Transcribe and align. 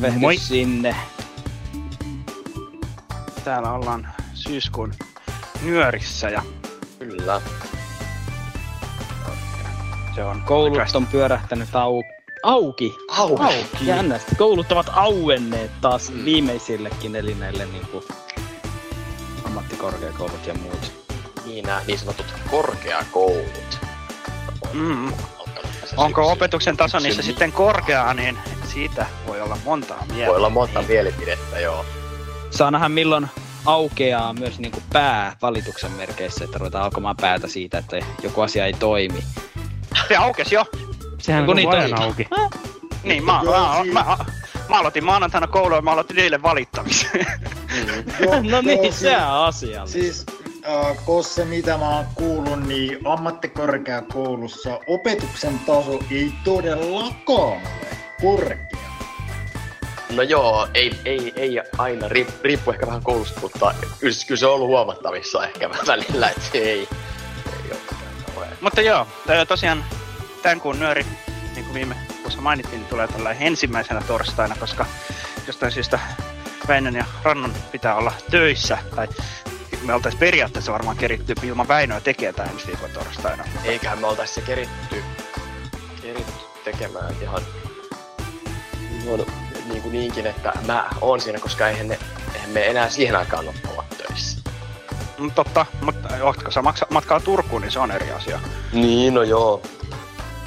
Tervehdys 0.00 0.20
Moi. 0.20 0.36
sinne. 0.36 0.96
Täällä 3.44 3.72
ollaan 3.72 4.08
syyskuun 4.34 4.92
nyörissä 5.62 6.28
ja 6.30 6.42
Kyllä. 6.98 7.40
se 10.14 10.24
on 10.24 10.42
Koulut 10.46 10.78
on 10.94 11.06
pyörähtänyt 11.06 11.76
au... 11.76 12.02
auki. 12.42 12.94
Au. 13.18 13.42
Auki. 13.42 13.86
Jännästi. 13.86 14.36
Koulut 14.36 14.72
ovat 14.72 14.86
auenneet 14.92 15.70
taas 15.80 16.10
Mm. 16.10 16.24
viimeisillekin 16.24 17.16
eli 17.16 17.34
näille 17.34 17.66
niin 17.66 17.86
kuin, 17.86 18.04
ammattikorkeakoulut 19.44 20.46
ja 20.46 20.54
muut. 20.54 20.92
Niin 21.46 21.64
nämä 21.64 21.80
niin 21.86 21.98
sanotut 21.98 22.34
korkeakoulut. 22.50 23.78
Mm. 24.72 25.12
Onko 25.96 26.32
opetuksen 26.32 26.76
taso 26.76 26.98
niissä 26.98 27.22
sitten 27.22 27.52
korkea, 27.52 28.14
niin 28.14 28.38
siitä 28.72 29.06
voi 29.26 29.40
olla 29.40 29.58
monta 29.64 29.94
mieltä. 30.12 30.26
Voi 30.26 30.36
olla 30.36 30.50
monta 30.50 30.78
Niin. 30.78 30.88
mielipidettä, 30.90 31.60
joo. 31.60 31.84
Saa 32.50 32.70
nähdä 32.70 32.88
milloin 32.88 33.28
aukeaa 33.66 34.32
myös 34.32 34.58
niin 34.58 34.72
kuin 34.72 34.82
pää 34.92 35.36
valituksen 35.42 35.92
merkeissä, 35.92 36.44
että 36.44 36.58
ruvetaan 36.58 36.84
alkamaan 36.84 37.16
päätä 37.20 37.48
siitä, 37.48 37.78
että 37.78 37.96
joku 38.22 38.40
asia 38.40 38.66
ei 38.66 38.72
toimi. 38.72 39.24
Se 40.08 40.16
aukesi 40.16 40.54
jo. 40.54 40.64
Sehän 41.18 41.50
on 41.50 41.56
niitä 41.56 41.70
aina 41.70 41.96
oli? 41.96 42.04
auki. 42.06 42.28
Niin, 43.04 43.24
mä, 43.24 43.32
mä, 43.44 43.80
siis- 43.82 43.94
mä, 43.94 44.04
mä, 44.04 44.16
mä 44.68 44.78
aloitin 44.78 45.04
maanantaina 45.04 45.46
koulua 45.46 45.78
ja 45.78 45.82
mä 45.82 45.92
aloitin 45.92 46.16
niille 46.16 46.42
valittamisen. 46.42 47.26
Joo, 48.20 48.34
no 48.50 48.60
niin, 48.60 48.82
joo, 48.82 48.92
se 48.92 49.16
on 49.16 49.22
asia. 49.22 49.86
Siis 49.86 50.26
äh, 50.68 50.96
koska 51.06 51.44
mitä 51.44 51.76
mä 51.78 51.88
oon 51.96 52.04
kuullut, 52.14 52.66
niin 52.66 52.98
ammattikorkeakoulussa 53.04 54.80
opetuksen 54.86 55.58
taso 55.58 55.98
ei 56.10 56.32
todellakaan 56.44 57.38
ole 57.40 57.62
korkea. 58.20 58.56
No 60.10 60.22
joo, 60.22 60.68
ei, 60.74 61.00
ei, 61.04 61.32
ei 61.36 61.60
aina, 61.78 62.08
riip- 62.08 62.42
riippuu 62.42 62.72
ehkä 62.72 62.86
vähän 62.86 63.02
koulusta, 63.02 63.40
mutta 63.40 63.74
kyllä, 64.00 64.16
kyllä 64.26 64.38
se 64.38 64.46
on 64.46 64.54
ollut 64.54 64.68
huomattavissa 64.68 65.44
ehkä 65.44 65.70
välillä, 65.86 66.28
että 66.28 66.42
se 66.52 66.58
ei, 66.58 66.88
ei 67.64 67.72
ole. 68.36 68.46
Mutta 68.60 68.80
joo, 68.80 69.06
tää 69.26 69.46
tosiaan 69.46 69.84
tämän 70.42 70.60
kuun 70.60 70.78
nyöri, 70.78 71.06
niin 71.54 71.64
kuin 71.64 71.74
viime 71.74 71.96
kuussa 72.22 72.40
mainittiin, 72.40 72.84
tulee 72.84 73.08
tällä 73.08 73.30
ensimmäisenä 73.32 74.00
torstaina, 74.00 74.56
koska 74.60 74.86
jostain 75.46 75.72
syystä 75.72 75.98
Väinön 76.68 76.94
ja 76.94 77.04
Rannon 77.22 77.54
pitää 77.72 77.94
olla 77.94 78.12
töissä, 78.30 78.78
tai 78.96 79.08
me 79.82 79.94
oltais 79.94 80.14
periaatteessa 80.14 80.72
varmaan 80.72 80.96
keritty 80.96 81.34
ilman 81.42 81.68
Väinöä 81.68 82.00
tekemään 82.00 82.34
tämän 82.34 82.50
ensi 82.50 82.66
viikon 82.66 82.90
torstaina. 82.90 83.44
Eiköhän 83.64 83.98
me 83.98 84.06
oltais 84.06 84.34
se 84.34 84.40
keritty, 84.40 85.04
keritty 86.02 86.32
tekemään 86.64 87.14
ihan 87.22 87.42
no, 89.16 89.26
niin 89.68 89.82
kuin 89.82 89.92
niinkin, 89.92 90.26
että 90.26 90.52
mä 90.66 90.88
oon 91.00 91.20
siinä, 91.20 91.38
koska 91.38 91.68
eihän, 91.68 91.88
ne, 91.88 91.98
eihän 92.34 92.50
me 92.50 92.66
enää 92.66 92.88
siihen 92.90 93.16
aikaan 93.16 93.48
ole 93.48 93.54
olla 93.72 93.84
töissä. 93.98 94.38
Mm, 95.18 95.30
totta, 95.30 95.66
mutta 95.82 96.08
ootko 96.22 96.50
sä 96.50 96.62
maksa, 96.62 96.86
matkaa 96.90 97.20
Turkuun, 97.20 97.62
niin 97.62 97.72
se 97.72 97.78
on 97.78 97.90
eri 97.90 98.10
asia. 98.12 98.40
Niin, 98.72 99.14
no 99.14 99.22
joo. 99.22 99.62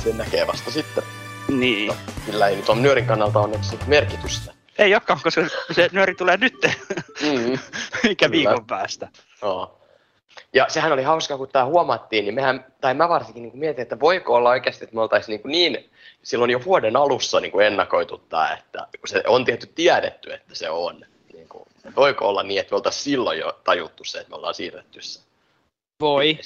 Sen 0.03 0.18
näkee 0.18 0.47
vasta 0.47 0.72
sitten. 0.72 1.03
Niin. 1.47 1.88
No, 1.88 1.96
kyllä 2.25 2.47
ei 2.47 2.56
nyt 2.56 2.69
on 2.69 2.81
nyörin 2.81 3.06
kannalta 3.06 3.40
onneksi 3.40 3.79
merkitystä. 3.88 4.53
Ei 4.78 4.91
jokka, 4.91 5.13
koska 5.24 5.41
se 5.72 5.90
nyöri 5.91 6.16
tulee 6.16 6.38
nyt, 6.38 6.53
Mm. 7.22 7.59
mikä 8.03 8.30
Kyllä. 8.30 8.31
viikon 8.31 8.66
päästä. 8.66 9.07
Joo. 9.41 9.80
Ja 10.53 10.66
sehän 10.69 10.91
oli 10.91 11.03
hauskaa, 11.03 11.38
kun 11.38 11.50
tämä 11.50 11.66
huomattiin, 11.66 12.25
niin 12.25 12.36
mehän, 12.36 12.66
tai 12.81 12.94
mä 12.94 13.09
varsinkin 13.09 13.44
niin 13.44 13.58
mietin, 13.58 13.81
että 13.81 14.00
voiko 14.00 14.36
olla 14.36 14.50
oikeasti, 14.50 14.84
että 14.84 14.96
me 14.96 15.02
oltaisiin 15.02 15.41
niin, 15.44 15.74
niin 15.74 15.90
silloin 16.24 16.52
jo 16.52 16.62
vuoden 16.66 16.96
alussa 16.96 17.40
niin 17.40 17.52
kuin 17.52 17.66
ennakoitu 17.68 18.18
tämä, 18.18 18.53
että 18.53 18.88
kun 19.00 19.08
se 19.08 19.24
on 19.28 19.46
tietty 19.46 19.68
tiedetty, 19.75 20.34
että 20.34 20.56
se 20.56 20.69
on. 20.69 21.06
Niin 21.34 21.47
kuin, 21.50 21.63
että 21.75 21.96
voiko 21.96 22.28
olla 22.30 22.44
niin, 22.44 22.59
että 22.59 22.72
me 22.72 22.75
oltaisiin 22.75 23.03
silloin 23.03 23.40
jo 23.40 23.59
tajuttu 23.63 24.03
se, 24.03 24.18
että 24.18 24.30
me 24.30 24.36
ollaan 24.36 24.53
siirretty 24.53 25.02
se. 25.02 25.19
Voi. 26.02 26.38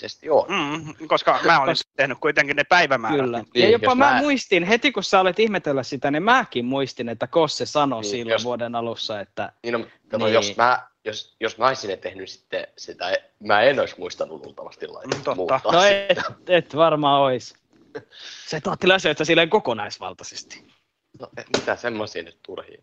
Mm, 0.48 1.08
koska 1.08 1.40
mä 1.46 1.62
olin 1.62 1.76
tehnyt 1.96 2.18
kuitenkin 2.22 2.56
ne 2.56 2.64
päivämäärät. 2.64 3.20
Kyllä. 3.20 3.38
niin- 3.54 3.64
ja 3.64 3.70
jopa 3.70 3.96
mä, 3.96 4.12
mä- 4.14 4.22
muistin, 4.22 4.64
heti 4.64 4.92
kun 4.92 5.04
sä 5.04 5.20
olet 5.20 5.40
ihmetellä 5.40 5.84
sitä, 5.84 6.12
niin 6.12 6.24
mäkin 6.24 6.66
muistin, 6.66 7.10
että 7.10 7.28
Kosse 7.28 7.66
sanoi 7.66 8.02
Niin, 8.02 8.10
silloin 8.12 8.32
jos- 8.32 8.44
vuoden 8.44 8.76
alussa, 8.76 9.20
että 9.20 9.52
Niin, 9.64 9.74
no, 9.74 9.86
kato, 10.12 10.26
Niin. 10.26 10.34
jos 10.34 10.58
mä, 10.58 10.88
jos, 11.08 11.36
jos 11.40 11.58
mä 11.58 11.68
olisin 11.68 12.00
tehnyt 12.00 12.30
sitten 12.30 12.68
sitä, 12.78 13.14
mä 13.40 13.62
en 13.62 13.80
olisi 13.80 13.96
muistanut 13.98 14.46
luultavasti 14.46 14.88
laittaa 14.88 15.18
Mm, 15.18 15.24
totta. 15.24 15.36
muuttaa 15.36 15.72
no 15.72 15.82
sitä. 15.82 15.98
et, 16.10 16.20
et 16.48 16.76
varmaan 16.76 17.22
ois. 17.22 17.54
Se 18.50 18.62
tuotti 18.62 18.92
asioita 18.92 19.26
silleen 19.26 19.50
kokonaisvaltaisesti. 19.50 20.64
No, 21.20 21.28
et 21.38 21.46
mitä 21.58 21.76
semmoisia 21.76 22.24
nyt 22.24 22.38
turhia. 22.44 22.82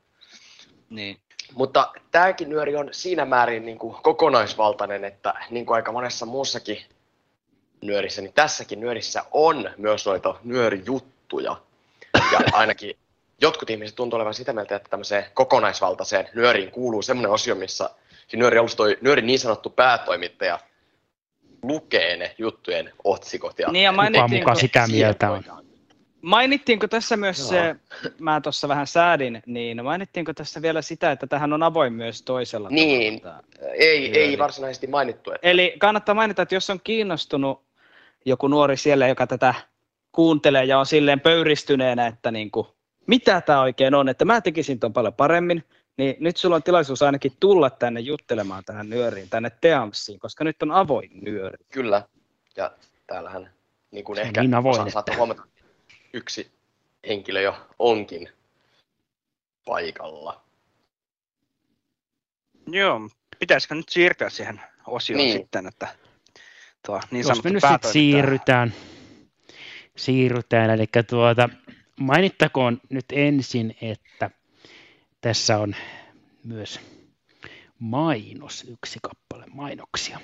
Niin. 0.90 1.20
Mutta 1.54 1.92
tämäkin 2.10 2.48
nyöri 2.48 2.76
on 2.76 2.88
siinä 2.92 3.24
määrin 3.24 3.64
niin 3.66 3.78
kuin 3.78 3.94
kokonaisvaltainen, 4.02 5.04
että 5.04 5.34
niin 5.50 5.66
kuin 5.66 5.74
aika 5.76 5.92
monessa 5.92 6.26
muussakin 6.26 6.78
nyörissä, 7.82 8.22
niin 8.22 8.32
tässäkin 8.32 8.80
nyörissä 8.80 9.24
on 9.30 9.70
myös 9.76 10.06
noita 10.06 10.34
nyörijuttuja. 10.44 11.56
Ja 12.32 12.38
ainakin 12.52 12.96
jotkut 13.40 13.70
ihmiset 13.70 13.96
tuntuu 13.96 14.16
olevan 14.16 14.34
sitä 14.34 14.52
mieltä, 14.52 14.76
että 14.76 14.88
tämmöiseen 14.88 15.24
kokonaisvaltaiseen 15.34 16.28
nyöriin 16.34 16.70
kuuluu 16.70 17.02
semmoinen 17.02 17.30
osio, 17.32 17.54
missä 17.54 17.90
siinä 18.28 18.42
nyöri 18.42 18.58
alussa 18.58 18.76
toi 18.76 18.98
nyörin 19.00 19.26
niin 19.26 19.38
sanottu 19.38 19.70
päätoimittaja 19.70 20.58
lukee 21.62 22.16
ne 22.16 22.34
juttujen 22.38 22.92
otsikot. 23.04 23.58
Ja 23.58 23.72
Niin 23.72 23.82
ja 23.84 23.92
mainittiinko, 23.92 24.50
muka 24.50 24.54
sitä 24.60 24.86
mieltä 24.86 25.30
on? 25.30 25.44
mainittiinko 26.22 26.88
tässä 26.88 27.16
myös 27.16 27.38
Joo. 27.38 27.48
se, 27.48 27.76
mä 28.18 28.40
tuossa 28.40 28.68
vähän 28.68 28.86
säädin, 28.86 29.42
niin 29.46 29.84
mainittiinko 29.84 30.34
tässä 30.34 30.62
vielä 30.62 30.82
sitä, 30.82 31.12
että 31.12 31.26
tähän 31.26 31.52
on 31.52 31.62
avoin 31.62 31.92
myös 31.92 32.22
toisella 32.22 32.68
Niin. 32.68 33.20
tavalla 33.20 33.42
Ei, 33.74 34.06
ei 34.18 34.26
Nyöri. 34.26 34.38
varsinaisesti 34.38 34.86
mainittu. 34.86 35.32
Että 35.32 35.48
Eli 35.48 35.74
kannattaa 35.78 36.14
mainita, 36.14 36.42
että 36.42 36.54
jos 36.54 36.70
on 36.70 36.80
kiinnostunut 36.84 37.62
joku 38.24 38.48
nuori 38.48 38.76
siellä, 38.76 39.08
joka 39.08 39.26
tätä 39.26 39.54
kuuntelee 40.12 40.64
ja 40.64 40.78
on 40.78 40.86
silleen 40.86 41.20
pöyristyneenä, 41.20 42.06
että 42.06 42.30
niin 42.30 42.50
kuin, 42.50 42.66
mitä 43.06 43.40
tämä 43.40 43.60
oikein 43.60 43.94
on, 43.94 44.08
että 44.08 44.24
mä 44.24 44.40
tekisin 44.40 44.78
ton 44.80 44.92
paljon 44.92 45.14
paremmin, 45.14 45.64
niin 45.96 46.16
nyt 46.20 46.36
sulla 46.36 46.56
on 46.56 46.62
tilaisuus 46.62 47.02
ainakin 47.02 47.32
tulla 47.40 47.70
tänne 47.70 48.00
juttelemaan 48.00 48.64
tähän 48.64 48.90
nyöriin, 48.90 49.30
tänne 49.30 49.50
Teamsiin, 49.60 50.18
koska 50.18 50.44
nyt 50.44 50.62
on 50.62 50.72
avoin 50.72 51.10
nyöri. 51.22 51.56
Kyllä. 51.72 52.02
Ja 52.56 52.72
täällähän 53.06 53.50
niin 53.90 54.04
kuin 54.04 54.18
ehkä 54.18 54.40
niin 54.42 54.54
avoin, 54.54 54.72
osa 54.74 54.82
että- 54.82 54.92
saattaa 54.92 55.16
huomata, 55.16 55.42
yksi 56.12 56.50
henkilö 57.08 57.40
jo 57.40 57.66
onkin 57.78 58.28
paikalla. 59.64 60.44
Joo, 62.66 63.00
pitäisikö 63.38 63.74
nyt 63.74 63.88
siirtyä 63.88 64.30
siihen 64.30 64.60
osioon 64.86 65.18
Niin. 65.24 65.38
sitten, 65.38 65.66
että 65.66 65.88
tuo 66.86 67.00
niin 67.10 67.28
Jos 67.28 67.44
me 67.44 67.50
nyt 67.50 67.62
sitten 67.72 67.92
siirrytään, 67.92 68.74
siirrytään, 69.96 70.70
eli 70.70 70.86
tuota, 71.10 71.48
mainittakoon 72.00 72.80
nyt 72.90 73.04
ensin, 73.12 73.76
että 73.82 74.30
tässä 75.24 75.58
on 75.58 75.74
myös 76.44 76.80
mainos, 77.78 78.64
yksi 78.68 78.98
kappale 79.02 79.44
mainoksia. 79.54 80.20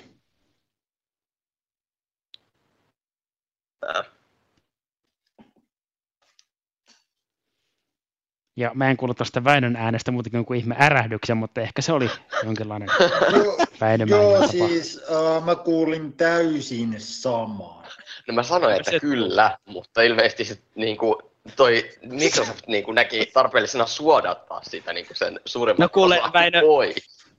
Ja 8.57 8.71
mä 8.73 8.89
en 8.89 8.97
kuullut 8.97 9.17
tuosta 9.17 9.43
Väinön 9.43 9.75
äänestä 9.75 10.11
muutenkin 10.11 10.45
kuin 10.45 10.59
ihme 10.59 10.75
ärähdyksen, 10.79 11.37
mutta 11.37 11.61
ehkä 11.61 11.81
se 11.81 11.93
oli 11.93 12.09
jonkinlainen 12.43 12.89
Joo, 13.35 13.57
Väinömäinen 13.81 14.29
joo 14.29 14.33
tapa. 14.33 14.47
siis 14.47 14.99
äh, 15.37 15.43
mä 15.45 15.55
kuulin 15.55 16.13
täysin 16.13 16.95
samaa. 16.97 17.87
No 18.27 18.33
mä 18.33 18.43
sanoin, 18.43 18.75
että 18.75 18.91
Se- 18.91 18.99
kyllä, 18.99 19.57
mutta 19.65 20.01
ilmeisesti 20.01 20.45
sit, 20.45 20.63
niin 20.75 20.97
kuin, 20.97 21.15
toi 21.55 21.89
Microsoft 22.01 22.67
niin 22.67 22.83
kuin, 22.83 22.95
näki 22.95 23.25
tarpeellisena 23.25 23.85
suodattaa 23.85 24.63
sitä 24.63 24.93
niin 24.93 25.07
kuin 25.07 25.17
sen 25.17 25.39
suurimman 25.45 25.83
No 25.85 25.89
kuule, 25.89 26.21
Väinö- 26.33 26.61
pois. 26.61 26.95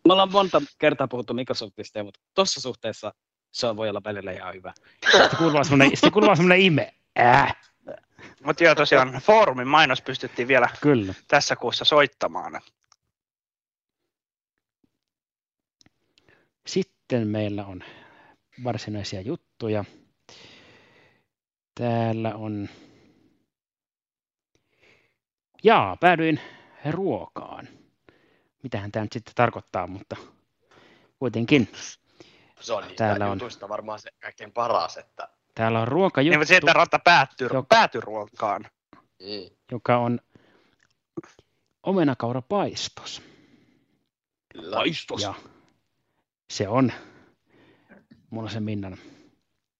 Me 0.09 0.13
ollaan 0.13 0.33
monta 0.33 0.63
kertaa 0.79 1.09
puhuttu 1.09 1.35
Microsoftista, 1.35 2.05
mutta 2.05 2.21
tuossa 2.35 2.61
suhteessa 2.61 3.13
se 3.53 3.77
voi 3.77 3.89
olla 3.89 4.01
välillä 4.05 4.33
ihan 4.33 4.55
hyvä. 4.55 4.73
Sitten 5.13 5.39
kuuluu 5.39 5.65
semmoinen, 5.65 5.97
sitten 5.97 6.13
kuuluu 6.13 6.37
semmoinen 6.37 6.61
ihme. 6.61 6.95
Äh, 7.21 7.57
Mutta 8.45 8.65
joo, 8.65 8.75
tosiaan 8.75 9.21
foorumin 9.25 9.69
mainos 9.69 10.03
pystyttiin 10.03 10.49
vielä 10.49 10.69
kyllä. 10.81 11.15
tässä 11.29 11.57
kuussa 11.57 11.85
soittamaan. 11.85 12.61
Sitten 16.67 17.29
meillä 17.29 17.67
on 17.67 17.85
varsinaisia 18.65 19.21
juttuja. 19.21 19.85
Täällä 21.75 22.35
on... 22.35 22.69
Jaa, 25.63 25.97
päädyin 25.97 26.41
ruokaan. 26.91 27.69
Mitähän 28.63 28.93
tämä 28.93 29.05
nyt 29.05 29.13
sitten 29.13 29.35
tarkoittaa, 29.35 29.87
mutta 29.87 30.17
kuitenkin. 31.19 31.69
Se 32.61 32.73
on 32.73 32.83
niistä 32.83 32.97
Täällä 33.05 33.31
on- 33.31 33.39
varmaan 33.69 33.99
se 34.01 34.11
kaikkein 34.23 34.53
paras, 34.53 34.97
että 34.97 35.29
Täällä 35.55 35.79
on 35.79 35.85
Niin, 35.85 35.93
ruokajuttu, 35.93 36.39
mutta 36.39 36.49
sieltä 36.49 36.73
ratta 36.73 36.99
päättyy, 36.99 37.49
Joka- 37.53 37.63
päätyy 37.69 38.01
ruokaan. 38.01 38.65
mm, 39.21 39.57
joka 39.73 39.97
on 39.97 40.21
omenakaurapaistos. 41.83 43.23
kyllä. 44.53 44.77
Paistos. 44.77 45.23
Ja 45.23 45.35
se 46.51 46.69
on 46.69 46.93
mulla 48.31 48.49
se 48.51 48.61
Minnan 48.61 48.97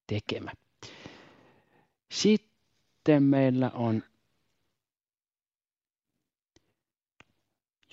tekemä. 0.07 0.53
Sitten 2.13 3.23
meillä 3.23 3.71
on 3.75 4.03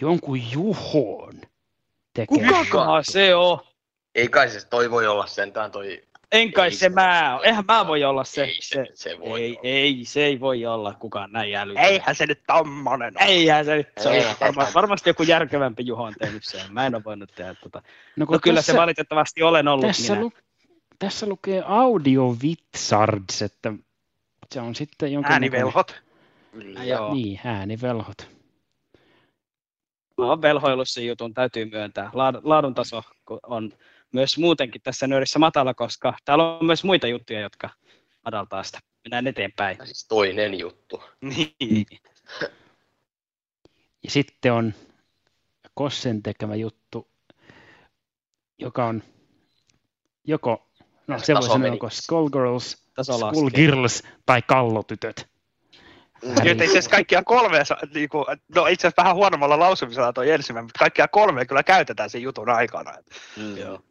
jonkun 0.02 0.52
Juhon. 0.52 1.42
Kukakohan 2.28 3.04
se 3.06 3.36
on? 3.36 3.60
Ei 4.16 4.28
kai 4.28 4.50
se 4.50 4.68
toi 4.68 4.92
voi 4.92 5.08
olla 5.08 5.28
sentään 5.28 5.72
toi... 5.72 6.04
En 6.32 6.52
kai 6.54 6.68
Ei 6.68 6.72
se 6.72 6.78
se- 6.80 6.90
mä 6.90 7.36
ole. 7.38 7.46
Eihän 7.46 7.64
mä 7.68 7.88
voi 7.88 8.04
olla 8.04 8.24
se. 8.24 8.44
Ei 8.44 8.58
se, 8.62 8.86
se 8.94 9.20
voi 9.20 9.42
ei, 9.44 9.52
olla. 9.52 9.60
ei, 9.64 10.06
se 10.06 10.26
ei 10.26 10.40
voi 10.40 10.66
olla 10.66 10.94
kukaan 10.94 11.32
näin 11.32 11.56
älytön. 11.56 11.84
Eihän 11.84 12.16
se 12.16 12.26
nyt 12.26 12.42
tommonen 12.48 13.14
ole. 13.18 13.26
Eihän 13.26 13.66
se 13.66 13.76
nyt. 13.76 13.88
Se 14.00 14.10
Ei. 14.10 14.26
on 14.26 14.36
varma, 14.42 14.68
varmasti 14.76 15.10
joku 15.10 15.24
järkevämpi 15.24 15.86
Juho 15.86 16.04
on 16.04 16.14
tehnyt 16.20 16.44
sen. 16.44 16.62
Mä 16.74 16.86
en 16.86 16.96
ole 16.96 17.04
voinut 17.04 17.32
tehdä 17.36 17.54
tota. 17.64 17.82
No, 18.16 18.26
No 18.30 18.40
kyllä 18.40 18.56
tässä, 18.58 18.72
se 18.74 18.78
valitettavasti 18.78 19.44
olen 19.44 19.68
ollut 19.68 19.86
tässä, 19.88 20.14
minä. 20.14 20.24
lu, 20.26 20.32
tässä 21.00 21.26
lukee 21.26 21.64
Audio 21.68 22.36
Wizards, 22.44 23.42
että 23.42 23.74
se 24.52 24.62
on 24.62 24.76
sitten 24.76 25.14
jonkin 25.14 25.32
Äänivelhot. 25.32 26.02
Kyllä. 26.52 26.84
Joo. 26.84 27.14
Niin, 27.14 27.40
äänivelhot. 27.44 28.39
Mä 30.20 30.26
oon 30.26 30.42
velhoillut 30.42 30.90
sen 30.90 31.08
jutun, 31.08 31.34
täytyy 31.34 31.66
myöntää. 31.66 32.06
Laad- 32.14 32.42
Laadun 32.44 32.76
taso 32.76 33.04
on 33.44 33.74
myös 34.12 34.38
muutenkin 34.38 34.82
tässä 34.82 35.08
nöyrissä 35.08 35.40
matala, 35.40 35.74
koska 35.74 36.14
täällä 36.26 36.58
on 36.58 36.66
myös 36.66 36.84
muita 36.84 37.08
juttuja, 37.08 37.40
jotka 37.40 37.70
madaltaa 38.26 38.64
sitä. 38.64 38.80
Mennään 39.04 39.28
eteenpäin. 39.28 39.78
Ja 39.80 39.86
siis 39.86 40.08
toinen 40.08 40.60
juttu. 40.60 41.04
Niin. 41.22 41.86
Ja 44.04 44.12
sitten 44.12 44.54
on 44.54 44.74
Kossen 45.74 46.24
tekemä 46.24 46.56
juttu, 46.56 47.08
joka 48.58 48.86
on 48.86 49.04
joko, 50.24 50.70
no 51.08 51.20
se 51.20 51.34
voi 51.34 51.44
sanoa 51.44 51.90
Skullgirls. 51.90 52.72
Skullgirls 53.02 54.04
tai 54.26 54.42
Kallotytöt. 54.42 55.28
Joo, 56.24 56.52
itse 56.52 56.66
asiassa 56.66 56.90
kaikkia 56.90 57.24
kolmea, 57.24 57.66
sa- 57.66 57.78
niinku, 57.94 58.26
no 58.56 58.68
itse 58.68 58.88
asiassa 58.88 59.04
vähän 59.04 59.16
huonommalla 59.16 59.60
lausumisella 59.60 60.14
toi 60.14 60.30
ensimmäinen, 60.32 60.66
mutta 60.66 60.80
kaikkia 60.80 61.08
kolmea 61.08 61.46
kyllä 61.46 61.64
käytetään 61.64 62.10
sen 62.10 62.22
jutun 62.22 62.50
aikana. 62.50 62.94
Mm. 63.38 63.58
Joo. 63.58 63.82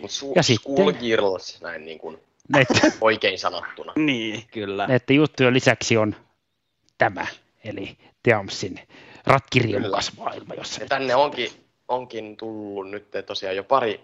Mut 0.00 0.10
su- 0.10 0.32
Ja 0.36 0.42
sitten- 0.42 0.74
School 0.74 0.92
Girls, 0.92 1.60
näin 1.60 1.84
niin 1.84 1.98
kuin 1.98 2.18
Näiden, 2.48 2.92
oikein 3.00 3.38
sanottuna. 3.38 3.92
Niin. 3.96 4.44
Kyllä. 4.50 4.86
näiden 4.86 5.16
juttujen 5.16 5.54
lisäksi 5.54 5.96
on 5.96 6.16
tämä, 6.98 7.26
eli 7.64 7.96
Teamsin 8.22 8.80
ratkiriemukas 9.26 10.16
maailma, 10.16 10.54
jossa 10.54 10.82
Ja 10.82 10.88
tänne 10.88 11.14
onkin, 11.14 11.50
onkin 11.88 12.36
tullut 12.36 12.90
nyt 12.90 13.08
tosiaan 13.26 13.56
jo 13.56 13.64
pari 13.64 14.00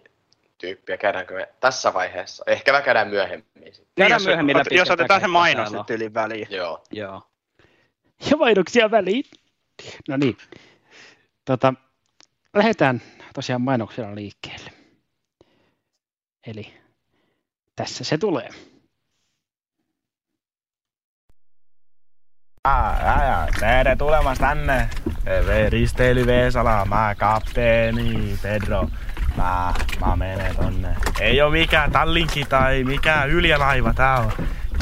tyyppiä. 0.64 0.96
Käydäänkö 0.96 1.34
me 1.34 1.48
tässä 1.60 1.94
vaiheessa? 1.94 2.44
Ehkä 2.46 2.72
me 2.72 2.82
käydään 2.82 3.08
myöhemmin. 3.08 3.46
sitten. 3.64 3.86
Käydään 3.96 4.18
jos, 4.18 4.26
myöhemmin 4.26 4.56
läpi 4.56 4.76
jos 4.76 4.90
otetaan 4.90 5.20
se 5.20 5.26
mainos 5.26 5.72
nyt 5.72 5.90
yli 5.90 6.14
väliin. 6.14 6.46
Joo. 6.50 6.84
Joo. 6.90 7.22
ja 8.30 8.36
mainoksia 8.36 8.90
väliin. 8.90 9.24
No 10.08 10.16
niin, 10.16 10.36
tota, 11.44 11.74
lähdetään 12.54 13.02
tosiaan 13.34 13.62
mainoksella 13.62 14.14
liikkeelle. 14.14 14.70
Eli 16.46 16.74
tässä 17.76 18.04
se 18.04 18.18
tulee. 18.18 18.48
Ää, 22.64 23.46
tere 23.60 23.96
tulemasta 23.96 24.46
tänne. 24.46 24.88
V- 25.24 25.68
Risteily 25.68 26.26
Veesala, 26.26 26.84
mä 26.84 27.14
kapteeni 27.18 28.38
Pedro. 28.42 28.88
Mä, 29.36 29.74
mä 30.06 30.16
menen 30.16 30.56
tonne. 30.56 30.96
Ei 31.20 31.42
oo 31.42 31.50
mikään 31.50 31.92
tallinki 31.92 32.44
tai 32.44 32.84
mikään 32.84 33.30
yljälaiva, 33.30 33.94
tää 33.94 34.18
on 34.18 34.32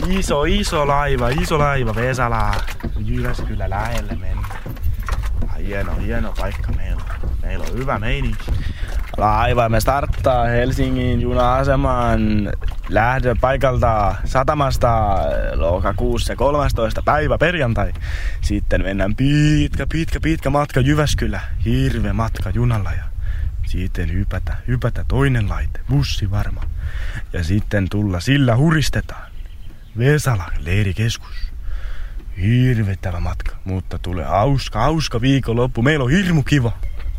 iso, 0.08 0.44
iso 0.44 0.87
laiva, 0.87 1.28
iso 1.28 1.58
laiva 1.58 1.94
Veesala. 1.94 2.54
Jyväskylä 2.99 3.70
lähelle 3.70 4.16
mennä. 4.16 4.49
Hieno, 5.66 5.93
hieno 5.96 6.34
paikka 6.40 6.72
meillä 6.72 7.02
on. 7.22 7.31
Meillä 7.43 7.64
on 7.70 7.78
hyvä 7.78 7.99
meininki. 7.99 8.52
Laiva 9.16 9.69
me 9.69 9.81
starttaa 9.81 10.44
Helsingin 10.44 11.20
juna-aseman 11.20 12.52
lähdöpaikalta 12.88 14.14
satamasta 14.25 15.19
lokakuussa 15.54 16.37
13. 16.37 17.02
päivä 17.02 17.38
perjantai. 17.38 17.93
Sitten 18.40 18.82
mennään 18.82 19.16
pitkä, 19.16 19.87
pitkä, 19.93 20.20
pitkä 20.20 20.50
matka 20.50 20.81
Jyväskylä. 20.81 21.40
Hirve 21.64 22.12
matka 22.12 22.50
junalla 22.50 22.90
ja 22.93 23.12
sitten 23.67 24.12
hypätä, 24.12 24.57
hypätä 24.69 25.04
toinen 25.09 25.49
laite, 25.49 25.81
bussi 25.88 26.31
varma. 26.31 26.62
Ja 27.33 27.45
sitten 27.45 27.88
tulla 27.88 28.21
sillä 28.21 28.57
huristetaan. 28.57 29.33
Vesala, 29.99 30.52
leirikeskus. 30.59 31.52
Hirvettävä 32.42 33.21
matka, 33.21 33.57
mutta 33.64 33.99
tulee 33.99 34.25
hauska, 34.25 34.81
hauska 34.81 35.21
viikonloppu. 35.21 35.83
Meillä 35.83 36.04
on 36.04 36.11
hirmu 36.11 36.42
kiva. 36.42 36.73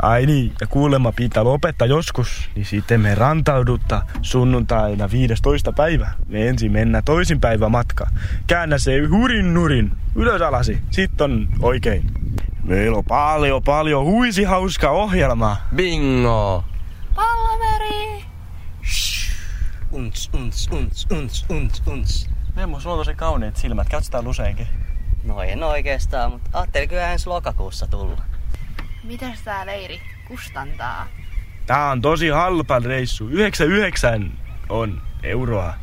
Ai 0.04 0.26
niin, 0.26 0.54
ja 0.62 0.68
kuulemma 0.68 1.12
pitää 1.12 1.44
lopettaa 1.44 1.88
joskus, 1.88 2.50
niin 2.56 2.66
sitten 2.66 3.02
me 3.02 3.16
rantaudutta 3.16 4.02
sunnuntaina 4.22 5.12
15. 5.12 5.72
päivä. 5.72 6.12
Me 6.28 6.48
ensin 6.48 6.72
mennään 6.72 7.04
toisin 7.04 7.40
päivä 7.42 7.70
matka. 7.70 8.08
Käännä 8.48 8.78
se 8.78 8.92
hurin 9.10 9.54
nurin, 9.54 9.92
ylös 10.16 10.42
alasi, 10.42 10.82
sitten 10.92 11.32
on 11.32 11.48
oikein. 11.62 12.04
Meillä 12.64 12.98
on 12.98 13.06
paljon, 13.06 13.64
paljon 13.64 14.06
huisi 14.06 14.44
hauska 14.44 14.90
ohjelmaa. 14.90 15.58
Bingo! 15.76 16.64
Pallameri! 17.16 18.26
Unts, 19.92 20.30
unts, 20.34 20.70
unts, 20.72 21.08
unts, 21.12 21.46
unts, 21.50 21.84
unts. 21.88 22.30
Memmo, 22.56 22.80
sulla 22.80 22.96
on 22.96 23.00
tosi 23.00 23.16
kauniit 23.16 23.58
silmät, 23.58 23.90
katsotaan 23.90 24.28
useinkin. 24.28 24.68
No 25.24 25.42
en 25.42 25.64
oikeastaan, 25.64 26.32
mutta 26.32 26.50
ajattelin 26.54 26.90
kyllä 26.90 27.12
ensi 27.12 27.28
lokakuussa 27.28 27.88
tulla. 27.88 28.33
Mitäs 29.04 29.42
tää 29.42 29.66
leiri 29.66 30.02
kustantaa? 30.28 31.08
Tää 31.66 31.92
on 31.92 32.02
tosi 32.02 32.30
halpa 32.30 32.80
reissu, 32.80 33.30
99 33.30 34.32
on 34.70 35.02
euroa. 35.24 35.74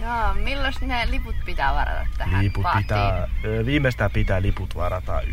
Joo, 0.00 0.34
milloin 0.34 0.74
ne 0.80 1.10
liput 1.10 1.34
pitää 1.44 1.74
varata 1.74 2.06
tähän 2.18 2.44
Liput 2.44 2.66
pitää, 2.76 3.28
ö, 3.44 3.66
viimeistään 3.66 4.10
pitää 4.10 4.42
liput 4.42 4.74
varata 4.74 5.20
11.9. 5.20 5.26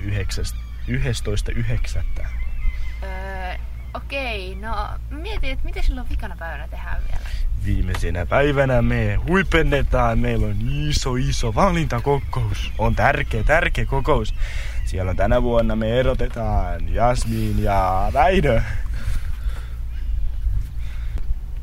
Öö, 3.04 3.56
okei, 3.94 4.56
no 4.56 4.90
mietin, 5.10 5.52
että 5.52 5.66
mitä 5.66 5.82
silloin 5.82 6.10
vikana 6.10 6.36
päivänä 6.40 6.68
tehdään 6.68 7.02
vielä. 7.04 7.30
Viimeisenä 7.66 8.26
päivänä 8.26 8.82
me 8.82 9.16
huipennetaan. 9.16 10.20
Meillä 10.20 10.46
on 10.46 10.56
iso, 10.70 11.16
iso 11.16 11.56
valintakokous. 11.56 12.72
On 12.78 12.96
tärkeä, 12.96 13.44
tärkeä 13.44 13.86
kokous. 13.86 14.36
Siellä 14.86 15.10
on 15.10 15.18
tänä 15.18 15.44
vuonna 15.44 15.76
me 15.76 16.00
erotetaan 16.00 16.94
Jasmin 16.94 17.64
ja 17.64 18.10
Väinö. 18.14 18.62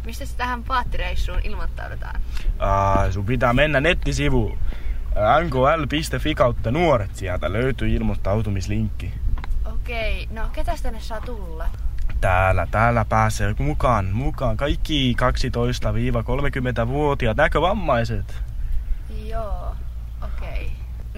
Mistä 0.04 0.24
se 0.24 0.36
tähän 0.36 0.64
paattireissuun 0.64 1.40
ilmoittaudutaan? 1.44 2.20
Ah, 2.58 3.12
sun 3.12 3.24
pitää 3.24 3.52
mennä 3.52 3.80
nettisivuun 3.80 4.58
nkl.fi 5.44 6.34
kautta 6.34 6.70
nuoret 6.70 7.16
sieltä 7.16 7.52
löytyy 7.52 7.88
ilmoittautumislinkki. 7.88 9.12
Okei, 9.64 10.28
no 10.30 10.48
ketäs 10.52 10.82
tänne 10.82 11.00
saa 11.00 11.20
tulla? 11.20 11.66
Täällä, 12.20 12.66
täällä 12.70 13.04
pääsee 13.04 13.54
mukaan, 13.58 14.06
mukaan 14.12 14.56
kaikki 14.56 15.16
12-30-vuotiaat 16.82 17.36
näkövammaiset. 17.36 18.42
Joo. 19.26 19.76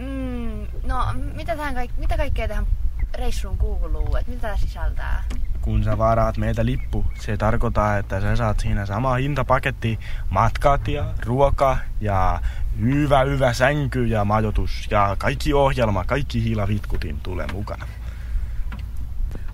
Mm, 0.00 0.66
no, 0.86 1.06
mitä, 1.34 1.56
tähän 1.56 1.74
kaik- 1.74 1.96
mitä 1.98 2.16
kaikkea 2.16 2.48
tähän 2.48 2.66
reissuun 3.14 3.58
kuuluu? 3.58 4.16
Et 4.16 4.26
mitä 4.26 4.40
tää 4.40 4.56
sisältää? 4.56 5.24
Kun 5.60 5.84
sä 5.84 5.98
varaat 5.98 6.36
meitä 6.36 6.64
lippu, 6.66 7.04
se 7.20 7.36
tarkoittaa, 7.36 7.98
että 7.98 8.20
sä 8.20 8.36
saat 8.36 8.60
siinä 8.60 8.86
sama 8.86 9.14
hintapaketti 9.14 9.98
matkat 10.30 10.88
ja 10.88 11.04
ruoka 11.26 11.78
ja 12.00 12.40
hyvä, 12.80 13.20
hyvä 13.20 13.52
sänky 13.52 14.06
ja 14.06 14.24
majoitus 14.24 14.88
ja 14.90 15.16
kaikki 15.18 15.54
ohjelma, 15.54 16.04
kaikki 16.04 16.44
hiilavitkutin 16.44 17.20
tulee 17.20 17.46
mukana. 17.52 17.86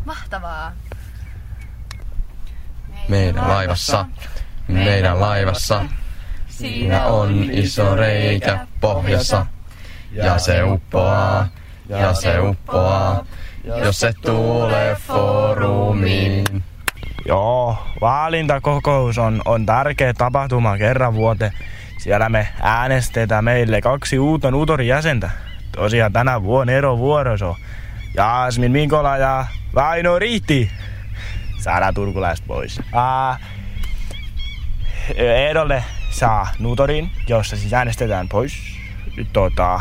Mahtavaa. 0.05 0.73
Meidän 3.09 3.49
laivassa, 3.49 4.07
meidän 4.69 5.21
laivassa, 5.21 5.85
siinä 6.49 7.07
on 7.07 7.51
iso 7.51 7.95
reikä 7.95 8.67
pohjassa. 8.81 9.47
Ja 10.25 10.39
se 10.39 10.63
uppoaa, 10.63 11.49
ja 11.89 12.15
se 12.15 12.41
uppoaa, 12.41 13.25
jos 13.65 14.01
se 14.01 14.13
tulee 14.13 14.95
foorumiin. 14.95 16.45
Joo, 17.27 17.79
vaalintakokous 18.01 19.19
on, 19.19 19.43
on 19.45 19.67
tärkeä 19.67 20.15
tapahtuma 20.15 20.79
kerran 20.79 21.15
vuoteen. 21.15 21.53
Siellä 21.99 22.29
me 22.29 22.49
äänestetään 22.63 23.45
meille 23.45 23.81
kaksi 23.81 24.19
uutta 24.19 24.51
Nutorin 24.51 24.89
jäsentä. 24.89 25.31
Tosiaan 25.73 26.13
tänä 26.13 26.43
vuonna 26.43 26.73
ero 26.73 26.99
vuoroso. 26.99 27.57
Jasmin 28.15 28.73
Mikola 28.73 29.17
ja 29.17 29.47
Vaino 29.75 30.19
Riitti. 30.19 30.71
Saadaan 31.59 31.95
turkulaiset 31.95 32.47
pois. 32.47 32.81
Ää, 32.95 33.39
ehdolle 35.17 35.85
saa 36.11 36.49
Nutorin, 36.59 37.11
jossa 37.29 37.57
siis 37.57 37.73
äänestetään 37.73 38.29
pois. 38.29 38.53
Tota, 39.33 39.81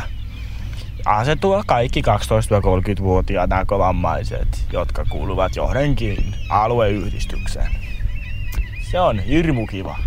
asettua 1.06 1.64
kaikki 1.68 2.02
12-30-vuotiaat 2.02 3.50
näkövammaiset, 3.50 4.48
jotka 4.74 5.06
kuuluvat 5.10 5.56
johonkin 5.56 6.18
alueyhdistykseen. 6.50 7.72
Se 8.92 9.00
on 9.00 9.20
hirmu 9.20 9.68
kiva. 9.68 9.98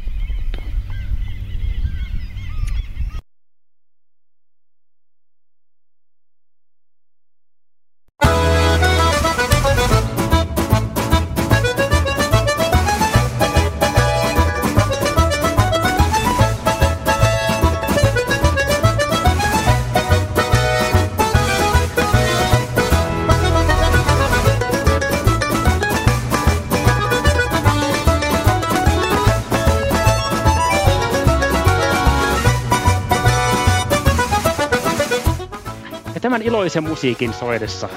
Tämän 36.39 36.49
iloisen 36.49 36.85
musiikin 36.85 37.33
soidessa 37.35 37.89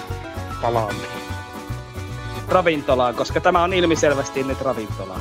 palaamme. 0.62 1.04
ravintolaan, 2.48 3.16
koska 3.16 3.42
tämä 3.42 3.64
on 3.64 3.74
ilmiselvästi 3.74 4.44
nyt 4.44 4.62
ravintola. 4.62 5.20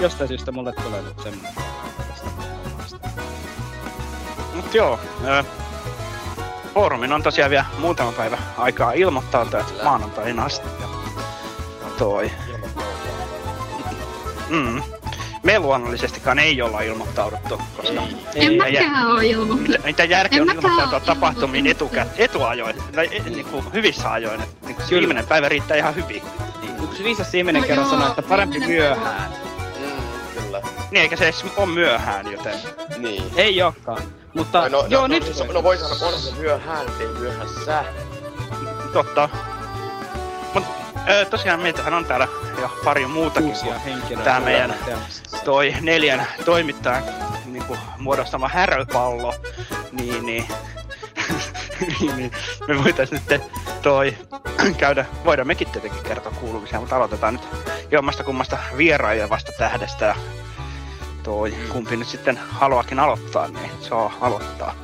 Jostain 0.00 0.28
syystä 0.28 0.52
mulle 0.52 0.72
tulee 0.72 1.02
nyt 1.02 1.20
semmoinen. 1.22 1.54
Mut 4.54 4.74
joo, 4.74 5.00
foorumin 6.74 7.12
on 7.12 7.22
tosiaan 7.22 7.50
vielä 7.50 7.64
muutama 7.78 8.12
päivä 8.12 8.38
aikaa 8.58 8.92
ilmoittautua, 8.92 9.60
että 9.60 9.84
maanantaina 9.84 10.44
asti. 10.44 10.68
Ja 10.80 10.88
toi. 11.98 12.30
Mm. 14.48 14.82
Me 15.42 15.58
luonnollisestikaan 15.58 16.38
ei 16.38 16.62
olla 16.62 16.80
ilmoittauduttu, 16.80 17.60
koska 17.76 18.02
En 18.34 18.50
ei- 18.50 18.56
mäkään 18.58 19.06
oo 19.06 19.18
ilmoittanut. 19.18 19.84
Mitä 19.84 20.04
järkeä 20.04 20.36
En 20.36 20.50
on 20.50 20.56
ilmoittautua 20.56 21.00
tapahtumiin 21.00 21.66
etukä, 21.66 22.06
etuajoin, 22.16 22.76
tai 22.94 23.08
e, 23.12 23.22
niinku 23.30 23.64
hyvissä 23.72 24.12
ajoin. 24.12 24.40
Et, 24.40 24.48
niinku 24.62 24.82
se 24.82 24.90
viimeinen 24.96 25.26
päivä 25.26 25.48
riittää 25.48 25.76
ihan 25.76 25.94
hyvin. 25.94 26.22
Yksi 26.84 27.04
viisas 27.04 27.32
viimeinen 27.32 27.62
No 27.62 27.68
kerran 27.68 27.86
joo, 27.86 27.90
sanoi, 27.90 28.08
että 28.08 28.22
parempi 28.22 28.58
myöhään. 28.60 29.30
Mm, 29.80 30.42
kyllä. 30.42 30.62
Niin, 30.90 31.02
eikä 31.02 31.16
se 31.16 31.24
edes 31.24 31.44
ole 31.56 31.66
myöhään, 31.66 32.32
joten... 32.32 32.54
Niin. 32.98 33.22
Ei 33.36 33.62
olekaan. 33.62 34.02
Mutta 34.34 34.68
no, 34.68 34.86
joo, 34.88 35.02
no, 35.02 35.06
nyt 35.06 35.38
no, 35.38 35.44
no, 35.44 35.52
no 35.52 35.62
voi 35.62 35.78
sanoa, 35.78 36.14
on 36.14 36.20
se 36.20 36.34
myöhään, 36.34 36.86
ei 37.00 37.06
myöhässä. 37.06 37.84
Totta. 38.92 39.28
Mut 41.00 41.08
ö, 41.10 41.24
tosiaan 41.24 41.60
meitähän 41.60 41.94
on 41.94 42.04
täällä 42.04 42.28
jo 42.60 42.70
pari 42.84 43.06
muutakin 43.06 43.48
uusia 43.48 43.72
kuin 43.72 43.80
henkilöitä. 43.82 44.24
tää 44.24 44.40
meidän 44.40 44.74
toi 45.44 45.74
neljän 45.80 46.26
toimittajan 46.44 47.02
niin 47.44 47.64
kuin, 47.64 47.78
muodostama 47.98 48.48
häröpallo, 48.48 49.34
niin, 49.92 50.26
niin, 50.26 50.44
niin, 52.00 52.16
niin. 52.16 52.32
Me 52.68 52.84
voitais 52.84 53.12
nyt 53.12 53.22
toi 53.82 54.16
käydä, 54.76 55.04
voidaan 55.24 55.46
mekin 55.46 55.70
tietenkin 55.70 56.02
kertoa 56.02 56.32
kuulumisia, 56.40 56.80
mutta 56.80 56.96
aloitetaan 56.96 57.34
nyt 57.34 57.48
jommasta 57.90 58.24
kummasta 58.24 58.58
vierailevasta 58.76 59.52
tähdestä. 59.58 60.04
Ja 60.04 60.14
toi 61.22 61.54
kumpi 61.72 61.96
nyt 61.96 62.08
sitten 62.08 62.38
haluakin 62.50 62.98
aloittaa, 62.98 63.48
niin 63.48 63.70
saa 63.80 64.12
aloittaa. 64.20 64.74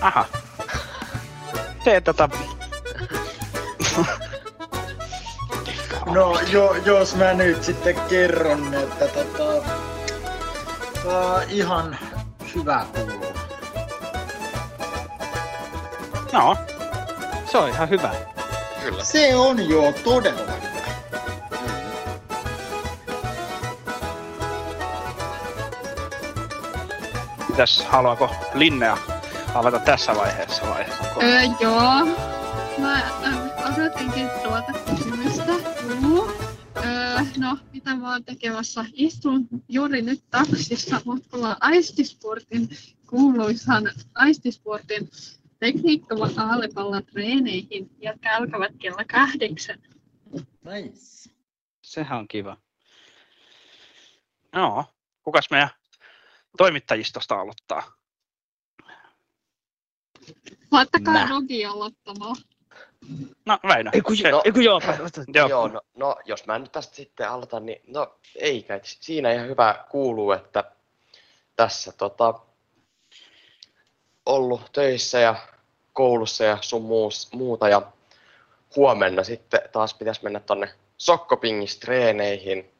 Aha. 0.00 0.24
Se 1.84 2.00
tota... 2.00 2.28
No 6.06 6.40
jo, 6.50 6.74
jos 6.84 7.14
mä 7.14 7.34
nyt 7.34 7.64
sitten 7.64 8.00
kerron, 8.08 8.74
että 8.74 9.08
tota, 9.08 9.68
tää 11.04 11.42
ihan 11.48 11.98
hyvä 12.54 12.86
kuuluu. 12.94 13.32
No, 16.32 16.56
Se 17.50 17.58
on 17.58 17.68
ihan 17.68 17.88
hyvä. 17.88 18.14
Kyllä. 18.82 19.04
Se 19.04 19.34
on 19.36 19.68
jo 19.68 19.92
todella 20.04 20.52
hyvä. 20.52 20.68
mitäs 27.58 27.84
haluaako 27.88 28.30
Linnea 28.54 28.96
avata 29.54 29.78
tässä 29.78 30.14
vaiheessa 30.14 30.66
vai? 30.66 30.84
Öö, 31.22 31.40
joo. 31.60 32.04
Mä 32.78 32.94
äh, 32.94 33.72
odotinkin 33.72 34.28
tuota 34.42 34.72
kysymystä. 34.72 35.52
Juu. 36.02 36.30
Öö, 36.76 37.18
no, 37.38 37.58
mitä 37.72 37.94
mä 37.94 38.12
oon 38.12 38.24
tekemässä? 38.24 38.84
Istun 38.92 39.48
juuri 39.68 40.02
nyt 40.02 40.24
taksissa 40.30 41.00
matkalla 41.04 41.56
Aistisportin 41.60 42.68
kuuluisan 43.06 43.90
Aistisportin 44.14 45.10
tekniikkavan 45.58 46.38
aallepallon 46.38 47.06
treeneihin, 47.06 47.90
jotka 47.98 48.28
alkavat 48.30 48.72
kello 48.78 49.02
kahdeksan. 49.10 49.78
Nice. 50.64 51.30
Sehän 51.82 52.18
on 52.18 52.28
kiva. 52.28 52.56
Joo. 54.54 54.84
Kukas 55.22 55.50
meidän 55.50 55.70
toimittajistosta 56.58 57.40
aloittaa? 57.40 57.97
Laittakaa 60.72 61.14
Mä. 61.14 61.28
Rogi 61.30 61.64
aloittamaan. 61.64 62.36
No, 63.46 63.58
Väinö. 63.68 63.90
Ei 63.92 64.00
kun, 64.00 64.16
Se- 64.16 64.28
ei 64.44 64.52
kun 64.52 64.64
joo. 64.64 64.80
joo. 65.34 65.48
Joo, 65.48 65.68
no, 65.68 65.80
no 65.96 66.16
jos 66.24 66.46
mä 66.46 66.58
nyt 66.58 66.72
tästä 66.72 66.96
sitten 66.96 67.30
aloitan, 67.30 67.66
niin 67.66 67.82
no 67.86 68.18
eikä. 68.36 68.74
et 68.74 68.84
Siinä 68.84 69.32
ihan 69.32 69.48
hyvä 69.48 69.84
kuuluu, 69.90 70.32
että 70.32 70.64
tässä 71.56 71.92
tota, 71.92 72.34
ollut 74.26 74.72
töissä 74.72 75.18
ja 75.20 75.36
koulussa 75.92 76.44
ja 76.44 76.58
sun 76.60 76.82
muus, 76.82 77.32
muuta 77.32 77.68
ja 77.68 77.82
huomenna 78.76 79.24
sitten 79.24 79.60
taas 79.72 79.94
pitäisi 79.94 80.22
mennä 80.22 80.40
tonne 80.40 80.74
sokkopingistreeneihin 80.98 82.70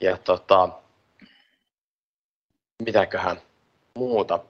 ja 0.00 0.16
tota, 0.16 0.68
mitäköhän 2.82 3.42
muuta. 3.94 4.40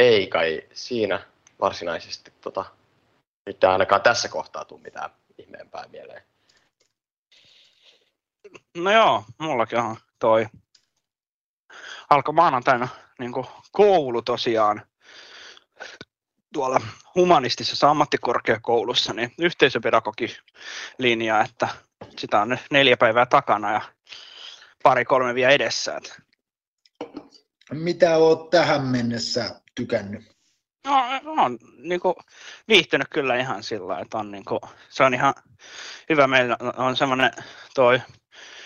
Ei 0.00 0.26
kai 0.26 0.62
siinä 0.72 1.20
varsinaisesti 1.60 2.32
tota, 2.40 2.64
nyt 3.46 3.64
ainakaan 3.64 4.02
tässä 4.02 4.28
kohtaa 4.28 4.64
tule 4.64 4.80
mitään 4.80 5.10
ihmeempää 5.38 5.84
mieleen. 5.92 6.22
No 8.76 8.92
joo, 8.92 9.24
mullakin 9.38 9.78
on 9.78 9.96
toi. 10.18 10.46
Alkoi 12.10 12.34
maanantaina 12.34 12.88
niin 13.18 13.32
koulu 13.72 14.22
tosiaan 14.22 14.82
tuolla 16.52 16.80
humanistisessa 17.14 17.90
ammattikorkeakoulussa, 17.90 19.12
niin 19.12 19.34
yhteisöpedagogilinja, 19.38 21.40
että 21.40 21.68
sitä 22.18 22.40
on 22.40 22.48
nyt 22.48 22.60
neljä 22.70 22.96
päivää 22.96 23.26
takana 23.26 23.72
ja 23.72 23.80
pari-kolme 24.82 25.34
vielä 25.34 25.52
edessä. 25.52 25.96
Että 25.96 26.14
Mitä 27.72 28.16
oot 28.16 28.50
tähän 28.50 28.82
mennessä 28.82 29.60
tykännyt? 29.80 30.40
No, 30.84 31.04
on 31.24 31.58
niin 31.78 32.00
kuin, 32.00 32.14
viihtynyt 32.68 33.08
kyllä 33.10 33.36
ihan 33.36 33.62
sillä, 33.62 33.98
että 33.98 34.18
on, 34.18 34.30
niin 34.30 34.44
kuin, 34.44 34.60
se 34.88 35.04
on 35.04 35.14
ihan 35.14 35.34
hyvä. 36.08 36.26
Meillä 36.26 36.56
on 36.76 36.96
semmoinen 36.96 37.30
toi 37.74 38.00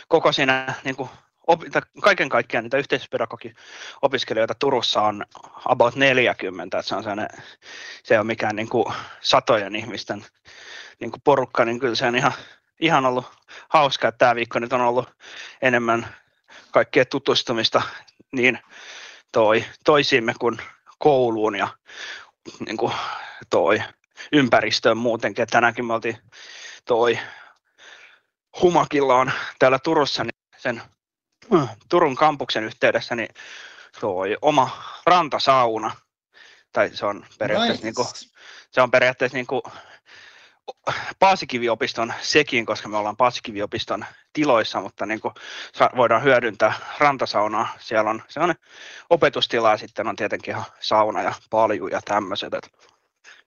koko 0.09 0.33
siinä 0.33 0.75
niin 0.85 0.97
kuin, 0.97 1.11
opi, 1.47 1.67
kaiken 2.03 2.29
kaikkiaan 2.29 2.65
niitä 2.65 2.77
yhteispedagogi-opiskelijoita 2.77 4.55
Turussa 4.59 5.03
on 5.03 5.25
about 5.65 5.95
40, 5.95 6.79
että 6.79 6.89
se 6.89 6.95
on 6.95 7.05
se 8.03 8.19
on 8.19 8.27
mikään 8.27 8.57
niin 8.57 8.69
kuin, 8.69 8.95
satojen 9.21 9.77
ihmisten 9.77 10.25
niin 11.01 11.11
kuin 11.11 11.23
porukka, 11.25 11.65
niin 11.65 11.79
kyllä 11.79 11.95
se 11.95 12.07
on 12.07 12.17
ihan, 12.17 12.33
ihan 12.81 13.07
ollut 13.07 13.27
hauska, 13.69 14.09
että 14.09 14.19
tämä 14.19 14.35
viikko 14.35 14.59
nyt 14.59 14.73
on 14.73 14.81
ollut 14.81 15.09
enemmän 15.63 16.07
kaikkea 16.71 17.05
tutustumista 17.05 17.83
niin 18.33 18.59
toi, 19.33 19.65
toisiimme 19.85 20.35
kuin 20.41 20.59
kouluun 20.99 21.57
ja 21.57 21.69
niin 22.67 22.77
kuin 22.77 22.93
toi 23.51 23.83
ympäristöön 24.33 24.97
muutenkin. 24.97 25.43
Et 25.43 25.49
tänäänkin 25.49 25.85
me 25.85 25.95
oltiin 25.95 26.19
toi 26.85 27.19
Humakilla 28.63 29.15
on 29.15 29.33
täällä 29.59 29.79
Turussa 29.79 30.25
niin 30.25 30.35
sen 30.57 30.83
Turun 31.89 32.17
kampuksen 32.17 32.65
yhteydessä 32.65 33.15
niin 33.15 33.29
toi 34.01 34.37
oma 34.43 34.83
rantasauna. 35.07 35.97
Tai 36.73 36.91
se 36.97 37.07
on 37.07 37.27
periaatteessa, 37.39 37.87
Nice. 37.87 37.87
niin 37.87 37.95
kuin, 37.95 38.09
se 38.71 38.83
on 38.83 38.91
periaatteessa 38.91 39.37
niin 39.37 39.47
kuin 39.47 39.63
Paasikiviopiston 41.19 42.13
sekin, 42.21 42.67
koska 42.67 42.89
me 42.89 42.97
ollaan 42.97 43.17
Paasikiviopiston 43.17 44.05
tiloissa, 44.33 44.81
mutta 44.81 45.07
niin 45.07 45.21
kuin 45.21 45.35
voidaan 45.97 46.23
hyödyntää 46.23 46.73
rantasaunaa. 46.99 47.69
Siellä 47.79 48.11
on 48.11 48.23
sellainen 48.29 48.57
opetustila 49.11 49.71
ja 49.71 49.77
sitten 49.77 50.09
on 50.09 50.17
tietenkin 50.17 50.53
ihan 50.53 50.65
sauna 50.81 51.23
ja 51.23 51.35
palju 51.51 51.87
ja 51.87 52.01
tämmöiset. 52.05 52.55
Et 52.55 52.71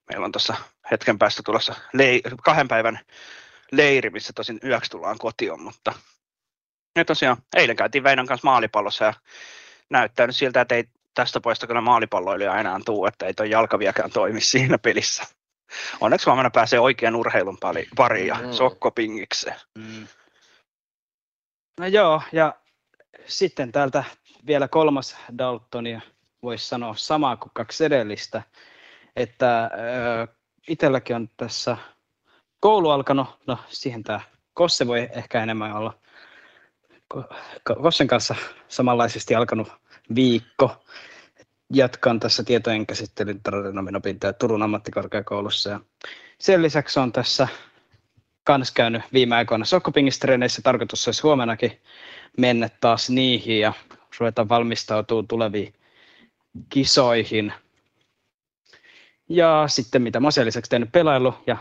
meillä 0.10 0.26
on 0.26 0.32
tuossa 0.32 0.56
hetken 0.92 1.20
päästä 1.20 1.44
tulossa 1.46 1.76
lei- 1.94 2.22
kahden 2.44 2.68
päivän 2.68 3.00
leiri, 3.72 4.10
missä 4.10 4.34
tosin 4.34 4.60
yöksi 4.64 4.92
tullaan 4.92 5.18
kotiin, 5.18 5.62
mutta 5.62 5.94
ja 6.96 7.06
tosiaan 7.06 7.38
eilen 7.56 7.76
käytiin 7.76 8.04
Väinön 8.04 8.26
kanssa 8.26 8.48
maalipallossa 8.48 9.06
ja 9.06 9.14
näyttää 9.90 10.28
nyt 10.28 10.36
siltä, 10.36 10.62
että 10.62 10.76
ei 10.76 10.84
tästä 11.14 11.42
poista 11.42 11.68
kyllä 11.68 11.82
maalipalloilija 11.82 12.60
enää 12.60 12.80
tuu, 12.86 13.06
että 13.06 13.26
ei 13.26 13.34
toi 13.34 13.50
jalkaviakään 13.50 14.12
toimi 14.12 14.42
siinä 14.42 14.78
pelissä. 14.78 15.37
Onneksi 16.02 16.26
huomenna 16.26 16.50
pääsee 16.50 16.80
oikean 16.80 17.16
urheilun 17.16 17.58
pari- 17.58 17.88
pariin 17.96 18.28
ja 18.28 18.36
Mm. 18.36 18.52
sokkopingikseen. 18.52 19.56
No 21.80 21.88
joo, 21.88 22.22
ja 22.32 22.54
sitten 23.26 23.72
täältä 23.72 24.04
vielä 24.48 24.68
kolmas 24.68 25.18
Daltonia 25.38 26.02
voisi 26.44 26.68
sanoa 26.68 26.96
samaa 26.96 27.36
kuin 27.38 27.52
kaksi 27.54 27.86
edellistä, 27.86 28.42
että 29.16 29.64
äh, 29.64 30.28
itselläkin 30.68 31.16
on 31.16 31.30
tässä 31.38 31.78
koulu 32.60 32.90
alkanut, 32.90 33.28
no 33.48 33.58
siihen 33.70 34.04
tämä 34.04 34.20
Kosse 34.54 34.88
voi 34.88 35.10
ehkä 35.12 35.44
enemmän 35.44 35.74
olla 35.74 35.94
Ko- 37.14 37.34
Ko- 37.70 37.82
Kossen 37.82 38.08
kanssa 38.08 38.36
samanlaisesti 38.68 39.36
alkanut 39.36 39.68
viikko. 40.16 40.84
Jatkan 41.74 42.20
tässä 42.20 42.44
tietojen 42.44 42.86
käsittelyn 42.86 43.44
taloudenomin 43.44 43.96
opintoja 43.96 44.34
Turun 44.34 44.64
ammattikorkeakoulussa 44.64 45.70
ja 45.70 45.80
sen 46.40 46.62
lisäksi 46.62 47.00
on 47.00 47.12
tässä 47.12 47.48
kans 48.44 48.72
käynyt 48.72 49.02
viime 49.14 49.36
aikoina 49.36 49.66
sokkopingistreeneissä. 49.66 50.62
Tarkoitus 50.62 51.08
olisi 51.08 51.22
huomenakin 51.22 51.82
mennä 52.38 52.70
taas 52.82 53.10
niihin 53.10 53.60
ja 53.60 53.74
ruveta 54.20 54.50
valmistautumaan 54.50 55.28
tuleviin 55.28 55.74
kisoihin. 56.70 57.54
Ja 59.30 59.64
sitten 59.68 60.02
mitä 60.02 60.20
mä 60.20 60.32
sen 60.32 60.46
lisäksi 60.46 60.70
tehnyt 60.70 60.92
pelailu 60.92 61.34
ja 61.48 61.58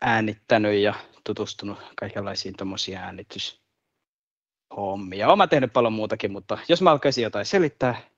äänittänyt 0.00 0.74
ja 0.74 0.94
tutustunut 1.24 1.78
kaikenlaisiin 1.96 2.56
tuommoisiin 2.56 2.98
äänityshommia. 2.98 5.28
Olen 5.28 5.48
tehnyt 5.48 5.72
paljon 5.72 5.92
muutakin, 5.92 6.32
mutta 6.32 6.58
jos 6.68 6.82
mä 6.82 6.90
alkaisin 6.90 7.24
jotain 7.24 7.46
selittää, 7.46 8.11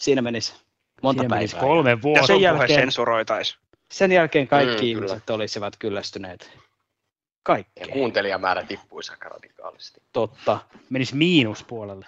siinä 0.00 0.22
menisi 0.22 0.52
monta 1.02 1.20
Siinä 1.20 1.28
päivää. 1.30 1.38
menisi 1.38 1.56
kolme 1.56 1.90
Ja 1.90 2.02
vuotta. 2.02 2.26
sun 2.26 2.36
puhe 2.36 2.44
jälkeen- 2.44 2.80
sensuroitaisi. 2.80 3.56
Sen 3.92 4.12
jälkeen 4.12 4.48
kaikki 4.48 4.74
Mm, 4.74 4.78
kyllä. 4.78 4.88
ihmiset 4.90 5.30
olisivat 5.30 5.76
kyllästyneet 5.78 6.50
Ja 6.54 6.60
kaikkeen. 7.42 7.90
kuuntelijamäärä 7.90 8.62
tippuisi 8.62 9.12
aika 9.12 9.28
radikaalisti. 9.28 10.00
Totta. 10.12 10.58
Menisi 10.90 11.14
miinuspuolelle. 11.14 12.06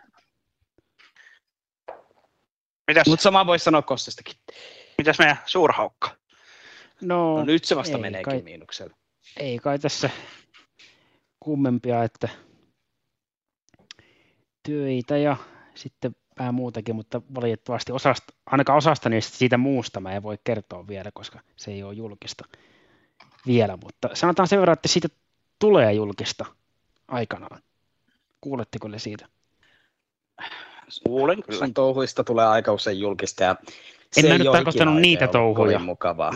Mitäs, 2.88 3.06
Mutta 3.06 3.22
sama 3.22 3.46
voisi 3.46 3.64
sanoa 3.64 3.82
Kossestakin. 3.82 4.34
mitäs 4.98 5.18
meidän 5.18 5.36
suurhaukka? 5.46 6.10
No, 7.00 7.36
No 7.36 7.44
nyt 7.44 7.64
se 7.64 7.76
vasta 7.76 7.96
ei 7.96 8.00
meneekin 8.02 8.30
kai- 8.32 8.42
miinukselle. 8.42 8.94
ei 9.36 9.58
kai 9.58 9.78
tässä 9.78 10.10
kummempia, 11.40 12.04
että 12.04 12.28
töitä 14.68 15.16
ja 15.16 15.36
sitten 15.74 16.16
vähän 16.40 16.54
muutakin, 16.54 16.96
mutta 16.96 17.22
valitettavasti 17.34 17.92
osasta, 17.92 18.34
ainakaan 18.46 18.78
osasta 18.78 19.08
niistä 19.08 19.36
siitä 19.36 19.56
muusta 19.58 20.00
mä 20.00 20.12
en 20.12 20.22
voi 20.22 20.38
kertoa 20.44 20.86
vielä, 20.88 21.10
koska 21.14 21.40
se 21.56 21.70
ei 21.70 21.82
ole 21.82 21.94
julkista 21.94 22.44
vielä, 23.46 23.78
mutta 23.84 24.08
sanotaan 24.14 24.48
sen 24.48 24.60
verran, 24.60 24.72
että 24.72 24.88
siitä 24.88 25.08
tulee 25.58 25.92
julkista 25.92 26.44
aikanaan. 27.08 27.62
Kuuletteko 28.40 28.88
ne 28.88 28.98
siitä? 28.98 29.26
Kuulen 31.06 31.42
kyllä. 31.42 31.58
Sun 31.58 31.74
touhuista 31.74 32.24
tulee 32.24 32.46
aika 32.46 32.72
usein 32.72 33.00
julkista 33.00 33.44
ja 33.44 33.56
En 34.16 34.22
se 34.22 34.28
mä 34.28 34.32
ei 34.32 34.38
nyt 34.38 34.52
tarkoittanut 34.52 35.00
niitä 35.00 35.28
touhuja. 35.28 35.78
mukavaa. 35.78 36.32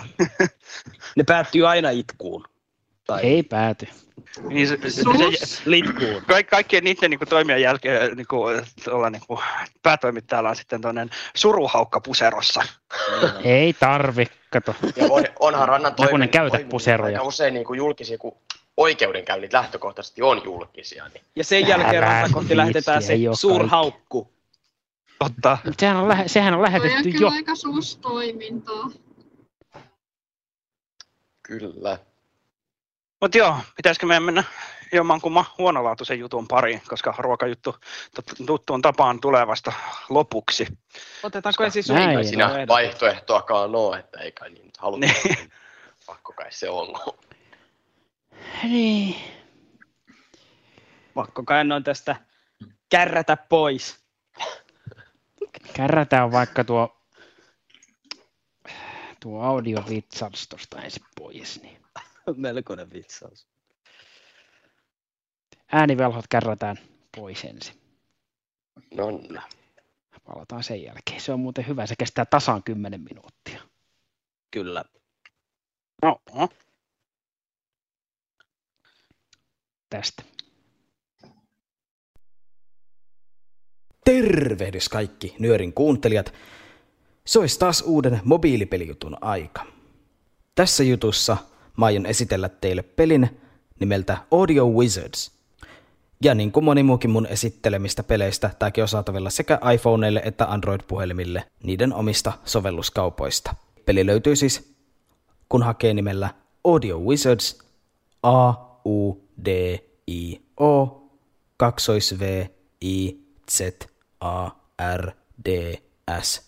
ne 1.17 1.25
päättyy 1.27 1.69
aina 1.69 1.91
itkuun. 1.91 2.45
Tai 3.07 3.23
Ei 3.23 3.43
pääty. 3.43 3.89
Niin 4.49 4.69
se, 4.69 4.79
se, 4.83 5.03
se, 5.47 5.63
litkuun. 5.65 6.23
Kaik, 6.27 6.47
kaikkien 6.47 6.85
niiden 6.85 7.11
niin 7.11 7.19
kuin, 7.19 7.29
toimien 7.29 7.63
jälkeen 7.63 8.17
niin 8.17 8.27
kuin, 8.27 8.63
olla, 8.91 9.11
niin 9.11 9.23
kuin, 9.27 9.41
päätoimittajalla 9.83 10.49
on 10.49 10.57
sitten 10.57 10.81
toinen 10.81 11.11
suruhaukka 11.35 12.01
puserossa. 12.01 12.63
Ei 13.45 13.73
tarvi, 13.73 14.27
kato. 14.51 14.75
Ja 14.97 15.07
on, 15.11 15.25
onhan 15.41 15.69
rannan 15.69 15.95
toiminut- 15.95 16.31
käytä 16.31 16.59
puseroja. 16.71 17.23
Usein 17.23 17.55
niin 17.55 17.65
kuin 17.65 17.79
julkisia, 17.79 18.19
kun 18.19 18.37
oikeudenkäynnit 18.77 19.53
lähtökohtaisesti 19.53 20.23
on 20.23 20.43
julkisia. 20.45 21.09
Niin 21.15 21.25
Ja 21.37 21.45
sen 21.45 21.69
jälkeen 21.69 22.03
rantakohti 22.03 22.49
viitsi, 22.49 22.57
lähetetään 22.57 23.03
se 23.03 23.15
suurhaukku. 23.41 24.33
Totta. 25.19 25.59
Sehän 25.79 25.97
on, 25.97 26.09
lähe, 26.09 26.29
sehän 26.29 26.55
on 26.55 26.63
lähetetty 26.63 27.03
kyllä 27.03 27.21
jo. 27.21 27.29
aika 27.29 27.55
suustoimintaa. 27.55 28.91
kyllä. 31.43 31.99
Mutta 33.25 33.39
joo, 33.39 33.57
pitäisikö 33.77 34.07
meidän 34.07 34.23
mennä 34.23 34.45
jommankumman 34.93 35.45
huonolaatuisen 35.59 36.19
jutun 36.19 36.49
pariin, 36.49 36.83
koska 36.89 37.15
ruokajuttu 37.19 37.77
tut- 38.17 38.47
tuttuun 38.47 38.83
tapaan 38.83 39.21
tulee 39.21 39.47
vasta 39.47 39.73
lopuksi. 40.09 40.67
Otetaanko 41.23 41.65
ensin 41.65 41.85
Näin. 41.89 42.11
sun 42.11 42.19
Ei 42.19 42.25
siinä 42.25 42.45
vaihtoehto? 42.45 42.73
vaihtoehtoakaan 42.75 43.75
ole, 43.75 43.99
että 43.99 44.21
ei 44.21 44.33
kai 44.33 44.51
niin 44.51 44.65
nyt 44.65 44.77
haluta. 44.77 45.07
Niin. 45.07 45.53
Pakko 46.07 46.33
kai 46.33 46.53
se 46.53 46.71
on. 46.71 47.17
Niin. 48.63 49.17
Pakko 51.15 51.43
kai 51.43 51.65
noin 51.65 51.85
tästä 51.85 52.17
kärrätä 52.89 53.37
pois. 53.37 53.99
Kärrätään 55.73 56.33
vaikka 56.33 56.65
tuo, 56.65 56.97
tuo 59.21 59.43
audiovitsals 59.43 60.49
tuosta 60.49 60.83
ensin 60.83 61.05
pois. 61.19 61.63
Niin. 61.63 61.84
Melkoinen 62.37 62.91
vitsaus. 62.93 63.47
Äänivelhot 65.73 66.25
kärrätään 66.29 66.77
pois 67.17 67.45
ensin. 67.45 67.75
No, 68.95 69.11
no. 69.11 69.43
Palataan 70.25 70.63
sen 70.63 70.83
jälkeen. 70.83 71.21
Se 71.21 71.33
on 71.33 71.41
muuten 71.41 71.67
hyvä. 71.67 71.87
Se 71.87 71.95
kestää 71.99 72.25
tasan 72.25 72.63
10 72.63 73.01
minuuttia. 73.01 73.63
Kyllä. 74.51 74.85
No, 76.03 76.21
no. 76.35 76.49
Tästä. 79.91 80.23
Tervehdys 84.05 84.89
kaikki 84.89 85.37
Nyörin 85.39 85.73
kuuntelijat. 85.73 86.33
Se 87.27 87.39
olisi 87.39 87.59
taas 87.59 87.83
uuden 87.83 88.21
mobiilipelijutun 88.25 89.17
aika. 89.21 89.67
Tässä 90.55 90.83
jutussa 90.85 91.37
mä 91.77 91.87
aion 91.87 92.07
esitellä 92.07 92.49
teille 92.49 92.83
pelin 92.83 93.41
nimeltä 93.81 94.19
Audio 94.31 94.69
Wizards. 94.69 95.33
Ja 96.23 96.35
niin 96.35 96.53
kuin 96.53 96.65
moni 96.65 96.83
muukin 96.83 97.11
mun 97.11 97.27
esittelemistä 97.27 98.03
peleistä, 98.03 98.51
tämäkin 98.59 98.85
on 98.85 98.89
saatavilla 98.89 99.31
sekä 99.31 99.59
iPhoneille 99.75 100.23
että 100.25 100.47
Android-puhelimille 100.53 101.45
niiden 101.63 101.93
omista 101.93 102.33
sovelluskaupoista. 102.45 103.55
Peli 103.87 104.07
löytyy 104.07 104.37
siis, 104.37 104.75
kun 105.49 105.63
hakee 105.63 105.95
nimellä 105.95 106.35
Audio 106.65 106.99
Wizards, 106.99 107.59
A 108.23 108.55
U 108.85 109.25
D 109.45 109.79
I 110.07 110.41
O, 110.61 111.03
kaksois 111.57 112.19
V 112.19 112.47
I 112.81 113.19
Z 113.51 113.61
A 114.21 114.51
R 114.97 115.11
D 115.45 115.79
S. 116.21 116.43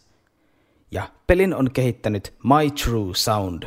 Ja 0.91 1.09
pelin 1.27 1.55
on 1.55 1.71
kehittänyt 1.71 2.35
My 2.45 2.71
True 2.71 3.15
Sound. 3.15 3.63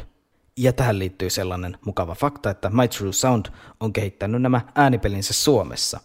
Ja 0.62 0.74
tähän 0.74 1.00
liittyy 1.00 1.30
sellainen 1.30 1.78
mukava 1.86 2.16
fakta, 2.16 2.50
että 2.50 2.70
My 2.70 2.88
True 2.88 3.14
Sound 3.14 3.46
on 3.80 3.94
kehittänyt 3.94 4.42
nämä 4.42 4.62
äänipelinsä 4.76 5.34
Suomessa. 5.34 6.00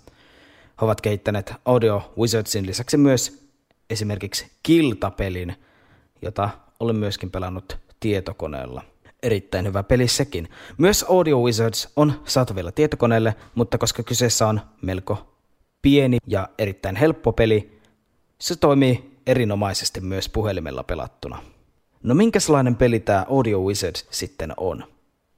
He 0.81 0.85
ovat 0.85 1.01
kehittäneet 1.01 1.53
Audio 1.65 2.13
Wizardsin 2.19 2.67
lisäksi 2.67 2.97
myös 2.97 3.49
esimerkiksi 3.91 4.51
Kiltapelin, 4.63 5.57
jota 6.23 6.51
olen 6.81 6.97
myöskin 6.97 7.31
pelannut 7.31 7.79
tietokoneella. 8.01 8.83
Erittäin 9.23 9.67
hyvä 9.67 9.83
peli 9.83 10.09
sekin. 10.09 10.49
Myös 10.79 11.05
Audio 11.09 11.39
Wizards 11.43 11.89
on 11.97 12.23
saatavilla 12.25 12.73
tietokoneelle, 12.73 13.35
mutta 13.55 13.79
koska 13.79 14.03
kyseessä 14.03 14.47
on 14.47 14.61
melko 14.83 15.37
pieni 15.83 16.19
ja 16.27 16.49
erittäin 16.59 16.97
helppo 16.97 17.33
peli, 17.33 17.81
se 18.41 18.57
toimii 18.57 19.19
erinomaisesti 19.27 20.01
myös 20.01 20.29
puhelimella 20.29 20.83
pelattuna. 20.83 21.54
No 22.05 22.15
minkälainen 22.15 22.77
peli 22.77 23.01
tämä 23.01 23.27
Audio 23.31 23.61
Wizards 23.61 24.07
sitten 24.11 24.55
on? 24.57 24.85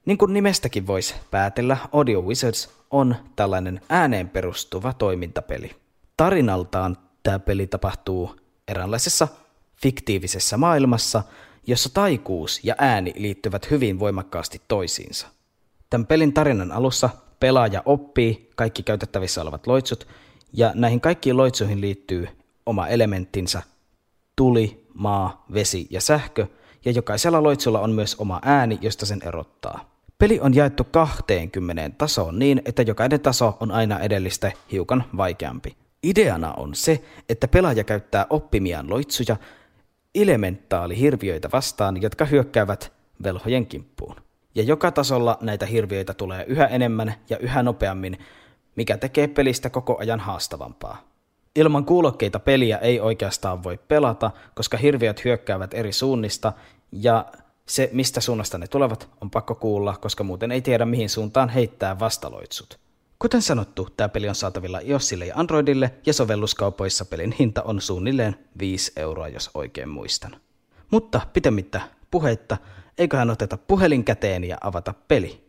Niin 0.05 0.17
kuin 0.17 0.33
nimestäkin 0.33 0.87
voisi 0.87 1.15
päätellä, 1.31 1.77
Audio 1.91 2.21
Wizards 2.21 2.69
on 2.91 3.15
tällainen 3.35 3.81
ääneen 3.89 4.29
perustuva 4.29 4.93
toimintapeli. 4.93 5.71
Tarinaltaan 6.17 6.97
tämä 7.23 7.39
peli 7.39 7.67
tapahtuu 7.67 8.35
eräänlaisessa 8.67 9.27
fiktiivisessä 9.81 10.57
maailmassa, 10.57 11.23
jossa 11.67 11.89
taikuus 11.93 12.59
ja 12.63 12.75
ääni 12.77 13.13
liittyvät 13.15 13.71
hyvin 13.71 13.99
voimakkaasti 13.99 14.61
toisiinsa. 14.67 15.27
Tämän 15.89 16.07
pelin 16.07 16.33
tarinan 16.33 16.71
alussa 16.71 17.09
pelaaja 17.39 17.83
oppii 17.85 18.49
kaikki 18.55 18.83
käytettävissä 18.83 19.41
olevat 19.41 19.67
loitsut, 19.67 20.07
ja 20.53 20.71
näihin 20.75 21.01
kaikkiin 21.01 21.37
loitsuihin 21.37 21.81
liittyy 21.81 22.27
oma 22.65 22.87
elementtinsä, 22.87 23.61
tuli, 24.35 24.87
maa, 24.93 25.45
vesi 25.53 25.87
ja 25.89 26.01
sähkö, 26.01 26.47
ja 26.85 26.91
jokaisella 26.91 27.43
loitsulla 27.43 27.79
on 27.79 27.91
myös 27.91 28.15
oma 28.15 28.39
ääni, 28.45 28.77
josta 28.81 29.05
sen 29.05 29.21
erottaa. 29.25 29.97
Peli 30.17 30.39
on 30.39 30.55
jaettu 30.55 30.83
20 30.83 31.89
tasoon 31.97 32.39
niin, 32.39 32.61
että 32.65 32.81
jokainen 32.81 33.19
taso 33.19 33.57
on 33.59 33.71
aina 33.71 33.99
edellistä 33.99 34.51
hiukan 34.71 35.03
vaikeampi. 35.17 35.75
Ideana 36.03 36.53
on 36.53 36.75
se, 36.75 37.03
että 37.29 37.47
pelaaja 37.47 37.83
käyttää 37.83 38.25
oppimiaan 38.29 38.89
loitsuja 38.89 39.37
elementaalihirviöitä 40.15 41.49
vastaan, 41.53 42.01
jotka 42.01 42.25
hyökkäävät 42.25 42.93
velhojen 43.23 43.65
kimppuun. 43.65 44.15
Ja 44.55 44.63
joka 44.63 44.91
tasolla 44.91 45.37
näitä 45.41 45.65
hirviöitä 45.65 46.13
tulee 46.13 46.45
yhä 46.47 46.65
enemmän 46.65 47.13
ja 47.29 47.37
yhä 47.37 47.63
nopeammin, 47.63 48.19
mikä 48.75 48.97
tekee 48.97 49.27
pelistä 49.27 49.69
koko 49.69 49.97
ajan 49.99 50.19
haastavampaa. 50.19 51.16
Ilman 51.57 51.85
kuulokkeita 51.85 52.39
peliä 52.39 52.77
ei 52.77 52.99
oikeastaan 52.99 53.63
voi 53.63 53.79
pelata, 53.87 54.31
koska 54.55 54.77
hirviöt 54.77 55.25
hyökkäävät 55.25 55.73
eri 55.73 55.91
suunnista 55.91 56.53
ja 56.91 57.25
se, 57.65 57.89
mistä 57.93 58.21
suunnasta 58.21 58.57
ne 58.57 58.67
tulevat, 58.67 59.09
on 59.21 59.29
pakko 59.29 59.55
kuulla, 59.55 59.97
koska 60.01 60.23
muuten 60.23 60.51
ei 60.51 60.61
tiedä 60.61 60.85
mihin 60.85 61.09
suuntaan 61.09 61.49
heittää 61.49 61.99
vastaloitsut. 61.99 62.79
Kuten 63.19 63.41
sanottu, 63.41 63.87
tämä 63.97 64.09
peli 64.09 64.29
on 64.29 64.35
saatavilla 64.35 64.79
iOSille 64.79 65.25
ja 65.25 65.33
Androidille 65.37 65.93
ja 66.05 66.13
sovelluskaupoissa 66.13 67.05
pelin 67.05 67.35
hinta 67.39 67.63
on 67.63 67.81
suunnilleen 67.81 68.35
5 68.59 68.91
euroa, 68.95 69.27
jos 69.27 69.49
oikein 69.53 69.89
muistan. 69.89 70.37
Mutta 70.91 71.21
pitemmittä 71.33 71.81
puheitta, 72.11 72.57
eiköhän 72.97 73.29
oteta 73.29 73.57
puhelin 73.57 74.03
käteen 74.03 74.43
ja 74.43 74.57
avata 74.61 74.93
peli. 75.07 75.47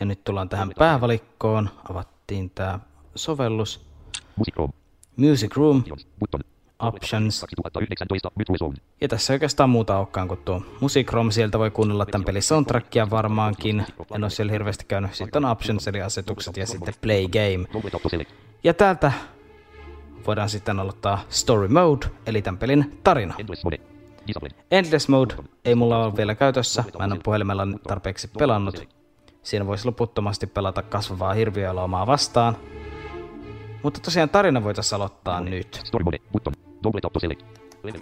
Ja 0.00 0.06
nyt 0.06 0.24
tullaan 0.24 0.48
tähän 0.48 0.72
päävalikkoon, 0.78 1.70
avattiin 1.90 2.50
tämä 2.50 2.80
sovellus. 3.16 3.86
Music 5.16 5.56
Room. 5.56 5.82
Options. 6.78 7.46
Ja 9.00 9.08
tässä 9.08 9.32
ei 9.32 9.34
oikeastaan 9.34 9.70
muuta 9.70 9.98
olekaan 9.98 10.28
kuin 10.28 10.40
tuo 10.44 10.62
Music 10.80 11.12
Room. 11.12 11.30
Sieltä 11.30 11.58
voi 11.58 11.70
kuunnella 11.70 12.06
tämän 12.06 12.24
pelin 12.24 12.42
soundtrackia 12.42 13.10
varmaankin. 13.10 13.86
En 14.14 14.24
ole 14.24 14.30
siellä 14.30 14.52
hirveästi 14.52 14.84
käynyt. 14.88 15.14
Sitten 15.14 15.44
on 15.44 15.50
Options 15.50 15.88
eli 15.88 16.02
asetukset 16.02 16.56
ja 16.56 16.66
sitten 16.66 16.94
Play 17.00 17.28
Game. 17.28 17.82
Ja 18.64 18.74
täältä 18.74 19.12
voidaan 20.26 20.48
sitten 20.48 20.80
aloittaa 20.80 21.18
Story 21.28 21.68
Mode, 21.68 22.06
eli 22.26 22.42
tämän 22.42 22.58
pelin 22.58 23.00
tarina. 23.04 23.34
Endless 24.70 25.08
Mode 25.08 25.34
ei 25.64 25.74
mulla 25.74 26.04
ole 26.04 26.16
vielä 26.16 26.34
käytössä. 26.34 26.84
Mä 26.98 27.04
en 27.04 27.12
ole 27.12 27.20
puhelimella 27.24 27.66
tarpeeksi 27.88 28.28
pelannut. 28.38 28.88
Siinä 29.42 29.66
voisi 29.66 29.86
loputtomasti 29.86 30.46
pelata 30.46 30.82
kasvavaa 30.82 31.34
hirviölaumaa 31.34 32.06
vastaan. 32.06 32.56
Mutta 33.86 34.00
tosiaan 34.00 34.28
tarina 34.28 34.64
voitaisiin 34.64 34.96
aloittaa 34.96 35.40
nyt. 35.40 35.82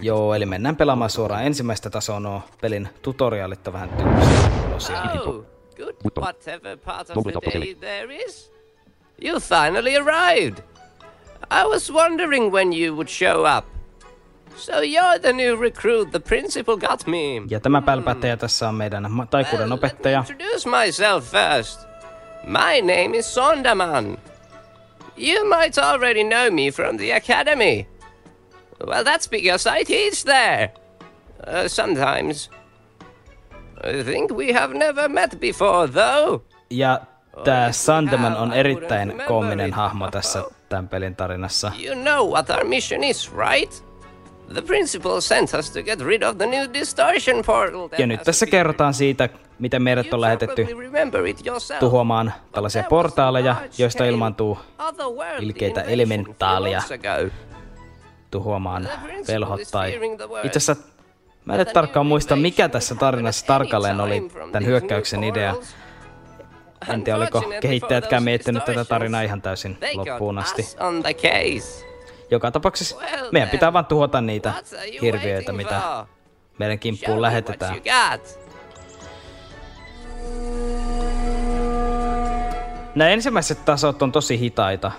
Joo, 0.00 0.34
eli 0.34 0.46
mennään 0.46 0.76
pelaamaan 0.76 1.10
suoraan 1.10 1.44
ensimmäistä 1.44 1.90
tasoa. 1.90 2.20
No, 2.20 2.42
pelin 2.60 2.88
tutoriaalit 3.02 3.66
on 3.66 3.72
vähän 3.72 3.88
tylsiä. 3.88 5.02
Oh, 5.26 5.46
good 5.76 5.94
whatever 6.20 6.78
part 6.78 7.10
of 7.10 7.24
the 7.24 7.60
day 7.60 7.74
there 7.74 8.16
is. 8.16 8.52
You 9.24 9.40
finally 9.40 9.96
arrived. 9.96 10.58
I 11.50 11.68
was 11.68 11.92
wondering 11.92 12.52
when 12.52 12.72
you 12.72 12.94
would 12.94 13.08
show 13.08 13.58
up. 13.58 13.64
So 14.56 14.72
you're 14.72 15.18
the 15.20 15.32
new 15.32 15.60
recruit 15.60 16.10
the 16.10 16.20
principal 16.20 16.76
got 16.76 17.06
me. 17.06 17.42
Ja 17.50 17.60
tämä 17.60 17.82
pälpättäjä 17.82 18.36
tässä 18.36 18.68
on 18.68 18.74
meidän 18.74 19.06
taikuuden 19.30 19.72
opettaja. 19.72 20.18
Introduce 20.18 20.68
myself 20.68 21.24
first. 21.24 21.80
My 22.46 22.80
name 22.80 23.18
is 23.18 23.34
Sondaman. 23.34 24.18
You 25.16 25.48
might 25.48 25.78
already 25.78 26.24
know 26.24 26.50
me 26.50 26.70
from 26.70 26.96
the 26.96 27.12
academy. 27.12 27.86
Well, 28.86 29.04
that's 29.04 29.28
because 29.30 29.66
I 29.80 29.84
teach 29.84 30.24
there. 30.24 30.72
Uh, 31.46 31.68
sometimes. 31.68 32.50
I 33.84 34.02
think 34.02 34.30
we 34.32 34.52
have 34.52 34.74
never 34.74 35.08
met 35.08 35.40
before, 35.40 35.86
though. 35.86 36.42
Ja 36.70 37.00
tämä 37.44 37.72
Sandeman 37.72 38.36
on 38.36 38.52
erittäin 38.52 39.22
koominen 39.26 39.72
hahmo 39.72 40.10
tässä 40.10 40.44
tämän 40.68 40.88
pelin 40.88 41.16
tarinassa. 41.16 41.72
You 41.84 41.94
know 41.94 42.30
what 42.30 42.50
our 42.50 42.64
mission 42.64 43.04
is, 43.04 43.32
right? 43.32 43.84
The 44.54 44.62
principal 44.62 45.20
sent 45.20 45.54
us 45.54 45.70
to 45.70 45.82
get 45.82 46.00
rid 46.00 46.22
of 46.22 46.38
the 46.38 46.46
new 46.46 46.72
distortion 46.72 47.44
portal. 47.44 47.88
Ja 47.98 48.06
nyt 48.06 48.22
tässä 48.22 48.46
kerrotaan 48.46 48.94
siitä, 48.94 49.28
miten 49.58 49.82
meidät 49.82 50.14
on 50.14 50.20
lähetetty 50.20 50.68
tuhoamaan 51.80 52.32
tällaisia 52.52 52.82
portaaleja, 52.82 53.56
joista 53.78 54.04
ilmaantuu 54.04 54.58
ilkeitä 55.40 55.82
elementaaleja 55.82 56.82
tuhoamaan 58.30 58.88
velhot 59.28 59.60
tai 59.72 60.00
itse 60.44 60.56
asiassa 60.56 60.76
mä 61.44 61.54
en 61.54 61.66
tarkkaan 61.66 62.06
muista, 62.06 62.36
mikä 62.36 62.68
tässä 62.68 62.94
tarinassa 62.94 63.46
tarkalleen 63.46 64.00
oli 64.00 64.30
tämän 64.52 64.66
hyökkäyksen 64.66 65.24
idea. 65.24 65.54
En 66.88 67.02
tiedä, 67.02 67.18
oliko 67.18 67.44
kehittäjätkään 67.60 68.22
miettinyt 68.22 68.64
tätä 68.64 68.84
tarinaa 68.84 69.22
ihan 69.22 69.42
täysin 69.42 69.78
loppuun 69.94 70.38
asti. 70.38 70.66
Joka 72.30 72.50
tapauksessa 72.50 72.96
meidän 73.32 73.48
pitää 73.48 73.72
vaan 73.72 73.86
tuhota 73.86 74.20
niitä 74.20 74.52
hirviöitä, 75.02 75.52
mitä 75.52 76.06
meidän 76.58 76.78
kimppuun 76.78 77.22
lähetetään. 77.22 77.76
Nämä 82.94 83.10
ensimmäiset 83.10 83.64
tasot 83.64 84.02
on 84.02 84.12
tosi 84.12 84.38
hitaita. 84.38 84.92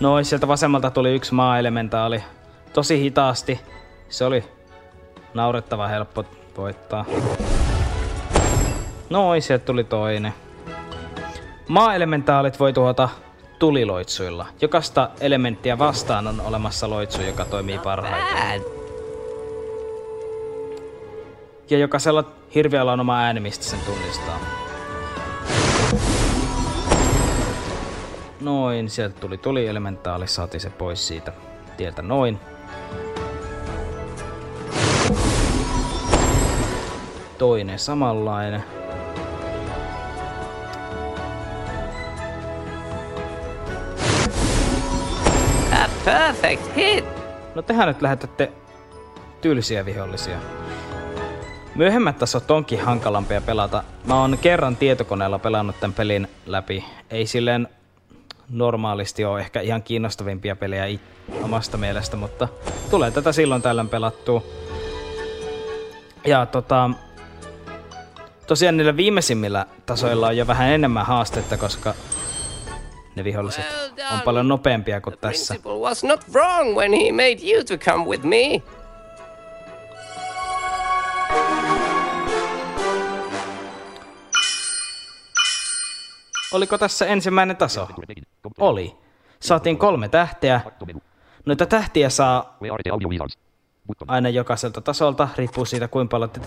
Noin, 0.00 0.24
sieltä 0.24 0.48
vasemmalta 0.48 0.90
tuli 0.90 1.14
yksi 1.14 1.34
maa-elementaali. 1.34 2.22
Tosi 2.72 3.00
hitaasti. 3.00 3.60
Se 4.08 4.24
oli 4.24 4.44
naurettava 5.34 5.88
helppo 5.88 6.24
voittaa. 6.56 7.04
Noin, 9.10 9.42
sieltä 9.42 9.64
tuli 9.64 9.84
toinen. 9.84 10.34
Maa-elementaalit 11.68 12.60
voi 12.60 12.72
tuhota 12.72 13.08
tuliloitsuilla. 13.58 14.46
Jokaista 14.60 15.10
elementtiä 15.20 15.78
vastaan 15.78 16.26
on 16.26 16.40
olemassa 16.40 16.90
loitsu, 16.90 17.22
joka 17.22 17.44
toimii 17.44 17.78
parhaiten. 17.78 18.62
Ja 21.70 21.78
jokaisella 21.78 22.24
Hirviöllä 22.54 22.92
on 22.92 23.00
oma 23.00 23.18
ääni, 23.18 23.40
mistä 23.40 23.64
sen 23.64 23.80
tunnistaa. 23.86 24.40
Noin, 28.40 28.90
sieltä 28.90 29.20
tuli 29.20 29.38
tuli 29.38 29.66
elementaali, 29.66 30.26
saatiin 30.26 30.60
se 30.60 30.70
pois 30.70 31.08
siitä 31.08 31.32
tieltä 31.76 32.02
noin. 32.02 32.40
Toinen 37.38 37.78
samanlainen. 37.78 38.64
A 45.72 45.88
perfect 46.04 46.76
hit! 46.76 47.04
No 47.54 47.62
tehän 47.62 47.88
nyt 47.88 48.02
lähetätte 48.02 48.52
tylsiä 49.40 49.86
vihollisia. 49.86 50.38
Myöhemmät 51.74 52.18
tasot 52.18 52.50
onkin 52.50 52.80
hankalampia 52.80 53.40
pelata. 53.40 53.84
Mä 54.04 54.20
oon 54.20 54.38
kerran 54.38 54.76
tietokoneella 54.76 55.38
pelannut 55.38 55.80
tämän 55.80 55.94
pelin 55.94 56.28
läpi. 56.46 56.84
Ei 57.10 57.26
silleen 57.26 57.68
normaalisti 58.50 59.24
ole 59.24 59.40
ehkä 59.40 59.60
ihan 59.60 59.82
kiinnostavimpia 59.82 60.56
pelejä 60.56 60.86
it- 60.86 61.00
omasta 61.42 61.76
mielestä, 61.76 62.16
mutta 62.16 62.48
tulee 62.90 63.10
tätä 63.10 63.32
silloin 63.32 63.62
tällöin 63.62 63.88
pelattua. 63.88 64.42
Ja 66.26 66.46
tota, 66.46 66.90
tosiaan 68.46 68.76
niillä 68.76 68.96
viimeisimmillä 68.96 69.66
tasoilla 69.86 70.26
on 70.26 70.36
jo 70.36 70.46
vähän 70.46 70.68
enemmän 70.68 71.06
haastetta, 71.06 71.56
koska 71.56 71.94
ne 73.16 73.24
viholliset 73.24 73.64
on 74.12 74.20
paljon 74.20 74.48
nopeampia 74.48 75.00
kuin 75.00 75.18
tässä. 75.20 75.54
Was 75.66 76.04
not 76.04 76.20
wrong 76.32 76.76
when 76.76 76.92
he 76.92 77.12
made 77.12 77.52
you 77.52 77.64
to 77.64 77.78
come 77.90 78.04
with 78.04 78.24
me. 78.24 78.62
Oliko 86.52 86.78
tässä 86.78 87.06
ensimmäinen 87.06 87.56
taso? 87.56 87.88
Oli. 88.58 88.96
Saatiin 89.40 89.78
kolme 89.78 90.08
tähteä. 90.08 90.60
Noita 91.46 91.66
tähtiä 91.66 92.10
saa 92.10 92.56
aina 94.08 94.28
jokaiselta 94.28 94.80
tasolta, 94.80 95.28
riippuu 95.36 95.64
siitä 95.64 95.88
kuinka 95.88 96.10
paljon 96.10 96.30
te- 96.30 96.40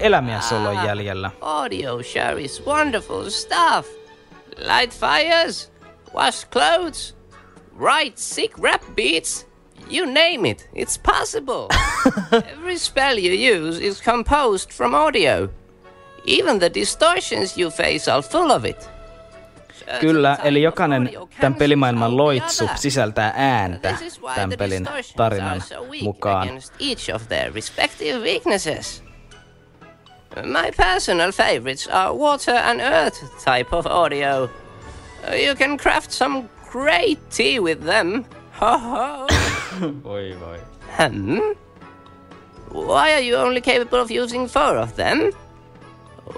elämiä 0.00 0.40
sulla 0.40 0.68
on 0.68 0.86
jäljellä. 0.86 1.30
Audio 1.40 2.02
share 2.02 2.42
is 2.42 2.62
wonderful 2.66 3.30
stuff. 3.30 3.88
Light 4.56 4.92
fires, 5.00 5.72
wash 6.14 6.48
clothes, 6.50 7.16
write 7.78 8.16
sick 8.16 8.58
rap 8.62 8.82
beats. 8.96 9.48
You 9.90 10.06
name 10.06 10.50
it, 10.50 10.70
it's 10.76 11.00
possible. 11.02 11.68
Every 12.52 12.78
spell 12.78 13.18
you 13.18 13.32
use 13.68 13.84
is 13.84 14.02
composed 14.02 14.70
from 14.72 14.94
audio. 14.94 15.48
Even 16.26 16.58
the 16.58 16.70
distortions 16.74 17.56
you 17.58 17.70
face 17.70 18.12
are 18.12 18.22
full 18.22 18.50
of 18.52 18.64
it. 18.64 18.90
Kyllä, 20.00 20.38
eli 20.44 20.62
jokainen 20.62 21.10
tämän 21.40 21.54
pelimaailman 21.54 22.16
loitsu 22.16 22.70
sisältää 22.74 23.32
ääntä 23.36 23.96
tämän 24.34 24.52
pelin 24.58 24.88
tarinan 25.16 25.62
mukaan. 26.02 26.48
against 26.48 26.74
each 26.80 27.14
of 27.14 27.28
their 27.28 27.54
respective 27.54 28.18
weaknesses. 28.18 29.02
My 30.36 30.70
personal 30.76 31.32
favorites 31.32 31.88
are 31.88 32.12
water 32.12 32.56
and 32.56 32.80
earth 32.80 33.18
type 33.44 33.76
of 33.76 33.86
audio. 33.86 34.50
You 35.46 35.54
can 35.56 35.76
craft 35.78 36.10
some 36.10 36.48
great 36.72 37.18
tea 37.30 37.60
with 37.60 37.84
them. 37.84 38.24
Ho 38.60 38.78
ho. 38.78 39.26
Voi 40.04 40.36
voi. 40.40 40.58
Hmm? 40.96 41.38
Why 42.72 43.12
are 43.14 43.20
you 43.22 43.36
only 43.36 43.60
capable 43.60 44.00
of 44.00 44.10
using 44.10 44.48
four 44.48 44.76
of 44.76 44.96
them? 44.96 45.32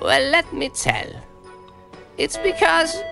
Well, 0.01 0.31
let 0.31 0.53
me 0.53 0.69
tell. 0.69 1.11
It's 2.19 2.37
because. 2.39 3.03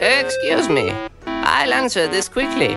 Excuse 0.00 0.68
me. 0.68 0.92
I'll 1.26 1.72
answer 1.72 2.08
this 2.08 2.28
quickly. 2.28 2.76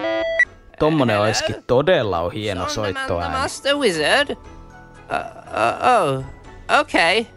Tommonen 0.79 1.19
olisikin 1.19 1.63
todella 1.67 2.19
on 2.19 2.31
hieno 2.31 2.63
The 2.65 2.69
soittoääni. 2.69 3.31
Master 3.31 3.77
Wizard? 3.77 4.29
Uh, 4.29 5.15
uh, 5.47 5.77
oh, 5.83 6.25
okay. 6.81 7.27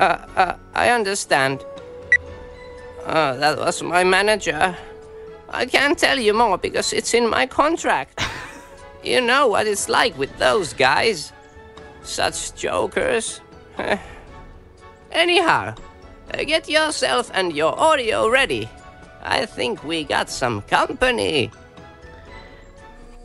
Uh, 0.00 0.18
uh, 0.36 0.54
I 0.74 0.90
understand. 0.90 1.60
Oh, 3.06 3.38
that 3.40 3.58
was 3.58 3.82
my 3.82 4.04
manager. 4.04 4.74
I 5.52 5.66
can't 5.66 5.98
tell 5.98 6.18
you 6.18 6.34
more 6.34 6.58
because 6.58 6.96
it's 6.96 7.14
in 7.14 7.28
my 7.30 7.46
contract. 7.46 8.22
you 9.04 9.20
know 9.20 9.48
what 9.48 9.66
it's 9.66 9.88
like 9.88 10.18
with 10.18 10.38
those 10.38 10.72
guys. 10.72 11.32
Such 12.02 12.54
jokers. 12.54 13.40
Anyhow, 15.14 15.74
get 16.46 16.68
yourself 16.68 17.30
and 17.34 17.56
your 17.56 17.74
audio 17.76 18.28
ready. 18.28 18.68
I 19.24 19.46
think 19.46 19.84
we 19.84 20.04
got 20.04 20.28
some 20.28 20.62
company. 20.70 21.50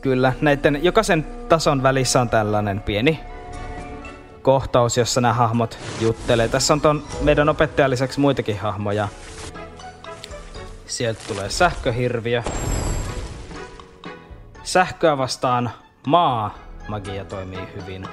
Kyllä, 0.00 0.32
näiden 0.40 0.78
jokaisen 0.82 1.26
tason 1.48 1.82
välissä 1.82 2.20
on 2.20 2.28
tällainen 2.28 2.80
pieni 2.80 3.20
kohtaus, 4.42 4.96
jossa 4.96 5.20
nämä 5.20 5.34
hahmot 5.34 5.78
juttelee. 6.00 6.48
Tässä 6.48 6.74
on 6.74 6.80
ton 6.80 7.04
meidän 7.20 7.48
opettajan 7.48 7.90
lisäksi 7.90 8.20
muitakin 8.20 8.58
hahmoja. 8.58 9.08
Sieltä 10.86 11.20
tulee 11.28 11.50
sähköhirviö. 11.50 12.42
Sähköä 14.62 15.18
vastaan 15.18 15.70
maa 16.06 16.58
magia 16.88 17.24
toimii 17.24 17.68
hyvin. 17.76 18.06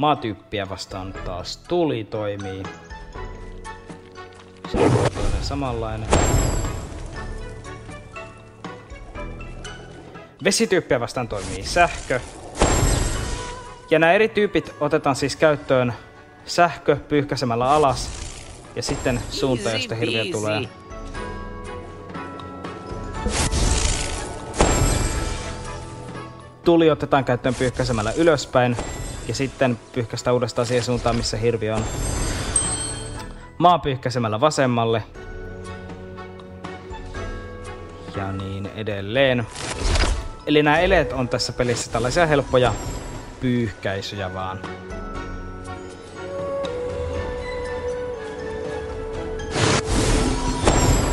Maatyyppiä 0.00 0.68
vastaan 0.68 1.12
taas 1.12 1.56
tuli 1.56 2.04
toimii. 2.04 2.62
Sitten 4.68 4.82
on 4.82 5.10
toinen 5.14 5.42
samanlainen. 5.42 6.08
Vesityyppiä 10.44 11.00
vastaan 11.00 11.28
toimii 11.28 11.62
sähkö. 11.62 12.20
Ja 13.90 13.98
nämä 13.98 14.12
eri 14.12 14.28
tyypit 14.28 14.74
otetaan 14.80 15.16
siis 15.16 15.36
käyttöön 15.36 15.92
sähkö 16.44 16.96
pyyhkäisemällä 16.96 17.70
alas 17.70 18.10
ja 18.76 18.82
sitten 18.82 19.20
suunta, 19.30 19.70
josta 19.70 19.94
hirviö 19.94 20.24
tulee. 20.32 20.68
Tuli 26.64 26.90
otetaan 26.90 27.24
käyttöön 27.24 27.54
pyyhkäisemällä 27.54 28.12
ylöspäin 28.12 28.76
ja 29.30 29.34
sitten 29.34 29.78
pyyhkäistä 29.92 30.32
uudestaan 30.32 30.66
siihen 30.66 30.84
suuntaan, 30.84 31.16
missä 31.16 31.36
hirviö 31.36 31.74
on. 31.76 31.84
Maa 33.58 33.78
pyyhkäisemällä 33.78 34.40
vasemmalle. 34.40 35.02
Ja 38.16 38.32
niin 38.32 38.70
edelleen. 38.76 39.46
Eli 40.46 40.62
nämä 40.62 40.78
eleet 40.78 41.12
on 41.12 41.28
tässä 41.28 41.52
pelissä 41.52 41.92
tällaisia 41.92 42.26
helppoja 42.26 42.74
pyyhkäisyjä 43.40 44.34
vaan. 44.34 44.58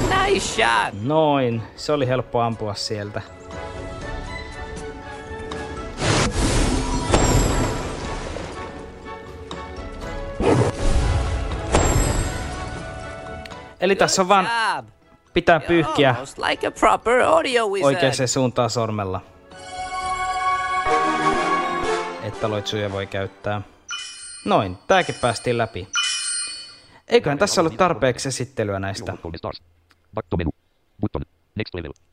Nice 0.10 0.48
shot. 0.48 1.02
Noin, 1.02 1.62
se 1.76 1.92
oli 1.92 2.08
helppo 2.08 2.42
ampua 2.42 2.74
sieltä. 2.74 3.37
Eli 13.82 13.96
tässä 13.96 14.22
on 14.22 14.28
vaan 14.28 14.50
Job. 14.76 14.86
pitää 15.34 15.60
pyyhkiä 15.60 16.16
like 16.50 16.72
oikeaan 17.84 18.28
suuntaan 18.28 18.70
sormella. 18.70 19.22
Että 22.24 22.50
loitsuja 22.50 22.92
voi 22.92 23.08
käyttää. 23.08 23.62
Noin, 24.46 24.78
tääkin 24.88 25.16
päästiin 25.22 25.58
läpi. 25.58 25.88
Eiköhän 27.08 27.38
tässä 27.38 27.62
ollut 27.62 27.78
tarpeeksi 27.78 28.28
esittelyä 28.28 28.80
näistä 28.80 29.18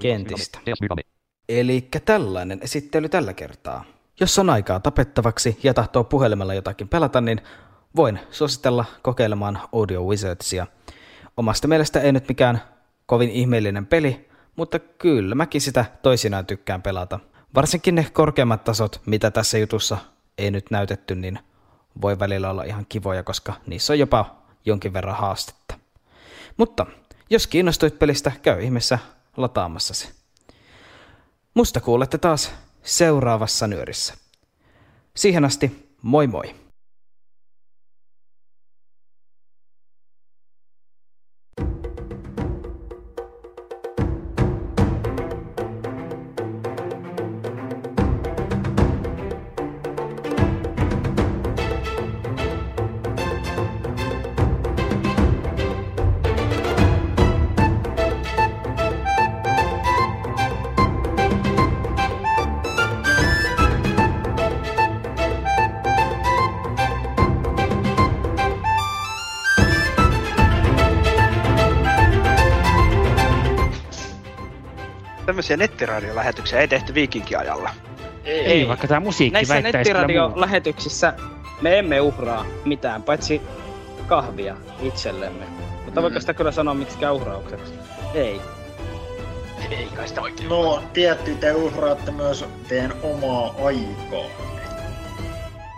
kentistä. 0.03 0.59
Eli 1.49 1.89
tällainen 2.05 2.59
esittely 2.63 3.09
tällä 3.09 3.33
kertaa. 3.33 3.85
Jos 4.21 4.39
on 4.39 4.51
aikaa 4.51 4.81
tapettavaksi 4.81 5.59
ja 5.63 5.75
tahtoo 5.75 6.05
puhelimella 6.05 6.55
jotakin 6.55 6.89
pelata, 6.89 7.21
niin 7.21 7.41
voin 7.97 8.21
suositella 8.31 8.85
kokeilemaan 9.03 9.61
Audio 9.73 10.05
Wizardsia. 10.05 10.67
Omasta 11.37 11.69
mielestä 11.69 12.01
ei 12.01 12.13
nyt 12.13 12.29
mikään 12.29 12.63
kovin 13.07 13.31
ihmeellinen 13.31 13.87
peli, 13.87 14.29
mutta 14.57 14.79
kyllä 14.79 15.35
mäkin 15.35 15.61
sitä 15.61 15.85
toisinaan 16.03 16.47
tykkään 16.47 16.83
pelata. 16.83 17.21
Varsinkin 17.55 17.95
ne 17.95 18.07
korkeammat 18.13 18.65
tasot, 18.65 19.01
mitä 19.07 19.31
tässä 19.31 19.59
jutussa 19.59 19.99
ei 20.39 20.51
nyt 20.51 20.71
näytetty, 20.71 21.15
niin 21.15 21.39
voi 22.03 22.19
välillä 22.19 22.51
olla 22.51 22.63
ihan 22.63 22.87
kivoja, 22.89 23.23
koska 23.23 23.55
niissä 23.67 23.93
on 23.93 23.99
jopa 23.99 24.37
jonkin 24.65 24.93
verran 24.93 25.17
haastetta. 25.17 25.79
Mutta 26.57 26.87
jos 27.31 27.47
kiinnostuit 27.47 27.99
pelistä, 27.99 28.33
käy 28.43 28.63
ihmeessä 28.63 28.99
lataamassa 29.37 29.95
se. 29.95 30.09
Musta 31.55 31.81
kuulette 31.81 32.19
taas 32.19 32.53
seuraavassa 32.83 33.67
nyörissä. 33.67 34.15
Siihen 35.15 35.45
asti, 35.45 35.89
moi 36.03 36.27
moi! 36.27 36.64
Tämmöisiä 75.49 75.57
nettiradiolähetyksiä 75.57 76.61
ei 76.61 76.69
tehty 76.69 76.95
viikinkiajalla. 76.95 77.71
Ei, 78.25 78.47
ei 78.47 78.69
vaikka 78.69 78.89
tämä 78.89 79.01
musiikki 79.01 79.33
Näissä 79.33 79.61
nettiradiolähetyksissä 79.61 81.13
me 81.61 81.79
emme 81.79 82.01
uhraa 82.01 82.47
mitään, 82.65 83.03
paitsi 83.03 83.43
kahvia 84.07 84.57
itsellemme. 84.83 85.45
Mutta 85.85 86.03
voiko 86.03 86.21
sitä 86.21 86.35
kyllä 86.35 86.53
sanoa 86.53 86.75
miksi 86.75 86.99
uhraukseksi? 87.13 87.75
Ei. 88.15 88.41
Ei 89.71 89.89
kai 89.97 90.09
sitä 90.09 90.21
oikein. 90.21 90.49
No, 90.49 90.83
tietty 90.93 91.35
te 91.35 91.53
uhraatte 91.53 92.11
myös 92.11 92.45
teidän 92.69 92.93
omaa 93.03 93.55
aikaa. 93.65 94.31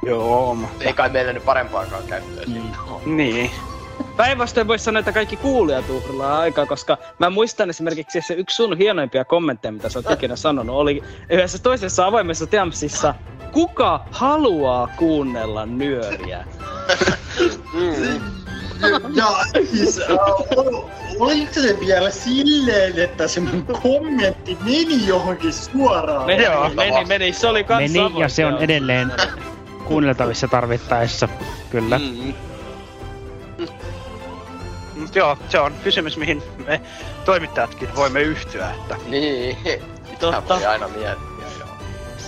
Joo, 0.07 0.55
mutta... 0.55 0.85
Ei 0.85 0.92
kai 0.92 1.09
meillä 1.09 1.33
nyt 1.33 1.44
parempaakaan 1.44 2.02
käyttöä 2.02 2.44
mm. 2.46 2.52
siitä. 2.52 2.79
Niin. 3.07 3.50
Päinvastoin 4.16 4.68
voisi 4.68 4.85
sanoa, 4.85 5.00
että 5.00 5.12
kaikki 5.12 5.37
kuulijat 5.37 5.90
uhraa 5.90 6.38
aikaa, 6.38 6.66
koska 6.66 6.98
mä 7.18 7.31
muistan 7.31 7.70
esimerkiksi 7.70 8.20
se 8.20 8.35
yksi 8.35 8.57
sun 8.57 8.79
hienoimpia 8.79 9.24
kommentteja, 9.24 9.72
mitä 9.72 9.88
sä 9.88 9.98
oot 9.98 10.11
ikinä 10.11 10.37
sanonut, 10.37 10.76
oli 10.76 11.02
yhdessä 11.31 11.59
toisessa 11.59 12.07
avoimessa 12.07 12.46
Teamsissa, 12.46 13.14
kuka 13.52 14.07
haluaa 14.11 14.88
kuunnella 14.96 15.66
nyöriä? 15.66 16.44
Ja 19.14 19.26
siis, 19.72 20.00
äh, 20.00 20.16
ol- 20.57 20.88
oliko 21.18 21.52
se 21.52 21.76
vielä 21.81 22.11
silleen, 22.11 22.98
että 22.98 23.29
se 23.29 23.40
mun 23.40 23.66
kommentti 23.83 24.59
meni 24.64 25.07
johonkin 25.07 25.52
suoraan? 25.52 26.26
Meni, 26.26 26.44
meni, 26.74 27.05
meni, 27.05 27.33
se 27.33 27.46
oli 27.46 27.64
kans 27.64 27.92
Meni 27.92 28.20
ja 28.20 28.29
se 28.29 28.46
on 28.46 28.59
edelleen 28.59 29.12
kuunneltavissa 29.85 30.48
tarvittaessa. 30.48 31.29
Kyllä. 31.70 31.98
Mm. 31.98 32.35
Mut 35.07 35.14
joo, 35.16 35.38
se 35.49 35.59
on 35.61 35.75
kysymys, 35.85 36.16
mihin 36.16 36.42
me 36.66 36.81
toimittajatkin 37.25 37.88
voimme 37.97 38.21
yhtyä, 38.23 38.71
että... 38.71 38.97
Niin. 39.07 39.57
Totta. 40.21 40.55
voi 40.55 40.66
aina 40.66 40.88
miettiä, 40.88 41.47
joo. 41.59 41.69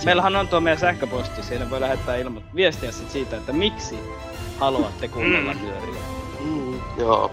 Meillähän 0.05 0.35
on 0.35 0.47
tuo 0.47 0.59
meidän 0.61 0.79
sähköposti, 0.79 1.43
siinä 1.43 1.69
voi 1.69 1.81
lähettää 1.81 2.17
ilmo- 2.17 2.41
viestiä 2.55 2.91
sit 2.91 3.09
siitä, 3.09 3.37
että 3.37 3.53
miksi 3.53 3.99
haluatte 4.59 5.07
kuunnella 5.07 5.53
Mm. 5.53 5.59
nyöriä. 5.61 6.01
Joo. 6.97 7.31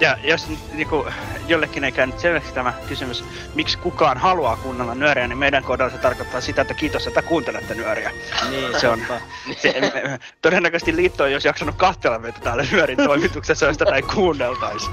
Ja 0.00 0.16
jos 0.24 0.48
nyt 0.48 0.58
niinku, 0.72 1.06
jollekin 1.48 1.84
ei 1.84 1.92
käynyt 1.92 2.18
selväksi 2.18 2.54
tämä 2.54 2.72
kysymys, 2.88 3.24
miksi 3.54 3.78
kukaan 3.78 4.18
haluaa 4.18 4.56
kuunnella 4.56 4.94
nyöriä, 4.94 5.28
niin 5.28 5.38
meidän 5.38 5.64
kohdalla 5.64 5.92
se 5.92 5.98
tarkoittaa 5.98 6.40
sitä, 6.40 6.62
että 6.62 6.74
kiitos, 6.74 7.06
että 7.06 7.22
kuuntelette 7.22 7.74
nyöriä. 7.74 8.12
Niin, 8.50 8.80
Se 8.80 8.88
on, 8.88 8.98
totta. 9.08 9.24
se, 9.62 9.80
me- 9.80 10.18
todennäköisesti 10.42 10.96
liitto 10.96 11.26
ei 11.26 11.34
olisi 11.34 11.48
jaksanut 11.48 11.74
kahtella 11.76 12.18
meitä 12.18 12.40
täällä 12.40 12.64
nyörin 12.72 12.96
toimituksessa, 12.96 13.66
jos 13.66 13.78
tätä 13.78 13.94
ei 13.94 14.02
kuunneltaisi. 14.02 14.90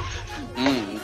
Mm. 0.58 1.00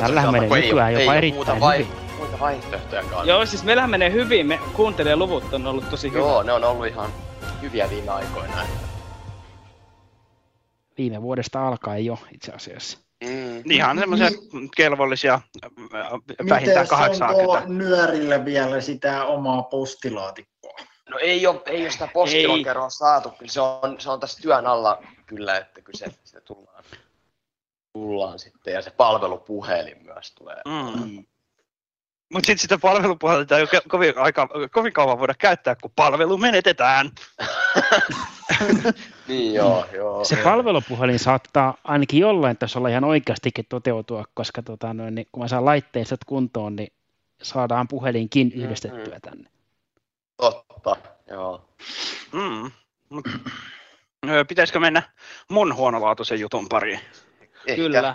Tällähän 0.00 0.32
menee 0.32 0.48
nykyään 0.48 0.92
jopa 0.92 1.12
ei 1.12 1.18
erittäin 1.18 1.34
muuta 1.34 1.60
vai, 1.60 1.78
hyvin. 1.78 1.92
Muita 2.18 2.38
vaihtoehtojakaan. 2.40 3.26
Joo, 3.26 3.46
siis 3.46 3.64
meillähän 3.64 3.90
menee 3.90 4.12
hyvin, 4.12 4.46
me 4.46 4.58
kuuntelijaluvut 4.72 5.54
on 5.54 5.66
ollut 5.66 5.90
tosi 5.90 6.08
hyvä. 6.08 6.18
Joo, 6.18 6.42
ne 6.42 6.52
on 6.52 6.64
ollut 6.64 6.86
ihan 6.86 7.10
hyviä 7.62 7.90
viime 7.90 8.10
aikoina. 8.10 8.54
Viime 10.98 11.22
vuodesta 11.22 11.68
alkaen 11.68 12.04
jo 12.04 12.18
itse 12.34 12.52
asiassa. 12.52 12.98
Mm. 13.24 13.70
Ihan 13.70 13.98
semmoisia 13.98 14.28
kelvollisia, 14.76 15.34
äh, 15.34 15.70
vähintään 16.48 16.58
Miten 16.58 16.78
onko 16.80 16.96
80. 16.96 17.62
nyörillä 17.66 18.44
vielä 18.44 18.80
sitä 18.80 19.24
omaa 19.24 19.62
postilaatikkoa? 19.62 20.78
No 21.10 21.18
ei 21.18 21.46
oo, 21.46 21.62
ei 21.66 21.84
oo 21.84 21.90
sitä 21.90 22.08
postilokeroa 22.12 22.90
saatu, 22.90 23.30
kyllä 23.30 23.52
se 23.52 23.60
on, 23.60 24.00
se 24.00 24.10
on 24.10 24.20
tässä 24.20 24.42
työn 24.42 24.66
alla 24.66 25.02
kyllä, 25.26 25.56
että 25.56 25.82
kyllä 25.82 25.98
se, 25.98 26.06
sitä 26.24 26.40
tullaan, 26.40 26.84
tullaan 27.92 28.38
sitten 28.38 28.74
ja 28.74 28.82
se 28.82 28.90
palvelupuhelin 28.90 30.02
myös 30.04 30.34
tulee. 30.34 30.62
Mm. 30.66 31.24
Mut 32.32 32.44
sit 32.44 32.60
sitä 32.60 32.78
palvelupuhelta 32.78 33.56
ei 33.56 33.62
ole 33.62 33.68
ko- 33.68 33.88
kovin, 33.88 34.18
aika, 34.18 34.48
kovin 34.70 34.92
kauan 34.92 35.18
voida 35.18 35.34
käyttää, 35.34 35.76
kun 35.82 35.90
palvelu 35.96 36.38
menetetään. 36.38 37.10
Niin 39.28 39.54
joo, 39.54 39.86
joo. 39.92 40.24
Se 40.24 40.36
palvelupuhelin 40.36 41.18
saattaa 41.18 41.74
ainakin 41.84 42.20
jollain 42.20 42.56
tasolla 42.56 42.88
ihan 42.88 43.04
oikeastikin 43.04 43.66
toteutua, 43.68 44.24
koska 44.34 44.62
tota, 44.62 44.94
noin, 44.94 45.14
niin, 45.14 45.26
kun 45.32 45.42
mä 45.42 45.48
saan 45.48 45.64
laitteistot 45.64 46.24
kuntoon, 46.24 46.76
niin 46.76 46.92
saadaan 47.42 47.88
puhelinkin 47.88 48.52
yhdistettyä 48.52 49.20
tänne. 49.20 49.50
Totta, 50.36 50.96
joo. 51.30 51.68
Mm. 52.32 52.70
Mut, 53.08 53.28
pitäisikö 54.48 54.80
mennä 54.80 55.02
mun 55.50 55.74
huonolaatuisen 55.74 56.40
jutun 56.40 56.68
pariin? 56.68 57.00
Ehkä. 57.66 57.82
Kyllä. 57.82 58.14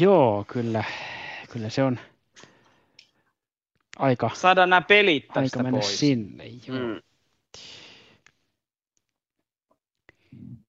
Joo, 0.00 0.44
kyllä. 0.48 0.84
Kyllä 1.52 1.70
se 1.70 1.82
on 1.82 1.98
aika, 3.98 4.30
Saadaan 4.34 4.70
nämä 4.70 4.80
pelit 4.80 5.26
tästä 5.26 5.40
aika 5.40 5.62
mennä 5.62 5.80
pois. 5.80 5.98
sinne. 5.98 6.44
Joo. 6.44 6.78
Mm. 6.78 7.02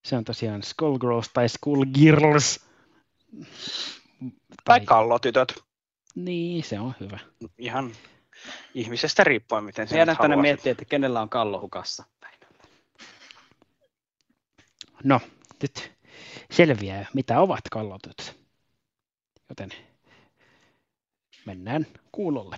Se 0.05 0.17
on 0.17 0.23
tosiaan 0.23 0.63
Skullgirls 0.63 1.29
tai 1.33 1.49
Skullgirls. 1.49 2.65
Tai 4.63 4.79
kallotytöt. 4.79 5.63
Niin, 6.15 6.63
se 6.63 6.79
on 6.79 6.93
hyvä. 6.99 7.19
Ihan 7.57 7.91
ihmisestä 8.73 9.23
riippuen, 9.23 9.63
miten 9.63 9.87
se 9.87 10.05
haluaa. 10.05 10.41
miettiä, 10.41 10.71
että 10.71 10.85
kenellä 10.85 11.21
on 11.21 11.29
kallo 11.29 11.61
hukassa. 11.61 12.03
No, 15.03 15.21
nyt 15.61 15.91
selviää, 16.51 17.05
mitä 17.13 17.39
ovat 17.39 17.61
kallotytöt. 17.71 18.39
Joten 19.49 19.69
mennään 21.49 21.85
kuulolle. 22.11 22.55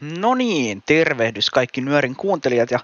No 0.00 0.34
niin, 0.34 0.82
tervehdys 0.86 1.50
kaikki 1.50 1.80
Nyörin 1.80 2.16
kuuntelijat 2.16 2.70
ja 2.70 2.78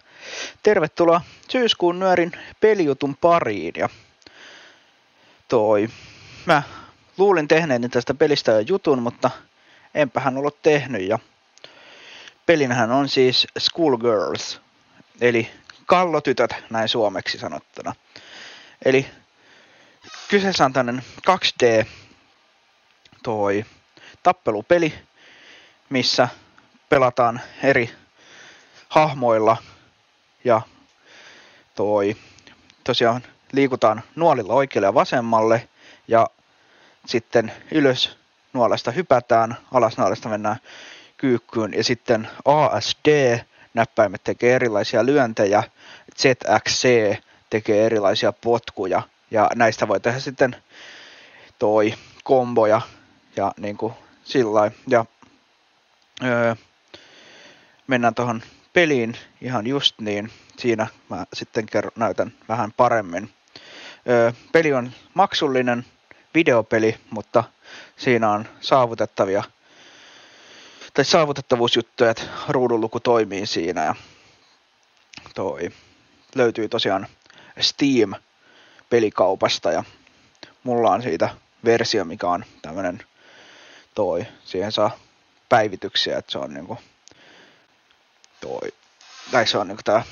tervetuloa 0.63 1.21
syyskuun 1.49 1.99
Nyörin 1.99 2.33
pelijutun 2.61 3.17
pariin. 3.17 3.73
Ja 3.77 3.89
toi, 5.53 5.89
mä 6.47 6.63
luulin 7.19 7.49
tehneeni 7.49 7.89
tästä 7.89 8.15
pelistä 8.15 8.53
jo 8.53 8.61
jutun, 8.61 9.03
mutta 9.03 9.31
enpähän 9.95 10.37
ollut 10.37 10.63
tehnyt. 10.63 11.03
Ja 11.03 11.19
pelinhän 12.47 12.91
on 12.91 13.09
siis 13.09 13.47
Schoolgirls, 13.59 14.61
eli 15.21 15.51
kallotytöt 15.87 16.55
näin 16.71 16.89
suomeksi 16.89 17.39
sanottuna. 17.39 17.95
Eli 18.85 19.07
kyseessä 20.29 20.65
on 20.65 20.73
tämmönen 20.73 21.05
2D 21.31 21.87
toi 23.23 23.65
tappelupeli, 24.23 24.95
missä 25.91 26.29
pelataan 26.89 27.41
eri 27.63 27.91
hahmoilla 28.89 29.57
ja 30.45 30.61
toi 31.75 32.17
tosiaan 32.85 33.23
liikutaan 33.53 34.03
nuolilla 34.17 34.53
oikealle 34.55 34.87
ja 34.87 34.95
vasemmalle 34.95 35.69
ja 36.09 36.27
sitten 37.07 37.53
ylös 37.71 38.19
nuolesta 38.53 38.91
hypätään, 38.91 39.57
alas 39.73 39.99
nuolesta 39.99 40.29
mennään 40.29 40.57
kyykkyyn 41.17 41.75
ja 41.75 41.85
sitten 41.85 42.29
ASD 42.45 43.39
näppäimet 43.75 44.25
tekee 44.25 44.55
erilaisia 44.55 45.07
lyöntejä, 45.07 45.63
ZXC 46.19 46.89
tekee 47.51 47.87
erilaisia 47.87 48.33
potkuja 48.33 49.03
ja 49.31 49.51
näistä 49.55 49.89
voi 49.89 50.01
tehdä 50.01 50.21
sitten 50.21 50.57
toi 51.59 51.95
komboja 52.25 52.81
ja 53.37 53.53
niin 53.57 53.77
kuin 53.77 53.95
sillä 54.25 54.71
ja 54.89 55.05
öö, 56.25 56.55
mennään 57.87 58.15
tuohon 58.15 58.43
peliin 58.73 59.17
ihan 59.41 59.67
just 59.67 60.01
niin, 60.01 60.31
siinä 60.59 60.87
mä 61.09 61.27
sitten 61.33 61.67
kerron, 61.67 61.93
näytän 61.97 62.33
vähän 62.49 62.73
paremmin. 62.77 63.31
Öö, 64.09 64.33
peli 64.53 64.73
on 64.73 64.93
maksullinen 65.15 65.85
videopeli, 66.35 66.99
mutta 67.11 67.45
siinä 67.97 68.31
on 68.31 68.49
saavutettavia 68.61 69.43
tai 70.95 71.05
saavutettavuusjuttuja, 71.05 72.11
että 72.11 72.23
ruudunluku 72.49 73.01
toimii 73.01 73.47
siinä 73.47 73.85
ja 73.85 73.95
toi. 75.35 75.71
Löytyy 76.35 76.69
tosiaan 76.69 77.07
Steam 77.61 78.15
pelikaupasta 78.91 79.73
ja 79.73 79.85
mulla 80.63 80.91
on 80.91 81.03
siitä 81.03 81.29
versio, 81.65 82.05
mikä 82.05 82.27
on 82.29 82.45
tämmönen 82.63 83.03
toi, 83.95 84.27
siihen 84.45 84.73
saa 84.73 84.99
päivityksiä, 85.49 86.19
että 86.19 86.33
se 86.33 86.39
on 86.39 86.55
niinku 86.55 86.79
toi, 88.41 88.73
tai 89.31 89.47
se 89.47 89.59
on 89.59 89.69
niinku 89.69 89.83
tää 89.85 90.05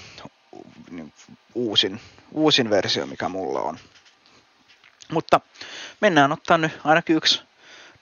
uusin, 1.54 2.00
uusin 2.32 2.70
versio, 2.70 3.06
mikä 3.06 3.28
mulla 3.28 3.60
on. 3.60 3.78
Mutta 5.12 5.40
mennään 6.00 6.32
ottaa 6.32 6.58
nyt 6.58 6.72
ainakin 6.84 7.16
yksi 7.16 7.42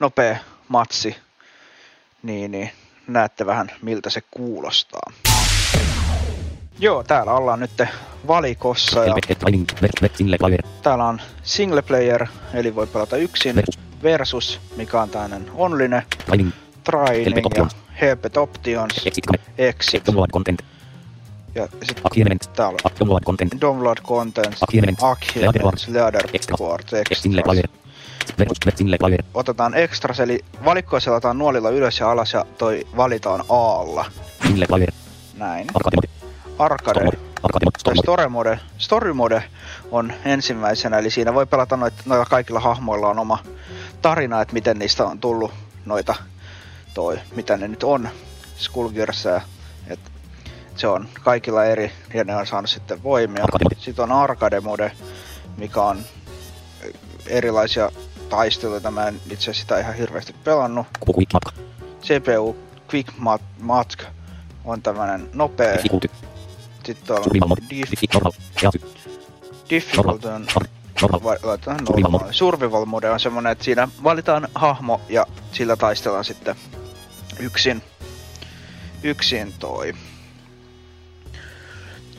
nopea 0.01 0.37
matsi, 0.69 1.17
niin, 2.23 2.51
niin 2.51 2.71
näette 3.07 3.47
vähän 3.47 3.71
miltä 3.83 4.11
se 4.11 4.23
kuulostaa. 4.31 5.13
Joo, 6.79 7.03
täällä 7.03 7.33
ollaan 7.33 7.61
nyt 7.61 7.83
valikossa 8.27 9.05
ja 9.05 9.15
täällä 10.83 11.05
on 11.05 11.21
single 11.43 11.83
player, 11.83 12.27
eli 12.55 12.75
voi 12.75 12.87
pelata 12.87 13.17
yksin, 13.17 13.63
versus, 14.03 14.61
mikä 14.77 15.03
on 15.03 15.11
tämmöinen 15.11 15.51
online, 15.55 16.07
training 16.85 17.47
ja 17.57 17.67
helpet 18.01 18.37
options, 18.37 19.07
exit. 19.59 20.05
Ja 21.59 21.69
sitten 21.83 22.39
täällä 22.57 22.79
on 23.27 23.37
download 23.61 23.99
contents, 24.03 24.63
achievements, 24.63 25.89
ladder 25.89 26.29
report, 26.33 26.93
extras. 26.93 27.57
Otetaan 29.35 29.75
extras, 29.75 30.21
eli 30.21 30.41
valikkoa 30.65 31.01
selataan 31.01 31.39
nuolilla 31.39 31.71
ylös 31.71 32.01
ja 32.01 32.11
alas 32.11 32.33
ja 32.33 32.45
toi 32.59 32.87
valitaan 32.97 33.45
aalla. 33.49 34.05
Näin. 35.37 35.67
Arcade. 36.59 37.11
Tai 37.85 37.97
story 37.97 38.29
mode. 38.29 38.59
Story 38.79 39.13
mode 39.13 39.43
on 39.91 40.13
ensimmäisenä, 40.25 40.99
eli 40.99 41.11
siinä 41.11 41.35
voi 41.35 41.47
pelata 41.47 41.77
noita, 41.77 42.03
noilla 42.07 42.25
kaikilla 42.25 42.61
hahmoilla 42.61 43.09
on 43.09 43.19
oma 43.19 43.39
tarina, 44.03 44.41
että 44.41 44.55
miten 44.55 44.79
niistä 44.79 45.07
on 45.07 45.19
tullut 45.19 45.53
noita, 45.85 46.15
toi, 46.95 47.19
mitä 47.37 47.57
ne 47.57 47.69
nyt 47.69 47.83
on, 47.83 48.09
Skullgirsia, 48.57 49.41
se 50.79 50.87
on 50.89 51.09
kaikilla 51.23 51.65
eri, 51.65 51.93
ja 52.15 52.25
ne 52.25 52.37
on 52.37 52.47
saanut 52.47 52.71
sitten 52.71 53.03
voimia. 53.03 53.45
Sitten 53.79 54.03
on 54.03 54.13
arcade 54.13 54.61
mode, 54.61 54.93
mikä 55.57 55.83
on 55.83 55.99
erilaisia 57.27 57.91
taisteluita, 58.29 58.91
mä 58.91 59.09
en 59.09 59.21
itse 59.31 59.55
sitä 59.55 59.81
ihan 59.81 59.95
hirveästi 59.95 60.35
pelannut. 60.45 60.87
CPU 62.03 62.57
Quick 62.93 63.09
Mat- 63.61 64.07
on 64.65 64.83
tämmönen 64.83 65.31
nopea. 65.35 65.79
Sitten 66.87 67.17
on 67.17 67.25
Dif- 67.71 68.83
Difficult 69.71 70.25
on 70.25 70.47
vai- 71.25 71.37
laitetaan 71.43 71.79
normaali. 71.89 72.35
Survival 72.35 72.85
mode 72.85 73.11
on 73.11 73.21
semmonen, 73.21 73.53
että 73.53 73.65
siinä 73.65 73.89
valitaan 74.05 74.49
hahmo 74.55 75.01
ja 75.09 75.27
sillä 75.53 75.77
taistellaan 75.77 76.25
sitten 76.25 76.57
yksin, 77.41 77.83
yksin 79.03 79.55
toi. 79.59 79.93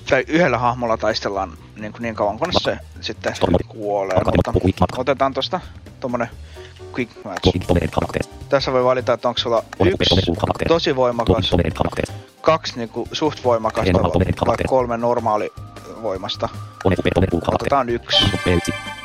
Tai 0.10 0.24
yhdellä 0.28 0.58
hahmolla 0.58 0.98
taistellaan 0.98 1.54
niin, 1.76 1.92
kuin 1.92 2.02
niin 2.02 2.16
kauan, 2.16 2.40
kunnes 2.40 2.64
se 2.64 2.78
sitten 3.02 3.34
kuolee. 3.68 4.18
Mutta 4.26 4.54
otetaan 4.98 5.34
tosta 5.34 5.60
tommonen 6.00 6.30
quick 6.98 7.12
match. 7.24 7.52
Tässä 8.50 8.72
voi 8.72 8.84
valita, 8.84 9.14
että 9.14 9.28
onko 9.28 9.38
sulla 9.38 9.64
yksi 9.86 10.32
tosi 10.68 10.96
voimakas, 10.96 11.52
kaksi 12.42 12.74
niinku 12.76 13.08
suht 13.12 13.44
voimakasta 13.44 14.00
vai 14.46 14.58
kolme 14.68 14.98
normaali 14.98 15.50
voimasta. 16.02 16.50
Otetaan 17.48 17.90
yksi. 17.90 18.26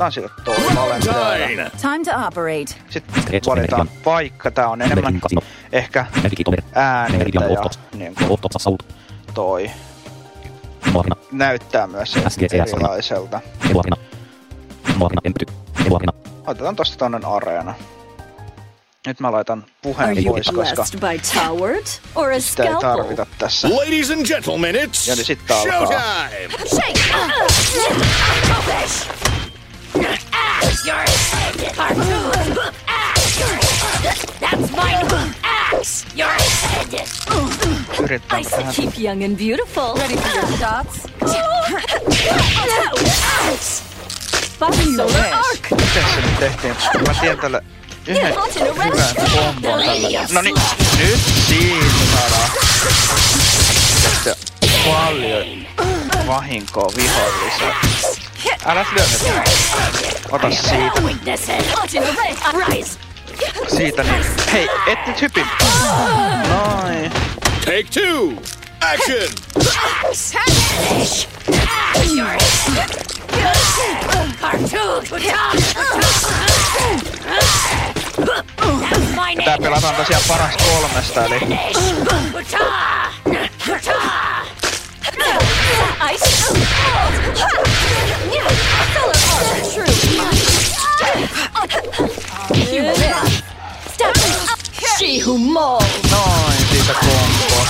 tanssitat 0.00 0.32
tuolla. 0.44 0.98
Time 1.80 2.04
to 2.04 2.26
operate. 2.26 2.74
Sitten 2.90 3.40
valitaan 3.46 3.88
paikka. 4.04 4.50
Tää 4.50 4.68
on 4.68 4.82
enemmän 4.82 5.20
ehkä 5.72 6.06
ääniltä 6.74 7.38
ja 7.44 7.56
niin 7.94 8.14
kuin, 8.14 8.40
toi 9.34 9.70
näyttää 11.32 11.86
myös 11.86 12.14
erilaiselta. 12.52 13.40
Otetaan 16.46 16.76
tosta 16.76 16.96
tonne 16.96 17.20
areena. 17.24 17.74
Nyt 19.06 19.20
mä 19.20 19.32
laitan 19.32 19.64
puheen 19.82 20.24
pois, 20.24 20.46
koska 20.46 20.84
sitä 20.84 21.10
ei 21.10 21.20
tarvita 22.80 23.26
tässä. 23.38 23.68
Ladies 23.68 24.10
and 24.10 24.26
gentlemen, 24.26 24.74
it's 24.74 25.08
ja 25.08 25.16
niin 25.16 25.24
sitten 25.24 25.56
alkaa. 25.56 26.28
Showtime! 26.66 27.40
Shake! 30.84 30.92
Axe 30.92 30.92
your 30.92 30.96
head, 30.96 31.74
cartoon! 31.74 32.58
Axe 32.88 33.40
your 33.40 33.48
head! 33.48 34.16
That's 34.40 34.70
my 34.72 34.92
axe 35.44 36.06
your 36.16 36.28
head! 36.28 37.08
Yritetään 37.98 38.40
I 38.40 38.44
tähän. 38.44 38.74
keep 38.74 38.98
young 38.98 39.24
and 39.24 39.36
beautiful. 39.36 39.94
Ready 39.96 40.16
for 40.16 40.28
your 40.34 40.46
shots? 40.58 41.06
Solar 44.96 45.34
arc! 45.34 45.70
Miten 45.70 46.04
se 46.14 46.20
nyt 46.20 46.38
tehtiin? 46.38 46.76
Mä 47.06 47.14
tiedän 47.20 47.38
tälle 47.38 47.62
yhden 48.06 48.34
hyvän 48.84 49.14
kombon 49.36 49.82
tällä. 49.84 50.26
No 50.32 50.42
niin, 50.42 50.56
nyt 50.98 51.20
siitä 51.48 51.86
saadaan 52.12 52.50
sitten 54.12 54.34
paljon 54.86 55.66
vahinkoa 56.26 56.90
viholliselle. 56.96 58.19
Älä 58.66 58.86
lyö 58.92 59.04
nyt. 59.06 59.22
Ota 60.30 60.50
siitä. 60.50 60.92
Siitä 63.76 64.02
niin. 64.02 64.26
Hei, 64.52 64.68
et 64.86 65.06
nyt 65.06 65.22
hypi. 65.22 65.46
Noin. 66.48 67.12
Take 67.64 67.86
two! 67.94 68.42
Action! 68.80 69.30
Ja 79.36 79.44
tää 79.44 79.58
pelataan 79.58 79.94
tosiaan 79.94 80.22
paras 80.28 80.56
kolmesta, 80.56 81.24
eli 81.24 81.40
Ice! 86.02 86.24
Solar 88.94 89.20
arc! 89.36 89.54
True! 89.68 89.92
Stop! 93.86 94.16
She 94.98 95.18
who 95.18 95.38
mauls! 95.38 95.84
noin 96.10 96.66
siitä 96.70 96.94
kombo. 96.94 97.66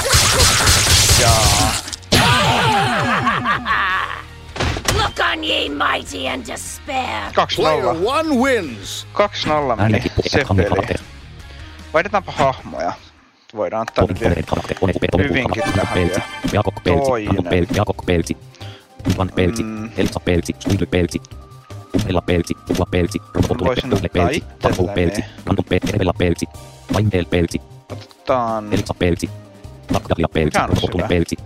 Jaa. 1.20 1.72
Look 4.94 5.18
on 5.32 5.44
ye 5.44 5.68
mighty 5.68 6.28
and 6.28 6.46
despair! 6.46 7.32
2-0. 7.32 8.04
one 8.04 8.34
wins. 8.36 9.06
2-0 9.14 9.76
meni 9.76 10.02
se 10.28 10.44
peli. 10.56 10.94
Vaihdetaanpa 11.92 12.32
hahmoja. 12.32 12.92
että 13.50 13.56
voidaan 13.56 13.86
ottaa 13.88 14.04
nyt 14.06 14.20
vielä 14.20 15.28
hyvinkin 15.28 15.62
tähän 15.62 15.98
vielä 16.52 16.62
toinen. 16.84 17.66
Peltsi. 18.06 18.36
Van 19.18 19.30
Peltsi, 19.34 19.62
mm. 19.62 19.90
Elsa 19.96 20.20
Peltsi, 20.20 20.54
Stil 20.58 20.86
Peltsi, 20.86 21.20
Upella 21.94 22.22
Peltsi, 22.22 22.54
Uva 22.70 22.86
Peltsi, 22.90 23.18
Robotulle 23.34 24.08
Peltsi, 24.08 24.44
Papu 24.62 24.88
Peltsi, 24.88 25.24
Random 25.46 25.64
Peltsi, 25.68 25.92
Ervela 25.94 26.12
Peltsi, 26.12 26.46
Painel 26.92 27.24
Peltsi, 27.24 27.60
Otetaan... 27.92 28.72
Elsa 28.72 28.94
Peltsi, 28.94 29.30
Takdaria 29.92 30.28
Peltsi, 30.32 30.58
Robotulle 30.66 31.08
Peltsi, 31.08 31.36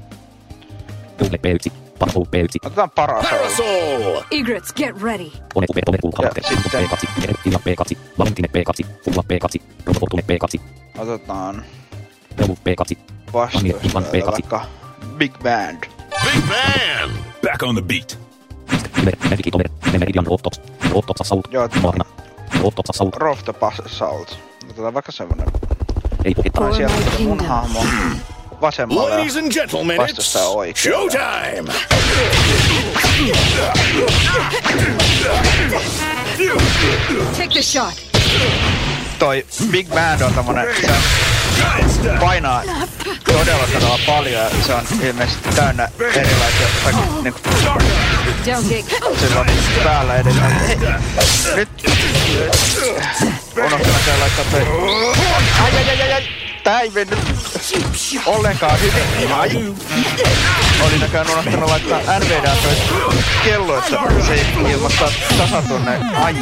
Tulle 1.16 1.38
Peltsi, 1.38 1.72
Papu 1.98 2.24
Peltsi. 2.24 2.58
Otetaan 2.66 2.90
Parasol. 2.90 4.22
Igrets 4.30 4.74
get 4.74 5.02
ready. 5.02 5.30
One 5.54 5.66
Upe, 5.70 5.80
Ove, 5.86 5.98
Kulka, 6.02 6.22
Latte, 6.22 6.40
P2, 6.40 7.28
Erkkiä 7.28 7.58
Valentine 8.18 8.48
P2, 8.48 8.86
Ulla 9.06 9.22
P2, 9.32 10.60
Otetaan... 10.98 11.64
W2. 12.40 12.98
Vastaus 13.32 14.12
vaikka 14.12 14.66
Big 15.16 15.38
Band. 15.42 15.84
Big 16.24 16.42
Band! 16.48 17.12
Back 17.42 17.62
on 17.62 17.74
the 17.74 17.84
beat. 17.84 18.18
Meridian 19.92 20.26
Rooftops. 20.26 20.60
Rooftops 20.90 21.20
Assault. 21.20 21.48
Joo. 21.52 21.68
Marna. 21.82 22.04
Rooftops 22.62 22.90
Assault. 22.90 23.16
Rooftops 23.16 23.80
Assault. 23.80 24.38
Otetaan 24.70 24.94
vaikka 24.94 25.12
semmonen. 25.12 25.46
Ei 26.24 26.34
puhita. 26.34 26.60
Mä 26.60 26.74
sieltä 26.74 26.94
mun 27.18 27.46
hahmo 27.46 27.84
vasemmalle 28.60 29.10
Ladies 29.10 29.36
and 29.36 29.52
gentlemen, 29.52 30.00
it's. 30.00 30.36
Showtime! 30.74 31.72
Take 37.36 37.52
the 37.52 37.62
shot. 37.62 37.94
Toi 39.18 39.44
Big 39.70 39.88
Band 39.88 40.20
on 40.20 40.34
tämmönen 40.34 40.66
painaa 42.20 42.62
todella 43.24 43.66
todella 43.72 43.98
paljon 44.06 44.42
ja 44.42 44.50
se 44.66 44.74
on 44.74 44.84
ilmeisesti 45.02 45.48
täynnä 45.48 45.88
erilaisia, 46.14 46.66
vaikka 46.84 47.02
niinku 47.22 47.40
sillä 49.20 49.40
on 49.40 49.46
päällä 49.84 50.14
edelleen. 50.14 50.78
Nyt 51.54 51.68
unohtanut 53.56 54.02
sen 54.04 54.20
laittaa 54.20 54.44
toi. 54.50 54.60
Ai 55.62 55.76
ai 55.76 55.90
ai 55.90 56.02
ai 56.02 56.12
ai! 56.12 56.22
Tää 56.64 56.80
ei 56.80 56.90
mennyt 56.90 57.18
ollenkaan 58.26 58.80
hyvin. 58.80 59.32
Ai. 59.32 59.74
Olin 60.86 61.00
näköjään 61.00 61.30
unohtanut 61.30 61.70
laittaa 61.70 62.00
NVDA 62.18 62.56
toi 62.62 62.72
kello, 63.44 63.78
että 63.78 63.96
se 64.26 64.34
ei 64.34 64.72
ilmoittaa 64.72 65.08
tasatunne. 65.38 66.00
Ai. 66.14 66.34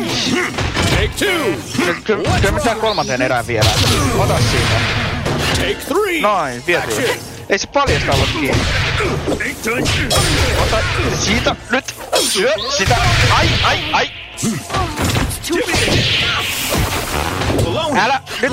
Take 0.91 1.11
two! 1.18 1.85
Nyt 1.87 1.97
kyllä, 2.05 2.23
kyllä 2.41 2.53
me 2.53 2.59
tehdään 2.59 2.81
kolmanteen 2.81 3.23
erään 3.23 3.47
vielä. 3.47 3.70
Ota 4.18 4.39
siitä. 4.39 5.11
Take 5.55 5.74
three! 5.74 6.20
Noin, 6.20 6.66
vietiin. 6.66 7.20
Ei 7.48 7.59
se 7.59 7.66
paljasta 7.66 8.12
ollut 8.12 8.28
kiinni. 8.28 8.64
Ota 10.62 10.78
siitä 11.24 11.57
nyt. 11.70 11.94
Syö 12.28 12.55
sitä. 12.78 12.96
Ai, 13.30 13.48
ai, 13.62 13.78
ai. 13.92 14.11
Älä 17.96 18.20
nyt. 18.42 18.53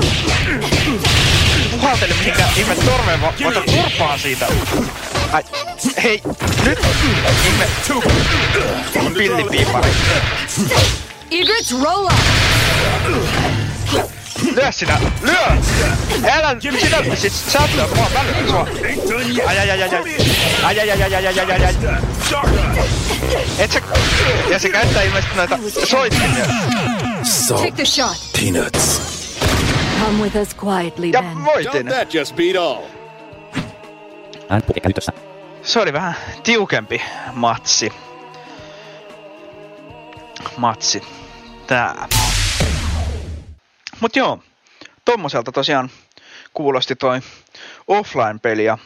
Puhaltele 1.72 2.14
mihinkään 2.14 2.50
ihme 2.56 2.76
torveen, 2.76 3.22
vaan 3.22 3.34
ota 3.46 3.62
turpaa 3.62 4.18
siitä. 4.18 4.48
Ai, 5.32 5.44
hei, 6.04 6.22
nyt. 6.66 6.80
Ihme. 7.46 7.68
Pillipiipari. 9.14 9.92
Egrets, 11.32 11.72
roll 11.84 12.06
up. 12.06 12.14
Lyö 14.56 14.72
sitä! 14.72 15.00
Lyö! 15.22 15.48
Älä 16.32 16.56
sinä! 16.60 17.16
Sit 17.16 17.34
sä 17.34 17.60
oot 17.60 17.70
lyö 17.76 17.88
mua 17.96 18.08
välillä 18.14 18.50
sua! 18.50 18.68
Ai 19.48 19.60
ai 19.60 19.72
ai 19.72 19.84
ai 19.84 19.90
ai! 19.96 20.04
Ai 20.64 20.80
ai 20.80 20.92
ai 20.92 21.04
ai 21.04 21.16
ai 21.16 21.28
ai 21.28 21.40
ai 21.40 21.52
ai 21.52 21.66
ai! 21.66 21.76
Et 23.60 23.72
sä... 23.72 23.82
Ja 24.50 24.60
se 24.60 24.70
käyttää 24.70 25.04
ilmeisesti 25.04 25.36
noita 25.36 25.58
soittimia. 25.86 26.46
Take 27.58 27.72
the 27.72 27.86
shot. 27.86 28.18
Peanuts. 28.34 29.02
Come 30.00 30.24
with 30.24 30.36
us 30.36 30.56
quietly, 30.64 31.08
Ja 31.14 31.22
Ben. 31.22 31.46
voitin! 31.46 31.88
Don't 31.88 31.94
that 31.94 32.14
just 32.14 32.36
beat 32.36 32.56
all? 32.56 32.84
Se 35.64 35.80
oli 35.80 35.94
vähän 35.94 36.16
tiukempi 36.44 37.02
matsi. 37.34 37.94
Matsi. 40.58 41.02
Tää. 41.68 42.08
Mut 44.00 44.16
joo, 44.16 44.40
tommoselta 45.06 45.52
tosiaan 45.52 45.90
kuulosti 46.54 46.96
toi 46.96 47.22
offline-peli 47.88 48.66
ja 48.66 48.78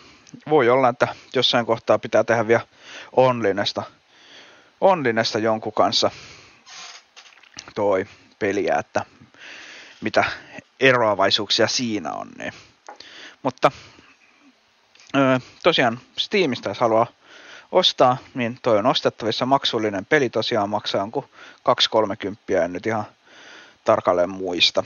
voi 0.50 0.70
olla, 0.70 0.90
että 0.90 1.08
jossain 1.36 1.66
kohtaa 1.66 2.00
pitää 2.00 2.24
tehdä 2.24 2.48
vielä 2.48 2.68
onlinesta, 3.12 3.84
onlinesta 4.82 5.40
jonkun 5.40 5.74
kanssa 5.74 6.12
toi 7.76 8.06
peliä, 8.40 8.76
että 8.80 9.06
mitä 10.02 10.24
eroavaisuuksia 10.80 11.68
siinä 11.68 12.14
on. 12.14 12.32
Niin. 12.38 12.54
Mutta 13.44 13.72
öö, 15.16 15.40
tosiaan 15.64 16.00
Steamista 16.18 16.70
jos 16.70 16.80
haluaa 16.80 17.08
ostaa, 17.72 18.18
niin 18.34 18.60
toi 18.62 18.78
on 18.78 18.86
ostettavissa 18.86 19.46
maksullinen 19.46 20.06
peli 20.06 20.30
tosiaan 20.30 20.70
maksaa 20.70 21.02
jonkun 21.02 21.30
2-30, 22.54 22.64
en 22.64 22.74
nyt 22.74 22.86
ihan 22.86 23.06
tarkalleen 23.84 24.30
muista. 24.30 24.84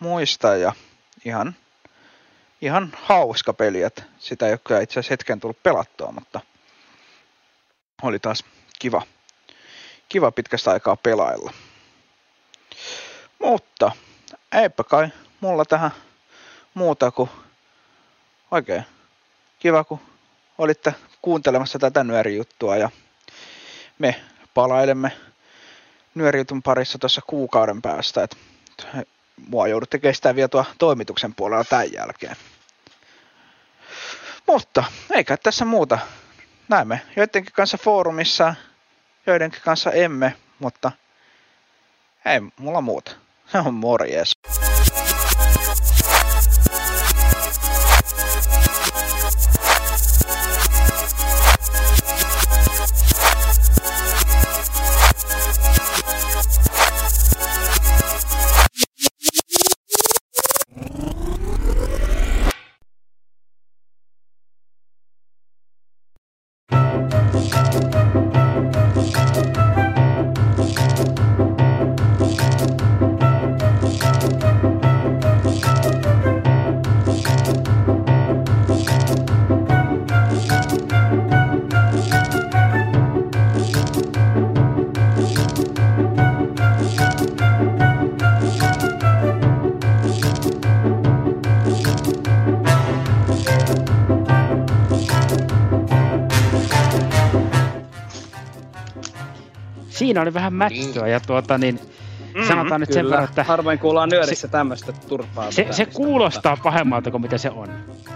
Muista 0.00 0.56
ja 0.56 0.72
ihan, 1.24 1.56
ihan 2.60 2.92
hauska 3.02 3.52
peli, 3.52 3.82
että 3.82 4.02
sitä 4.18 4.46
ei 4.46 4.52
ole 4.52 4.82
itse 4.82 5.00
asiassa 5.00 5.12
hetken 5.12 5.40
tullut 5.40 5.62
pelattua, 5.62 6.12
mutta 6.12 6.40
oli 8.02 8.18
taas 8.18 8.44
kiva, 8.78 9.02
kiva 10.08 10.30
pitkästä 10.30 10.70
aikaa 10.70 10.96
pelailla. 10.96 11.52
Mutta 13.38 13.92
eipä 14.52 14.84
kai 14.84 15.08
mulla 15.40 15.64
tähän 15.64 15.90
muuta 16.74 17.10
kuin 17.10 17.30
oikein 18.50 18.84
kiva, 19.58 19.84
kun 19.84 20.00
olitte 20.58 20.94
kuuntelemassa 21.22 21.78
tätä 21.78 22.04
nyörijuttua 22.04 22.76
ja 22.76 22.90
me 23.98 24.22
palailemme 24.54 25.12
nyörijutun 26.14 26.62
parissa 26.62 26.98
tuossa 26.98 27.20
kuukauden 27.26 27.82
päästä, 27.82 28.22
että 28.22 28.36
mua 29.48 29.68
joudutte 29.68 29.98
kestämään 29.98 30.36
vielä 30.36 30.48
tuo 30.48 30.64
toimituksen 30.78 31.34
puolella 31.34 31.64
tämän 31.64 31.92
jälkeen. 31.92 32.36
Mutta 34.46 34.84
eikä 35.14 35.36
tässä 35.36 35.64
muuta. 35.64 35.98
Näemme 36.68 37.00
joidenkin 37.16 37.52
kanssa 37.52 37.78
foorumissa, 37.78 38.54
joidenkin 39.26 39.60
kanssa 39.64 39.92
emme, 39.92 40.36
mutta 40.58 40.92
ei 42.24 42.40
mulla 42.56 42.80
muuta. 42.80 43.12
Se 43.46 43.58
on 43.66 43.74
morjes. 43.74 44.32
Siinä 100.02 100.22
oli 100.22 100.34
vähän 100.34 100.54
mättöä 100.54 101.06
ja 101.08 101.20
tuota 101.20 101.58
niin, 101.58 101.80
Mm, 102.34 102.44
sanotaan 102.48 102.80
nyt 102.80 102.92
sen 102.92 103.00
kyllä. 103.02 103.10
verran, 103.10 103.28
että 103.28 103.44
Harvoin 103.44 103.78
kuullaan 103.78 104.08
nyörissä 104.08 104.48
tämmöistä 104.48 104.92
turpaa. 104.92 105.50
se, 105.50 105.66
se 105.70 105.86
kuulostaa 105.86 106.56
pahemmalta 106.62 107.10
kuin 107.10 107.20
mitä 107.20 107.38
se 107.38 107.50
on. 107.50 107.68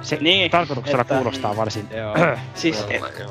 Se 0.03 0.19
Niin, 0.21 0.51
tarkoituksella 0.51 1.01
että- 1.01 1.15
kuulostaa 1.15 1.57
varsin... 1.57 1.89
Joo. 1.97 2.15
siis, 2.55 2.87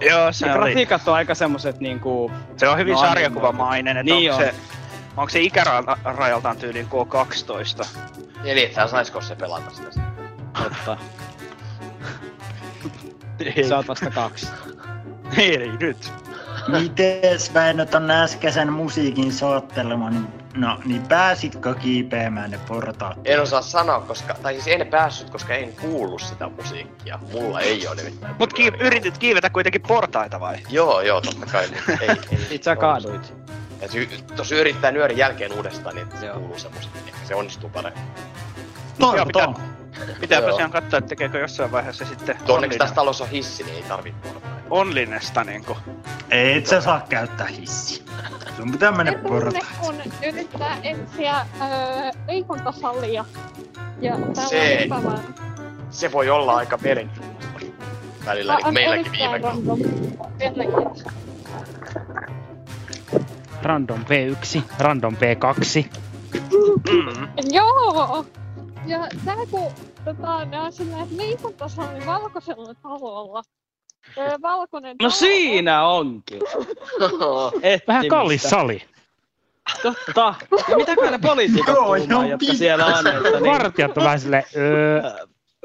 Joo, 0.10 0.32
se 0.32 0.46
ne 0.46 0.52
oli. 0.54 0.60
grafiikat 0.60 1.08
on 1.08 1.14
aika 1.14 1.36
semmoset 1.36 1.80
niinku... 1.80 2.32
Se 2.58 2.68
on 2.68 2.78
hyvin 2.78 2.94
no, 2.94 3.00
sarjakuvamainen, 3.00 3.98
että 3.98 4.14
Niin 4.14 4.32
onko, 4.32 4.44
on. 4.44 4.50
se, 4.50 4.56
onko 5.18 5.30
se 5.30 5.40
ikärajaltaan 5.42 6.58
tyyliin 6.58 6.88
K12? 6.88 7.88
Eli 8.46 8.66
et 8.66 8.74
sä 8.74 8.88
saisko 8.88 9.22
se 9.22 9.36
pelata 9.36 9.72
sitä. 9.72 10.02
Totta. 10.64 10.98
Sä 13.70 13.76
oot 13.78 13.88
vasta 13.88 14.12
kaksi. 14.12 14.48
Ei 15.38 15.72
nyt. 15.80 16.12
Mites 16.68 17.54
Väinö 17.54 17.86
ton 17.86 18.12
äskeisen 18.12 18.74
musiikin 18.74 19.32
saattelema, 19.34 20.10
niin, 20.10 20.28
no, 20.56 20.80
niin 20.86 21.02
pääsitkö 21.02 21.76
kiipeämään 21.76 22.52
ne 22.52 22.60
portaat? 22.68 23.18
En 23.26 23.42
osaa 23.42 23.62
sanoa, 23.62 24.00
koska, 24.02 24.34
tai 24.34 24.54
siis 24.54 24.68
en 24.68 24.88
päässyt, 24.88 25.30
koska 25.30 25.54
en 25.54 25.74
kuullut 25.82 26.22
sitä 26.22 26.50
musiikkia. 26.50 27.20
Mulla 27.32 27.60
ei 27.60 27.88
ole 27.88 27.96
nimittäin. 27.96 28.36
Mut 28.40 28.54
kiiv- 28.54 28.82
yritit 28.86 29.18
kiivetä 29.18 29.50
kuitenkin 29.50 29.82
portaita 29.82 30.40
vai? 30.40 30.58
Joo, 30.70 31.02
joo, 31.02 31.22
totta 31.22 31.46
kai. 31.46 31.68
Niin 31.68 32.02
ei, 32.02 32.10
ei, 32.10 32.38
Sit 32.50 32.64
sä 32.64 32.76
kaaduit. 32.76 33.34
Ja 33.82 33.92
sy- 33.92 34.10
tos 34.36 34.52
yrittää 34.52 34.92
nyörin 34.92 35.18
jälkeen 35.18 35.54
uudestaan, 35.54 35.96
niin 35.96 36.08
se 36.20 36.28
kuuluu 36.28 36.60
se 36.60 36.70
musiikki. 36.70 37.00
Ehkä 37.10 37.28
se 37.28 37.36
onnistuu 37.36 37.70
paremmin. 37.70 38.04
Joo, 39.00 39.26
pitää, 39.26 39.48
pitää 40.22 40.40
Joo. 40.40 40.50
tosiaan 40.50 40.72
katsoa, 40.72 40.98
että 40.98 41.10
tekeekö 41.10 41.40
jossain 41.40 41.72
vaiheessa 41.72 42.06
sitten 42.06 42.38
Onneksi 42.48 42.78
tässä 42.78 42.96
talossa 42.96 43.24
on 43.24 43.30
hissi, 43.30 43.64
niin 43.64 43.76
ei 43.76 43.84
tarvitse 43.84 44.20
portaita. 44.30 44.55
Onlinesta 44.70 45.44
niinku. 45.44 45.78
Ei 46.32 46.58
et 46.58 46.68
sä 46.68 46.82
saa 46.82 47.06
käyttää 47.10 47.48
hissiä. 47.48 48.04
Sun 48.58 48.72
pitää 48.72 48.92
mennä 48.92 49.14
portaat. 49.28 49.66
kun 49.80 49.96
yrittää 50.28 50.78
etsiä 50.84 51.36
öö, 51.62 52.12
liikuntasalia. 52.28 53.26
Ja 54.02 54.18
täällä 54.18 54.50
Se-. 54.50 54.88
Se 55.90 56.12
voi 56.12 56.30
olla 56.30 56.56
aika 56.56 56.78
mielenkiintoista. 56.84 57.36
Välillä, 58.26 58.56
niin 58.56 58.64
kuin 58.64 58.74
meilläkin 58.74 59.12
viime 59.12 59.38
random. 59.38 59.80
Mielenkiintoista. 60.40 61.12
Random 63.64 64.00
P1, 64.00 64.62
random 64.80 65.16
P2. 65.16 65.86
Mm. 66.92 67.28
Joo! 67.52 68.26
Ja 68.86 69.08
tää 69.26 69.36
kun 69.52 69.72
tota, 70.06 70.46
ne 70.46 70.62
on 70.62 70.72
silleen, 70.72 71.02
että 71.02 71.18
liikuntasali 71.18 72.06
valkoisella 72.06 72.74
talolla. 72.74 73.44
Valkoinen 74.42 74.96
No 75.02 75.10
siinä 75.10 75.88
onkin. 75.88 76.42
Etsimistä. 77.62 77.88
Vähän 77.88 78.08
kallis 78.08 78.44
sali. 78.44 78.82
Totta. 79.82 80.36
Ja 80.68 80.78
mitäkö 80.78 81.12
ne 81.12 81.20
poliitikot 81.20 81.76
joo, 81.76 81.96
jotka 81.96 82.54
siellä 82.54 82.86
on? 82.86 83.08
Että 83.08 83.30
niin, 83.30 83.44
Vartijat 83.44 83.98
on 83.98 84.04
vähän 84.04 84.20
silleen, 84.20 84.44
öö, 84.56 85.02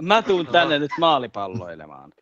Mä 0.01 0.23
tuun 0.23 0.47
tänne 0.47 0.79
nyt 0.79 0.91
maalipalloilemaan. 0.99 2.13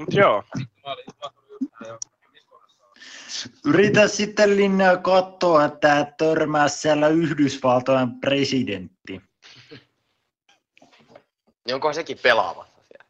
Mut 0.00 0.12
joo. 0.12 0.42
Yritä 3.64 4.08
sitten 4.08 4.56
Linnea 4.56 4.96
katsoa, 4.96 5.64
että 5.64 5.98
et 5.98 6.16
törmää 6.16 6.68
siellä 6.68 7.08
Yhdysvaltojen 7.08 8.20
presidentti. 8.20 9.22
Niin 11.66 11.74
onko 11.74 11.92
sekin 11.92 12.18
pelaamassa 12.22 12.76
siellä? 12.88 13.04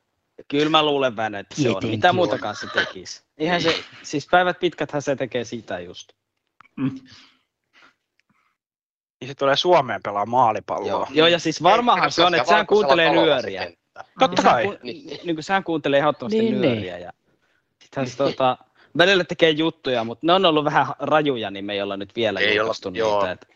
Kyllä 0.49 0.69
mä 0.71 0.83
luulen 0.83 1.17
vähän, 1.17 1.35
että 1.35 1.55
se 1.63 1.71
on. 1.71 1.83
Mitä 1.87 2.13
muutakaan 2.13 2.57
se 2.57 2.67
tekisi? 2.67 3.23
Eihän 3.39 3.63
se, 3.63 3.85
siis 4.03 4.29
päivät 4.31 4.61
pitkäthän 4.61 5.03
se 5.03 5.17
tekee 5.17 5.45
sitä 5.45 5.81
just. 5.81 6.09
Niin 9.21 9.29
se 9.29 9.35
tulee 9.35 9.57
Suomeen 9.57 10.01
pelaa 10.05 10.27
maalipalloa. 10.27 10.89
Joo, 10.91 11.07
Joo 11.11 11.27
ja 11.27 11.39
siis 11.39 11.63
varmaanhan 11.63 12.13
se 12.13 12.25
on, 12.25 12.35
että 12.35 12.49
sehän 12.49 12.67
kuuntelee 12.67 13.11
nyöriä. 13.13 13.73
Totta 14.19 14.43
Sehän 14.43 14.55
kai. 14.55 14.65
ku- 14.67 14.77
Niin, 14.83 15.21
niin 15.25 15.37
kuin 15.37 15.45
sehän 15.45 15.65
kuuntelee 15.65 15.99
ehdottomasti 15.99 16.39
Niin, 16.39 16.61
nyöriä. 16.61 16.99
Ja 16.99 17.13
sittenhän 17.83 18.11
se 18.11 18.17
tota, 18.17 18.59
välillä 18.99 19.25
tekee 19.25 19.51
juttuja, 19.51 20.05
mutta 20.05 20.27
ne 20.27 20.33
on 20.33 20.45
ollut 20.45 20.65
vähän 20.65 20.87
rajuja, 20.99 21.51
niin 21.51 21.65
me 21.65 21.73
ei 21.73 21.83
olla 21.83 21.97
nyt 21.97 22.17
vielä 22.17 22.41
Ei 22.41 22.47
olla- 22.47 22.57
julkaistu 22.57 22.91
joo. 22.95 23.19
niitä. 23.21 23.33
Että 23.33 23.47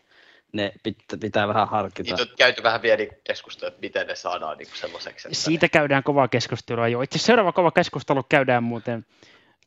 ne 0.53 0.71
pitää, 0.83 1.17
pitää 1.21 1.47
vähän 1.47 1.67
harkita. 1.67 2.15
Niitä 2.15 2.31
on 2.31 2.37
käyty 2.37 2.63
vähän 2.63 2.81
vielä 2.81 2.97
niinku 2.97 3.15
keskustelua, 3.23 3.67
että 3.67 3.81
miten 3.81 4.07
ne 4.07 4.15
saadaan 4.15 4.57
niinku 4.57 4.75
semmoiseksi. 4.75 5.27
Että 5.27 5.39
siitä 5.39 5.69
käydään 5.69 6.03
kovaa 6.03 6.27
keskustelua 6.27 6.87
jo. 6.87 7.01
Itse 7.01 7.19
seuraava 7.19 7.51
kova 7.51 7.71
keskustelu 7.71 8.23
käydään 8.23 8.63
muuten, 8.63 9.05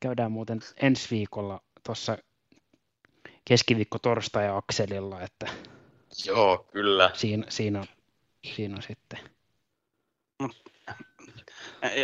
käydään 0.01 0.33
muuten 0.33 0.61
ensi 0.76 1.11
viikolla 1.11 1.61
tuossa 1.87 2.18
keskiviikko 3.45 3.99
torstai 3.99 4.49
akselilla, 4.49 5.22
että 5.22 5.47
Joo, 6.26 6.66
kyllä. 6.72 7.11
siinä, 7.14 7.47
siinä, 7.49 7.80
on, 7.80 7.87
siinä 8.55 8.76
on 8.76 8.83
sitten. 8.83 9.18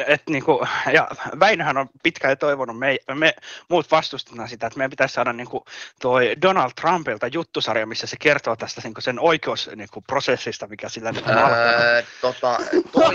Et 0.07 0.23
niinku, 0.31 0.67
ja 0.93 1.09
Väinöhän 1.41 1.77
on 1.77 1.89
pitkään 2.03 2.39
toivonut, 2.39 2.79
me, 2.79 2.97
me 3.15 3.35
muut 3.69 3.91
vastustetaan 3.91 4.49
sitä, 4.49 4.67
että 4.67 4.79
meidän 4.79 4.91
pitäisi 4.91 5.15
saada 5.15 5.33
niinku 5.33 5.65
toi 6.01 6.35
Donald 6.43 6.71
Trumpilta 6.81 7.27
juttusarja, 7.27 7.87
missä 7.87 8.07
se 8.07 8.17
kertoo 8.21 8.57
tästä 8.57 8.81
niinku 8.85 9.01
sen 9.01 9.21
oikeusprosessista, 9.21 10.67
mikä 10.67 10.89
sillä 10.89 11.13
nyt 11.13 11.27
on 11.27 11.39
alkanut. 11.39 11.81
Öö, 11.81 12.03
tota, 12.21 12.59
toi 12.93 13.15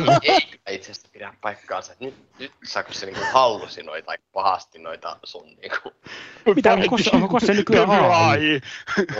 ei 0.65 0.75
itse 0.75 0.91
asiassa 0.91 1.09
pidä 1.13 1.33
paikkaansa. 1.41 1.93
Nyt, 1.99 2.13
nyt 2.39 2.51
saako 2.63 2.93
se 2.93 3.05
niinku 3.05 3.21
hallusinoi 3.33 4.01
tai 4.01 4.17
pahasti 4.33 4.79
noita 4.79 5.17
sun 5.23 5.47
niinku... 5.61 5.91
Mitä, 6.55 6.73
onko 6.73 6.97
se, 6.97 7.09
onko 7.13 7.39
se 7.39 7.53
nykyään 7.53 7.89
AI? 7.89 8.61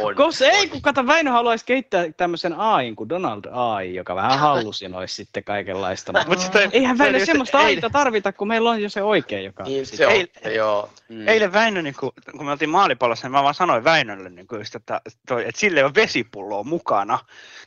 On, 0.02 0.16
Kos 0.16 0.42
ei, 0.42 0.68
kun 0.68 0.82
kato 0.82 1.08
Väinö 1.08 1.32
haluaisi 1.32 1.66
kehittää 1.66 2.06
tämmöisen 2.18 2.54
AIn 2.54 2.96
kuin 2.96 3.10
Donald 3.10 3.44
AI, 3.52 3.96
joka 3.96 4.16
vähän 4.16 4.40
hallusinoisi 4.40 5.16
sitten 5.16 5.44
kaikenlaista. 5.44 6.14
Mut 6.28 6.40
sitten- 6.40 6.70
Eihän 6.74 6.98
Väinö 6.98 7.18
just- 7.18 7.26
semmoista 7.34 7.60
ei- 7.60 7.66
AIta 7.66 7.90
tarvita, 7.90 8.34
kun 8.34 8.48
meillä 8.48 8.70
on 8.70 8.82
jo 8.82 8.90
se 8.90 9.04
oikea, 9.04 9.40
joka... 9.40 9.64
Niin 9.64 9.86
se 9.86 10.08
on, 10.08 10.14
Ei- 10.14 10.56
joo. 10.56 10.90
Mm. 11.10 11.28
Eilen 11.28 11.54
Väinö, 11.54 11.82
niin 11.82 11.96
kun, 12.00 12.12
kun 12.32 12.46
me 12.46 12.52
oltiin 12.52 12.70
maalipallossa, 12.70 13.28
niin 13.28 13.32
mä 13.32 13.44
vaan 13.44 13.54
sanoin 13.54 13.84
Väinölle, 13.84 14.30
niin 14.30 14.48
kun 14.48 14.60
just, 14.60 14.76
että, 14.76 15.02
toi, 15.28 15.42
että 15.48 15.60
sille 15.60 15.80
ei 15.80 15.84
ole 15.84 15.96
vesipulloa 15.96 16.64
mukana. 16.64 17.20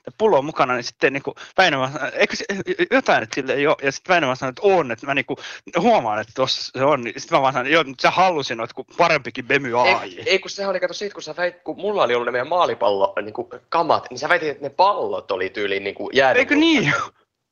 Ja 0.06 0.12
pullo 0.18 0.38
on 0.38 0.44
mukana, 0.44 0.74
niin 0.74 0.84
sitten 0.84 1.12
niin 1.12 1.22
kuin 1.22 1.34
Väinö 1.58 1.78
vaan 1.78 1.92
sanoi, 1.92 2.10
eikö 2.14 2.36
se, 2.36 2.44
jotain, 2.90 3.22
että 3.22 3.34
sille 3.34 3.52
ei 3.52 3.66
ole. 3.66 3.76
Ja 3.82 3.92
sitten 3.92 4.14
Väinö 4.14 4.26
vaan 4.26 4.36
sanoi, 4.36 4.50
että 4.50 4.62
on, 4.64 4.92
että 4.92 5.06
mä 5.06 5.14
niin 5.14 5.26
kuin 5.26 5.36
huomaan, 5.78 6.20
että 6.20 6.32
tuossa 6.36 6.72
se 6.78 6.84
on. 6.84 7.04
Niin 7.04 7.20
sitten 7.20 7.38
mä 7.38 7.42
vaan 7.42 7.52
sanoin, 7.52 7.72
joo, 7.72 7.84
mutta 7.84 8.02
sä 8.02 8.10
hallusinoit, 8.10 8.72
kun 8.72 8.84
parempikin 8.96 9.46
Bemy 9.46 9.80
AI. 9.80 9.88
Ei, 10.02 10.22
ei, 10.26 10.38
kun 10.38 10.50
sehän 10.50 10.70
oli, 10.70 10.80
kato 10.80 10.94
siitä, 10.94 11.14
kun 11.14 11.22
sä 11.22 11.34
väit, 11.36 11.56
kun 11.64 11.76
mulla 11.76 12.02
oli 12.02 12.14
ollut 12.14 12.26
ne 12.26 12.32
meidän 12.32 12.48
maalipallo 12.48 13.12
niin 13.22 13.32
kuin 13.32 13.48
kamat, 13.68 14.06
niin 14.10 14.18
sä 14.18 14.28
väitit, 14.28 14.48
että 14.48 14.62
ne 14.64 14.70
pallot 14.70 15.30
oli 15.30 15.50
tyyliin 15.50 15.84
niin 15.84 15.94
jäänyt. 16.12 16.38
Eikö 16.38 16.54
niin? 16.54 16.92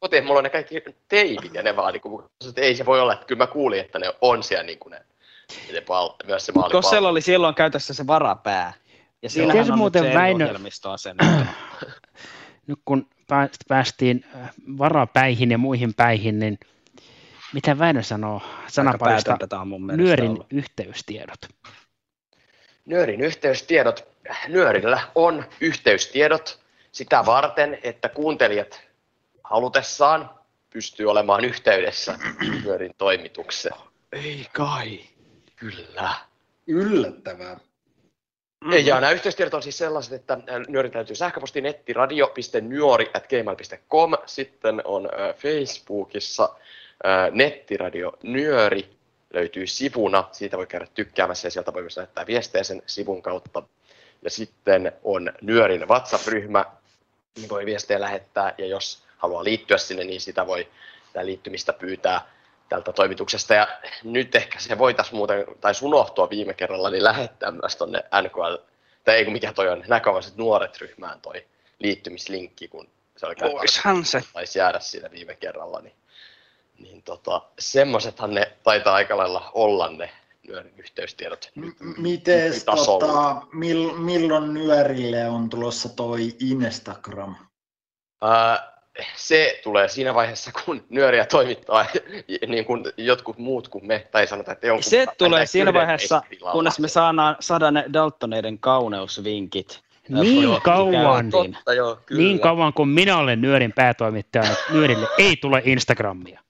Kotiin 0.04 0.24
mulla 0.24 0.38
on 0.38 0.44
ne 0.44 0.50
kaikki 0.50 0.82
teipit 1.08 1.54
ja 1.54 1.62
ne 1.62 1.76
vaan, 1.76 1.92
niin 1.92 2.00
kuin, 2.00 2.24
että 2.48 2.60
ei 2.60 2.74
se 2.74 2.86
voi 2.86 3.00
olla, 3.00 3.12
että 3.12 3.26
kyllä 3.26 3.38
mä 3.38 3.46
kuulin, 3.46 3.80
että 3.80 3.98
ne 3.98 4.12
on 4.20 4.42
siellä 4.42 4.64
niin 4.64 4.78
kuin 4.78 4.90
ne, 4.90 5.02
ne 5.72 5.80
pal, 5.80 6.10
myös 6.26 6.46
se 6.46 6.52
maalipallo. 6.52 6.82
Kossella 6.82 7.08
oli 7.08 7.20
silloin 7.20 7.54
käytössä 7.54 7.94
se 7.94 8.06
varapää. 8.06 8.72
Ja 9.22 9.30
siinähän 9.30 9.72
on 9.72 9.78
muuten 9.78 10.02
nyt 10.02 10.12
se 10.12 10.18
Väinö-. 10.18 10.58
Nyt 12.66 12.78
kun 12.84 13.06
pää- 13.28 13.48
päästiin 13.68 14.24
äh, 14.36 14.50
varapäihin 14.78 15.50
ja 15.50 15.58
muihin 15.58 15.94
päihin, 15.94 16.38
niin 16.38 16.58
mitä 17.52 17.78
Väinö 17.78 18.02
sanoo 18.02 18.42
sanaparista 18.66 19.30
mielestä 19.30 19.96
nyörin 19.96 20.30
ollut. 20.30 20.46
yhteystiedot? 20.52 21.38
Nyörin 22.86 23.20
yhteystiedot. 23.20 24.08
Nyörillä 24.48 25.00
on 25.14 25.44
yhteystiedot 25.60 26.60
sitä 26.92 27.26
varten, 27.26 27.78
että 27.82 28.08
kuuntelijat 28.08 28.83
halutessaan 29.44 30.30
pystyy 30.70 31.10
olemaan 31.10 31.44
yhteydessä 31.44 32.18
Nyörin 32.64 32.94
toimitukseen. 32.98 33.74
Ei 34.12 34.46
kai. 34.52 35.00
Kyllä. 35.56 36.14
Yllättävää. 36.66 37.54
Mm-hmm. 37.54 38.86
Ja 38.86 39.00
nämä 39.00 39.12
yhteystiedot 39.12 39.54
on 39.54 39.62
siis 39.62 39.78
sellaiset, 39.78 40.12
että 40.12 40.38
Nyörin 40.68 40.92
täytyy 40.92 41.16
sähköposti 41.16 41.60
nettiradio.nyori.gmail.com, 41.60 44.12
sitten 44.26 44.82
on 44.84 45.06
äh, 45.06 45.34
Facebookissa 45.34 46.56
äh, 47.06 47.30
nettiradio 47.32 48.12
Nyöri, 48.22 48.94
löytyy 49.34 49.66
sivuna, 49.66 50.28
siitä 50.32 50.56
voi 50.56 50.66
käydä 50.66 50.86
tykkäämässä 50.94 51.46
ja 51.46 51.50
sieltä 51.50 51.72
voi 51.72 51.82
myös 51.82 51.96
lähettää 51.96 52.26
viestejä 52.26 52.64
sen 52.64 52.82
sivun 52.86 53.22
kautta. 53.22 53.62
Ja 54.22 54.30
sitten 54.30 54.92
on 55.02 55.32
Nyörin 55.42 55.88
WhatsApp-ryhmä, 55.88 56.64
niin 57.36 57.48
voi 57.48 57.66
viestejä 57.66 58.00
lähettää 58.00 58.54
ja 58.58 58.66
jos 58.66 59.04
haluaa 59.24 59.44
liittyä 59.44 59.78
sinne, 59.78 60.04
niin 60.04 60.20
sitä 60.20 60.46
voi 60.46 60.68
sitä 61.06 61.26
liittymistä 61.26 61.72
pyytää 61.72 62.26
tältä 62.68 62.92
toimituksesta. 62.92 63.54
Ja 63.54 63.68
nyt 64.02 64.34
ehkä 64.34 64.58
se 64.60 64.78
voitaisiin 64.78 65.16
muuten, 65.16 65.44
tai 65.60 65.72
unohtua 65.82 66.30
viime 66.30 66.54
kerralla, 66.54 66.90
niin 66.90 67.04
lähettää 67.04 67.50
myös 67.50 67.76
tuonne 67.76 68.04
NKL, 68.22 68.54
tai 69.04 69.14
ei 69.14 69.24
kun 69.24 69.32
mikä 69.32 69.52
toi 69.52 69.68
on, 69.68 69.84
näkövaiset 69.88 70.36
nuoret 70.36 70.80
ryhmään 70.80 71.20
toi 71.20 71.44
liittymislinkki, 71.78 72.68
kun 72.68 72.88
se 73.16 73.26
oli 73.26 73.34
Voishan 73.52 74.04
se. 74.04 74.22
taisi 74.32 74.58
jäädä 74.58 74.80
siinä 74.80 75.10
viime 75.10 75.34
kerralla, 75.34 75.80
niin, 75.80 75.94
niin 76.78 77.02
tota, 77.02 77.42
semmoisethan 77.58 78.34
ne 78.34 78.52
taitaa 78.62 78.94
aika 78.94 79.16
lailla 79.16 79.50
olla 79.54 79.90
ne 79.90 80.10
yhteystiedot. 80.76 81.50
Mites 81.96 82.64
tasolla. 82.64 83.06
tota, 83.06 83.46
mil, 83.52 83.92
milloin 83.92 84.54
nyörille 84.54 85.28
on 85.28 85.50
tulossa 85.50 85.88
toi 85.88 86.36
Instagram? 86.40 87.36
Ää, 88.22 88.73
se 89.16 89.60
tulee 89.62 89.88
siinä 89.88 90.14
vaiheessa, 90.14 90.50
kun 90.64 90.84
nyöriä 90.88 91.26
toimittaa 91.26 91.86
niin 92.46 92.64
kuin 92.64 92.84
jotkut 92.96 93.38
muut 93.38 93.68
kuin 93.68 93.86
me, 93.86 94.06
tai 94.10 94.26
sanotaan, 94.26 94.52
että 94.52 94.66
jonkun 94.66 94.84
Se 94.84 95.06
tulee 95.18 95.46
siinä 95.46 95.72
vaiheessa, 95.72 96.22
kunnes 96.52 96.78
me 96.78 96.88
saadaan, 96.88 97.36
saadaan 97.40 97.74
ne 97.74 97.84
Daltoneiden 97.92 98.58
kauneusvinkit. 98.58 99.80
Niin 100.08 100.42
Joo, 100.42 100.60
kauan. 100.60 101.30
Totta, 101.30 101.74
joo, 101.74 101.98
kyllä. 102.06 102.22
niin 102.22 102.40
kauan 102.40 102.72
kuin 102.72 102.88
minä 102.88 103.16
olen 103.18 103.40
Nyörin 103.40 103.72
päätoimittaja, 103.72 104.44
niin 104.44 104.56
Nyörille 104.70 105.08
ei 105.18 105.36
tule 105.36 105.62
Instagramia. 105.64 106.40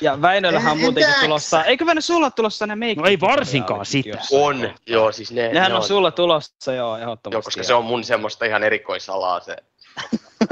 Ja 0.00 0.22
Väinöllähän 0.22 0.72
on 0.72 0.78
En- 0.78 0.84
muutenkin 0.84 1.08
entäks? 1.08 1.24
tulossa, 1.24 1.64
eikö 1.64 1.86
Väinö 1.86 2.00
sulla 2.00 2.30
tulossa 2.30 2.66
ne 2.66 2.76
meikki? 2.76 3.02
No 3.02 3.08
ei 3.08 3.20
varsinkaan 3.20 3.86
sitä. 3.86 4.18
On, 4.32 4.70
joo, 4.86 5.12
siis 5.12 5.32
ne, 5.32 5.48
Nehän 5.52 5.70
ne 5.70 5.76
on 5.76 5.82
sulla 5.82 6.10
tulossa, 6.10 6.72
joo, 6.72 6.96
ehdottomasti. 6.96 7.34
Joo, 7.36 7.42
koska 7.42 7.62
se 7.62 7.74
on 7.74 7.84
mun 7.84 8.04
semmoista 8.04 8.44
ihan 8.44 8.64
erikoisalaa 8.64 9.40
se 9.40 9.56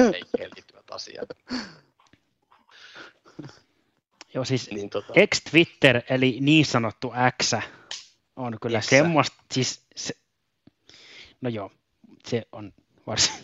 asiat. 0.97 1.29
Joo, 4.35 4.45
siis 4.45 4.71
Niin, 4.71 4.91
tota. 4.91 5.13
ex-Twitter, 5.17 6.03
eli 6.11 6.39
niin 6.41 6.67
sanottu 6.67 7.13
X, 7.43 7.53
on 8.37 8.59
kyllä 8.63 8.81
X. 8.81 8.87
semmoista, 8.89 9.37
siis 9.53 9.87
se, 9.97 10.15
no 11.41 11.49
joo, 11.51 11.71
se 12.29 12.43
on 12.53 12.73
varsin, 13.07 13.35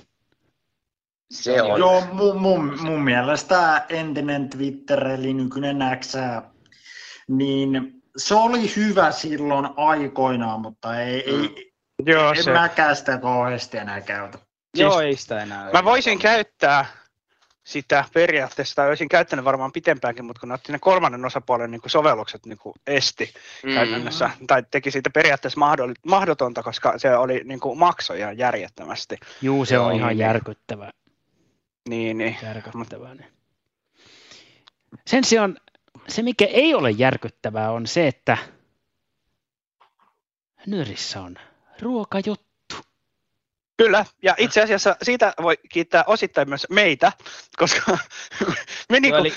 Se 1.33 1.63
on. 1.63 1.79
Joo, 1.81 2.07
mun, 2.13 2.41
mun, 2.41 2.79
mun 2.83 3.01
mielestä 3.05 3.87
entinen 3.89 4.51
Twitter, 4.51 5.07
eli 5.07 5.35
nykyinen 5.35 5.79
X, 6.01 6.13
niin 7.29 8.03
se 8.17 8.35
oli 8.35 8.77
hyvä 8.77 9.13
silloin 9.13 9.69
aikoinaan, 9.77 10.61
mutta 10.61 11.01
ei, 11.01 11.25
Mm. 11.33 11.43
ei, 11.45 11.73
Joo, 12.07 12.33
en 12.33 12.45
se- 12.45 12.53
mäkään 12.53 12.97
sitä 12.97 13.19
kauheasti 13.19 13.79
enää 13.79 14.01
käytä. 14.01 14.39
Joo, 14.77 15.01
ei 15.01 15.17
sitä 15.17 15.43
enää. 15.43 15.71
Mä 15.73 15.85
voisin 15.85 16.19
käyttää 16.19 16.87
sitä 17.65 18.05
periaatteessa, 18.15 18.75
tai 18.75 18.89
olisin 18.89 19.09
käyttänyt 19.09 19.45
varmaan 19.45 19.73
pitempäänkin, 19.73 20.25
mutta 20.25 20.41
kun 20.41 20.49
ne 20.49 20.55
otti 20.55 20.73
ne 20.73 20.79
kolmannen 20.79 21.25
osapuolen 21.25 21.71
niin 21.71 21.81
kuin 21.81 21.91
sovellukset 21.91 22.47
niin 22.47 22.59
kuin 22.59 22.75
esti 22.87 23.35
Mm. 23.63 23.75
käytännössä, 23.75 24.31
tai 24.47 24.63
teki 24.71 24.91
siitä 24.91 25.11
periaatteessa 25.11 25.61
mahdoll- 25.61 26.01
mahdotonta, 26.07 26.63
koska 26.63 26.99
se 26.99 27.17
oli 27.17 27.41
niin 27.45 27.61
kuin 27.61 27.79
maksoi 27.79 28.19
ihan 28.19 28.39
järjettömästi. 28.39 29.17
juu, 29.43 29.65
se 29.65 29.79
on 29.79 29.87
Joo, 29.91 29.97
ihan 29.97 30.09
niin, 30.09 30.19
järkyttävää. 30.19 30.91
Niin, 31.89 32.19
niin. 32.19 32.37
järkyttävää. 32.43 33.15
Niin. 33.15 33.33
Sen 35.07 35.25
sijaan 35.25 35.57
se, 36.09 36.23
mikä 36.23 36.45
ei 36.45 36.75
ole 36.75 36.91
järkyttävää, 36.91 37.71
on 37.71 37.87
se, 37.87 38.07
että 38.09 38.37
nyrissä 40.67 41.21
on 41.23 41.37
ruokajuttu. 41.83 42.52
Kyllä, 43.77 44.05
ja 44.23 44.35
itse 44.39 44.63
asiassa 44.63 44.97
siitä 45.03 45.33
voi 45.43 45.59
kiittää 45.69 46.05
osittain 46.07 46.49
myös 46.49 46.67
meitä, 46.71 47.13
koska 47.57 47.99
me, 48.91 49.01
niinku, 49.01 49.19
eli- 49.19 49.35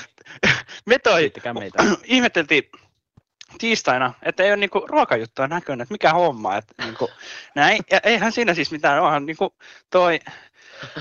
me 0.86 1.00
toi, 1.00 1.32
meitä. 1.60 1.84
ihmeteltiin 2.04 2.70
tiistaina, 3.58 4.14
että 4.24 4.44
ei 4.44 4.50
ole 4.50 4.58
niinku 4.58 4.86
ruokajuttua 4.88 5.48
näköinen, 5.48 5.84
että 5.84 5.94
mikä 5.94 6.14
homma, 6.14 6.58
että 6.58 6.74
niinku, 6.84 7.10
näin, 7.56 7.84
ja 7.92 8.00
eihän 8.04 8.32
siinä 8.32 8.54
siis 8.54 8.72
mitään, 8.72 9.04
onhan 9.04 9.26
niinku 9.26 9.56
toi, 9.90 10.20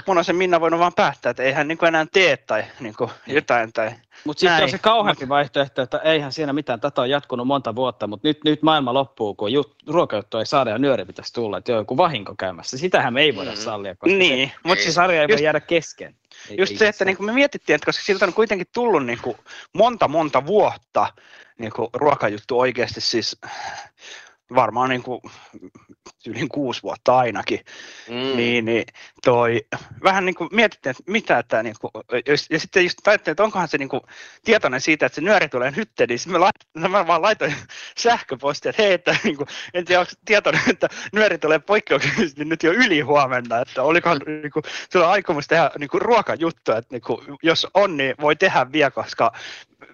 mun 0.07 0.19
on 0.19 0.25
se 0.25 0.33
Minna 0.33 0.61
voinut 0.61 0.81
vaan 0.81 0.95
päättää, 0.95 1.31
että 1.31 1.43
eihän 1.43 1.69
niinku 1.69 1.87
enää 1.87 2.07
tee 2.13 2.37
tai 2.37 2.65
niinku 2.81 3.11
jotain 3.27 3.73
tai 3.73 3.91
Mutta 4.25 4.41
sitten 4.41 4.63
on 4.63 4.71
se 4.71 4.79
kauheampi 4.79 5.29
vaihtoehto, 5.29 5.83
että 5.83 5.99
eihän 5.99 6.33
siinä 6.33 6.53
mitään, 6.53 6.81
tätä 6.81 7.01
on 7.01 7.11
jatkunut 7.11 7.47
monta 7.47 7.75
vuotta, 7.75 8.07
mutta 8.07 8.29
nyt, 8.29 8.45
nyt 8.45 8.63
maailma 8.63 8.95
loppuu, 8.95 9.35
kun 9.35 9.53
jut, 9.53 9.77
ruokajuttu 9.87 10.39
ei 10.39 10.47
saada 10.47 10.71
ja 10.71 10.79
nyöri 10.79 11.05
pitäisi 11.05 11.33
tulla, 11.33 11.59
että 11.59 11.73
joo, 11.73 11.81
joku 11.81 11.97
vahinko 11.97 12.35
käymässä. 12.39 12.79
Sitähän 12.79 13.15
me 13.15 13.23
ei 13.23 13.37
voida 13.37 13.51
Mm. 13.51 13.57
sallia, 13.57 13.95
koska 13.97 14.17
Niin, 14.19 14.49
se, 14.49 14.55
mut 14.65 14.79
se 14.79 14.93
sarja 14.93 15.21
ei 15.23 15.29
just- 15.29 15.39
voi 15.39 15.45
jäädä 15.45 15.61
kesken. 15.61 16.15
Ei- 16.51 16.57
Just 16.59 16.73
ei 16.73 16.79
se, 16.79 16.89
että 16.89 16.99
saa. 16.99 17.07
niinku 17.07 17.23
me 17.23 17.33
mietittiin, 17.33 17.75
että 17.75 17.87
koska 17.87 18.03
siltä 18.05 18.25
on 18.25 18.33
kuitenkin 18.35 18.67
tullut 18.75 19.07
niinku 19.07 19.37
monta 19.73 20.09
monta 20.09 20.47
vuotta 20.47 21.07
niinku 21.59 21.91
ruokajuttu 21.95 22.59
oikeasti 22.61 23.01
siis 23.01 23.37
varmaan 24.55 24.89
niinku 24.89 25.23
yli 26.27 26.49
kuusi 26.49 26.83
vuotta 26.83 27.19
ainakin, 27.19 27.61
Mm. 28.09 28.37
niin, 28.37 28.65
niin 28.65 28.85
toi, 29.25 29.67
vähän 30.03 30.25
niin 30.27 30.35
kuin 30.35 30.49
mietittiin, 30.53 30.91
että 30.91 31.03
mitä 31.07 31.43
tämä, 31.49 31.63
niin 31.63 31.75
kuin, 31.81 31.91
ja 32.53 32.59
sitten 32.59 32.83
just 32.85 33.09
ajattelin, 33.09 33.33
että 33.33 33.43
onkohan 33.45 33.69
se 33.69 33.79
niin 33.79 33.89
kuin, 33.89 34.01
tietoinen 34.45 34.81
siitä, 34.81 35.07
että 35.07 35.15
se 35.15 35.21
nyöri 35.21 35.49
tulee 35.49 35.71
nyt, 35.77 35.91
niin 36.09 36.21
mä, 36.27 36.41
lait, 36.41 36.55
mä 36.89 37.07
vaan 37.07 37.23
laitoin 37.23 37.55
sähköpostia, 37.99 38.71
että 38.71 38.83
hei, 38.83 38.93
että 38.93 39.17
niin 39.25 39.37
kuin, 39.37 39.47
en 39.75 39.85
tiedä, 39.85 40.01
onko 40.01 40.13
tietoinen, 40.25 40.63
että 40.71 40.89
nyöri 41.13 41.39
tulee 41.39 41.59
poikkeuksellisesti 41.59 42.45
nyt 42.45 42.63
jo 42.63 42.73
yli 42.73 43.01
huomenna, 43.01 43.61
että 43.61 43.83
olikohan 43.83 44.21
niin 44.27 44.53
kuin, 44.53 44.63
sulla 44.93 45.11
aikomus 45.11 45.47
tehdä 45.49 45.71
niin 45.79 45.91
kuin, 45.91 46.03
ruokajuttua, 46.03 46.77
että 46.77 46.95
niin 46.95 47.03
kuin, 47.03 47.21
jos 47.43 47.67
on, 47.75 47.97
niin 47.97 48.15
voi 48.21 48.37
tehdä 48.37 48.73
vielä, 48.73 48.91
koska 48.91 49.33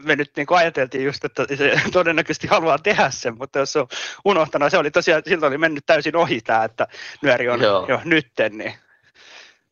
me 0.04 0.16
nyt 0.16 0.30
niin 0.36 0.46
kuin 0.46 0.58
ajateltiin 0.58 1.04
just, 1.04 1.24
että 1.24 1.46
se 1.56 1.80
todennäköisesti 1.92 2.46
haluaa 2.46 2.78
tehdä 2.78 3.10
sen, 3.10 3.38
mutta 3.38 3.58
jos 3.58 3.72
se 3.72 3.78
on 3.78 3.86
unohtanut, 4.24 4.70
se 4.70 4.78
oli 4.78 4.90
tosiaan, 4.90 5.22
siltä 5.26 5.46
oli 5.46 5.58
mennyt 5.58 5.86
täysin 5.86 6.16
ohi 6.16 6.40
tämä, 6.40 6.64
että 6.64 6.86
nyöri 7.22 7.48
on 7.48 7.60
Joo. 7.62 7.86
jo 7.88 8.00
nytten, 8.04 8.58
niin 8.58 8.74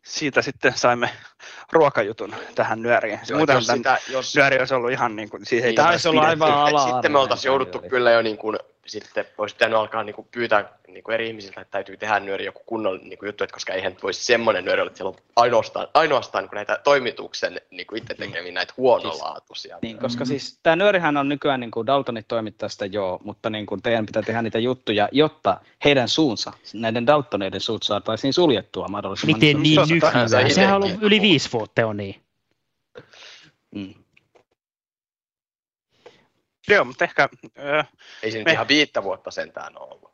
siitä 0.03 0.43
sitten 0.43 0.73
saimme 0.77 1.11
ruokajutun 1.73 2.35
tähän 2.55 2.83
nyöriin. 2.83 3.21
Joo, 3.29 3.39
Muuten 3.39 3.55
jos 3.55 3.67
tämän 3.67 3.79
sitä- 3.79 3.99
jos- 4.09 4.37
nyöri 4.37 4.59
olisi 4.59 4.75
ollut 4.75 4.91
ihan 4.91 5.17
niin 5.17 5.31
kuin, 5.31 5.47
siihen 5.47 5.65
ei 5.67 5.71
Niin, 5.71 5.77
taisi 5.77 6.09
pidetty. 6.09 6.37
pidetty. 6.37 6.77
Et 6.89 6.93
Sitten 6.95 7.13
me 7.13 7.19
oltaisiin 7.19 7.51
jouduttu 7.51 7.79
kyllä 7.89 8.11
jo 8.11 8.23
niin 8.23 8.39
kuin, 8.39 8.59
sitten 8.89 9.25
olisi 9.39 9.55
pitänyt 9.55 9.79
alkaa 9.79 10.05
niin 10.05 10.15
kuin 10.15 10.29
pyytää 10.31 10.79
niin 10.89 11.05
kuin 11.05 11.15
eri 11.15 11.29
ihmisiltä, 11.29 11.61
että 11.61 11.71
täytyy 11.71 11.97
tehdä 11.97 12.21
nyöri 12.21 12.45
joku 12.45 12.63
kunnollinen 12.67 13.09
niin 13.09 13.19
kuin 13.19 13.27
juttu, 13.29 13.45
että 13.45 13.55
koska 13.55 13.73
eihän 13.73 13.97
voisi 14.03 14.25
semmoinen 14.25 14.65
nyöri 14.65 14.81
olla, 14.81 14.91
että 14.91 14.97
siellä 14.97 15.11
on 15.11 15.23
ainoastaan, 15.37 15.89
ainoastaan 15.95 16.45
niin 16.45 16.49
kuin 16.49 16.57
näitä 16.57 16.81
toimituksen 16.85 17.61
niin 17.71 17.87
kuin 17.87 17.99
itse 17.99 18.15
tekemiä 18.15 18.53
näitä 18.53 18.75
huonolaatuisia. 18.77 19.79
Niin, 19.83 19.99
koska 19.99 20.25
siis 20.25 20.59
tämä 20.63 20.77
nyörihän 20.77 21.17
on 21.17 21.29
nykyään 21.29 21.61
niin 21.61 21.71
kuin 21.71 21.87
Daltonit 21.87 22.29
toimittaa 22.29 22.69
sitä 22.69 22.87
joo, 22.87 23.21
mutta 23.25 23.51
niin 23.51 23.67
kuin 23.67 23.83
teidän 23.83 24.07
pitää 24.07 24.23
tehdä 24.23 24.43
niitä 24.43 24.59
juttuja, 24.59 25.09
jotta 25.13 25.61
heidän 25.85 26.09
suunsa, 26.09 26.53
näiden 26.75 27.07
Daltoneiden 27.07 27.61
suut 27.61 27.83
saataisiin 27.83 28.33
suljettua 28.33 28.89
mahdollisimman 28.89 29.41
Miten 29.41 29.63
niin 29.63 29.81
nykyään? 29.89 30.29
se 30.29 30.49
Sehän 30.49 30.77
on 30.77 30.83
ollut 30.83 31.03
yli 31.03 31.21
viisi 31.21 31.53
vuotta 31.53 31.87
on 31.87 31.97
niin. 31.97 32.21
Mm. 33.75 33.95
Joo, 36.69 36.85
mutta 36.85 37.05
ehkä 37.05 37.29
ö, 37.59 37.85
Ei 38.23 38.33
se 38.33 38.39
nyt 38.39 38.45
me- 38.45 38.53
ihan 38.53 38.69
viittä 38.69 39.03
vuotta 39.03 39.31
sentään 39.31 39.79
ole 39.79 39.89
ollut. 39.95 40.13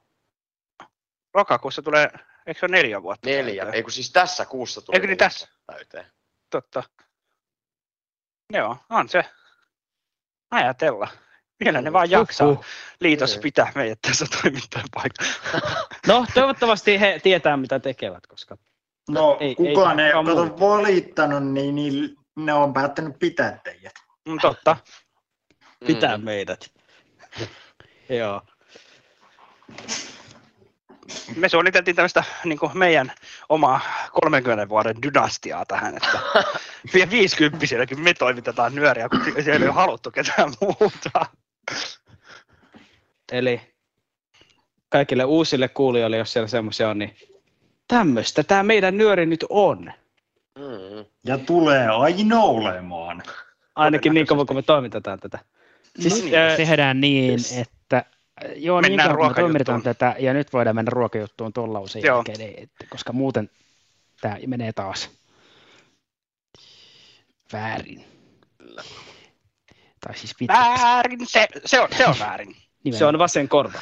lokakuussa 1.34 1.82
tulee, 1.82 2.10
eikö 2.46 2.60
se 2.60 2.66
ole 2.66 2.76
neljä 2.76 3.02
vuotta? 3.02 3.28
Neljä, 3.28 3.62
täyteen? 3.62 3.74
ei 3.74 3.82
kun 3.82 3.92
siis 3.92 4.12
tässä 4.12 4.46
kuussa 4.46 4.80
tulee 4.82 4.96
Eikö 4.96 5.06
niin 5.06 5.18
tässä? 5.18 5.48
täyteen. 5.66 6.06
Totta. 6.50 6.82
Joo, 8.52 8.76
on 8.90 9.08
se. 9.08 9.24
Ajatella. 10.50 11.08
Vielä 11.64 11.80
ne 11.80 11.92
vaan 11.92 12.10
jaksaa. 12.10 12.46
Huhhuh. 12.46 12.64
Liitos 13.00 13.38
pitää 13.42 13.72
meidät 13.74 13.98
tässä 14.08 14.26
toimittajan 14.42 14.88
paikalla. 14.94 15.32
No, 16.06 16.26
toivottavasti 16.34 17.00
he 17.00 17.20
tietää, 17.22 17.56
mitä 17.56 17.78
tekevät, 17.80 18.26
koska 18.26 18.56
No, 19.08 19.36
Ei- 19.40 19.48
ei 19.48 19.54
kukaan 19.54 20.00
ei, 20.00 20.12
kukaan 20.12 20.38
ole 20.38 20.60
valittanut, 20.60 21.52
niin, 21.52 21.74
niin 21.74 22.16
ne 22.36 22.52
on 22.52 22.72
päättänyt 22.72 23.18
pitää 23.18 23.60
teidät. 23.64 23.92
Mm, 24.28 24.38
Totta. 24.42 24.76
Pitää 25.86 26.16
Mm. 26.16 26.24
meidät. 26.24 26.70
Joo. 28.18 28.42
Me 31.36 31.48
suunniteltiin 31.48 31.96
tämmöistä 31.96 32.24
niin 32.44 32.58
meidän 32.74 33.12
omaa 33.48 33.80
30 34.12 34.68
vuoden 34.68 35.02
dynastiaa 35.02 35.64
tähän, 35.66 35.96
että 35.96 36.18
vielä 36.94 37.10
50 37.10 37.58
me 37.96 38.14
toimitetaan 38.14 38.74
nyöriä, 38.74 39.08
kun 39.08 39.20
siellä 39.44 39.64
ei 39.64 39.68
ole 39.68 39.74
haluttu 39.74 40.10
ketään 40.10 40.52
muuta. 40.60 41.26
Eli 43.32 43.60
kaikille 44.88 45.24
uusille 45.24 45.68
kuulijoille, 45.68 46.16
jos 46.16 46.32
siellä 46.32 46.48
semmoisia 46.48 46.88
on, 46.88 46.98
niin 46.98 47.16
tämmöistä 47.88 48.42
tämä 48.42 48.62
meidän 48.62 48.96
nyöri 48.96 49.26
nyt 49.26 49.44
on. 49.48 49.92
Mm. 50.58 51.04
Ja 51.24 51.38
tulee 51.38 51.88
aina 51.88 52.40
olemaan. 52.40 53.22
Ainakin 53.76 54.14
niin 54.14 54.26
kauan, 54.26 54.46
kun 54.46 54.56
me 54.56 54.62
toimitetaan 54.62 55.20
tätä. 55.20 55.38
Siis, 56.00 56.14
Siis, 56.14 56.34
äh, 56.34 56.56
tehdään 56.56 57.00
niin, 57.00 57.30
yes. 57.30 57.58
että 57.58 58.04
joo, 58.56 58.80
niin 58.80 58.92
Mennään 58.92 59.16
kauan 59.16 59.34
kun 59.34 59.52
me 59.52 59.82
tätä, 59.82 60.16
ja 60.18 60.34
nyt 60.34 60.52
voidaan 60.52 60.76
mennä 60.76 60.90
ruokajuttuun 60.90 61.52
tuon 61.52 61.72
lauseen 61.72 62.04
Joo. 62.04 62.16
jälkeen, 62.16 62.40
ei- 62.40 62.62
että- 62.62 62.86
koska 62.90 63.12
muuten 63.12 63.50
tämä 64.20 64.36
menee 64.46 64.72
taas 64.72 65.10
väärin. 67.52 68.04
Tai 70.00 70.16
siis 70.16 70.34
pitkäksi. 70.38 70.82
Väärin, 70.82 71.26
se, 71.26 71.48
se, 71.64 71.80
on, 71.80 71.88
se 71.96 72.06
on 72.06 72.14
väärin. 72.18 72.56
se 72.92 73.04
on 73.04 73.18
vasen 73.18 73.48
korva. 73.48 73.80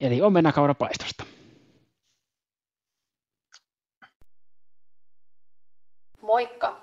Eli 0.00 0.22
omenakaurapaistosta. 0.22 1.24
Moikka! 6.22 6.80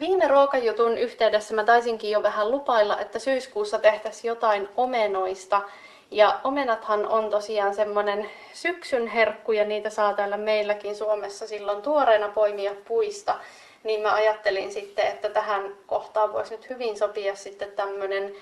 Viime 0.00 0.28
ruokajutun 0.28 0.98
yhteydessä 0.98 1.54
mä 1.54 1.64
taisinkin 1.64 2.10
jo 2.10 2.22
vähän 2.22 2.50
lupailla, 2.50 3.00
että 3.00 3.18
syyskuussa 3.18 3.78
tehtäisiin 3.78 4.28
jotain 4.28 4.68
omenoista. 4.76 5.62
Ja 6.10 6.40
omenathan 6.44 7.06
on 7.08 7.30
tosiaan 7.30 7.74
semmoinen 7.74 8.30
syksyn 8.52 9.06
herkku 9.06 9.52
ja 9.52 9.64
niitä 9.64 9.90
saa 9.90 10.14
täällä 10.14 10.36
meilläkin 10.36 10.96
Suomessa 10.96 11.46
silloin 11.46 11.82
tuoreena 11.82 12.28
poimia 12.28 12.72
puista. 12.88 13.38
Niin 13.84 14.00
mä 14.00 14.14
ajattelin 14.14 14.72
sitten, 14.72 15.06
että 15.06 15.28
tähän 15.28 15.74
kohtaan 15.86 16.32
voisi 16.32 16.56
nyt 16.56 16.70
hyvin 16.70 16.96
sopia 16.96 17.36
sitten 17.36 17.72
tämmöinen 17.72 18.34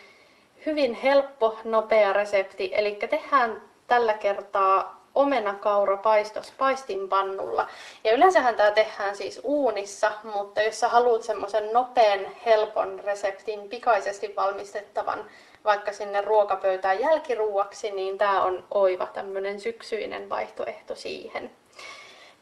hyvin 0.67 0.95
helppo, 0.95 1.59
nopea 1.65 2.13
resepti. 2.13 2.71
Eli 2.75 2.95
tehdään 3.11 3.63
tällä 3.87 4.15
kertaa 4.15 5.04
omenakaurapaistos 5.15 6.53
paistinpannulla. 6.59 7.69
Ja 8.05 8.13
yleensähän 8.13 8.55
tämä 8.55 8.71
tehdään 8.71 9.17
siis 9.17 9.41
uunissa, 9.43 10.13
mutta 10.35 10.63
jos 10.63 10.81
sä 10.81 10.89
haluat 10.89 11.23
semmoisen 11.23 11.73
nopean, 11.73 12.21
helpon 12.47 13.01
reseptin 13.05 13.69
pikaisesti 13.69 14.33
valmistettavan 14.37 15.31
vaikka 15.65 15.93
sinne 15.93 16.21
ruokapöytään 16.21 17.01
jälkiruuaksi, 17.01 17.91
niin 17.91 18.19
tämä 18.19 18.43
on 18.43 18.65
oiva 18.71 19.07
tämmöinen 19.07 19.61
syksyinen 19.61 20.29
vaihtoehto 20.29 20.95
siihen. 20.95 21.51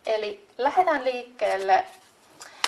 Eli 0.07 0.47
lähdetään 0.59 1.05
liikkeelle 1.05 1.85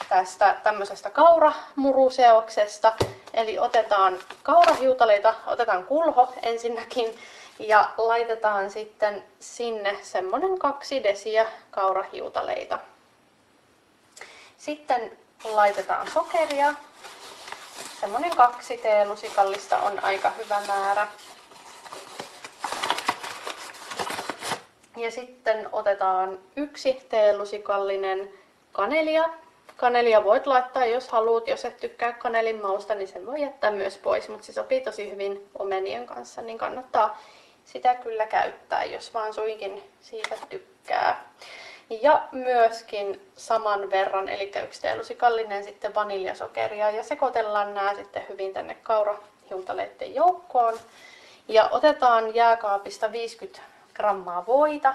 tästä 0.09 0.57
tämmöisestä 0.62 1.11
kauramuruseoksesta. 1.11 2.92
Eli 3.34 3.59
otetaan 3.59 4.18
kaurahiutaleita, 4.42 5.34
otetaan 5.46 5.84
kulho 5.84 6.32
ensinnäkin 6.42 7.14
ja 7.59 7.90
laitetaan 7.98 8.70
sitten 8.70 9.24
sinne 9.40 9.98
semmonen 10.02 10.59
kaksi 10.59 11.02
desiä 11.02 11.46
kaurahiutaleita. 11.70 12.78
Sitten 14.57 15.18
laitetaan 15.44 16.11
sokeria. 16.11 16.74
Semmonen 18.00 18.36
kaksi 18.36 18.76
teelusikallista 18.76 19.78
on 19.78 20.05
aika 20.05 20.30
hyvä 20.30 20.61
määrä. 20.66 21.09
Ja 24.96 25.11
sitten 25.11 25.68
otetaan 25.72 26.38
yksi 26.57 27.07
teelusikallinen 27.09 28.32
kanelia. 28.72 29.24
Kanelia 29.76 30.24
voit 30.24 30.46
laittaa, 30.46 30.84
jos 30.84 31.09
haluat. 31.09 31.48
Jos 31.48 31.64
et 31.64 31.76
tykkää 31.76 32.12
kanelin 32.12 32.62
mausta, 32.62 32.94
niin 32.94 33.09
sen 33.09 33.26
voi 33.26 33.40
jättää 33.40 33.70
myös 33.70 33.98
pois, 33.98 34.28
mutta 34.28 34.46
se 34.46 34.52
sopii 34.52 34.80
tosi 34.80 35.11
hyvin 35.11 35.50
omenien 35.59 36.07
kanssa, 36.07 36.42
niin 36.42 36.59
kannattaa 36.59 37.18
sitä 37.65 37.95
kyllä 37.95 38.27
käyttää, 38.27 38.85
jos 38.85 39.15
vaan 39.15 39.35
suinkin 39.35 39.91
siitä 40.01 40.35
tykkää. 40.49 41.25
Ja 42.03 42.29
myöskin 42.33 43.31
saman 43.37 43.91
verran, 43.91 44.29
eli 44.29 44.53
yksi 44.65 44.83
teelusikallinen 44.83 45.65
sitten 45.65 45.95
vaniljasokeria 45.95 46.91
ja 46.91 47.05
sekoitellaan 47.05 47.75
nämä 47.75 47.95
sitten 47.95 48.27
hyvin 48.29 48.53
tänne 48.53 48.75
kaurahiutaleiden 48.75 50.15
joukkoon. 50.15 50.79
Ja 51.49 51.69
otetaan 51.73 52.35
jääkaapista 52.35 53.12
50 53.12 53.61
grammaa 53.95 54.47
voita. 54.47 54.95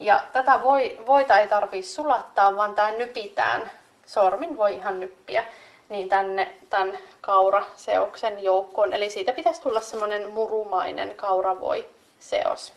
Ja 0.00 0.20
tätä 0.32 0.60
voi, 0.62 0.98
voita 1.06 1.38
ei 1.38 1.48
tarvitse 1.48 1.90
sulattaa, 1.90 2.56
vaan 2.56 2.74
tämä 2.74 2.90
nypitään. 2.90 3.70
Sormin 4.06 4.56
voi 4.56 4.74
ihan 4.74 5.00
nyppiä 5.00 5.44
niin 5.88 6.08
tänne 6.08 6.54
tämän 6.70 6.98
kauraseoksen 7.20 8.42
joukkoon. 8.42 8.92
Eli 8.92 9.10
siitä 9.10 9.32
pitäisi 9.32 9.62
tulla 9.62 9.80
semmoinen 9.80 10.30
murumainen 10.30 11.14
kauravoi-seos. 11.16 12.72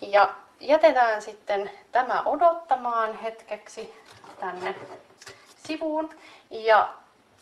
Ja 0.00 0.34
jätetään 0.60 1.22
sitten 1.22 1.70
tämä 1.92 2.22
odottamaan 2.26 3.18
hetkeksi 3.18 3.94
tänne 4.40 4.74
sivuun. 5.66 6.10
Ja 6.50 6.88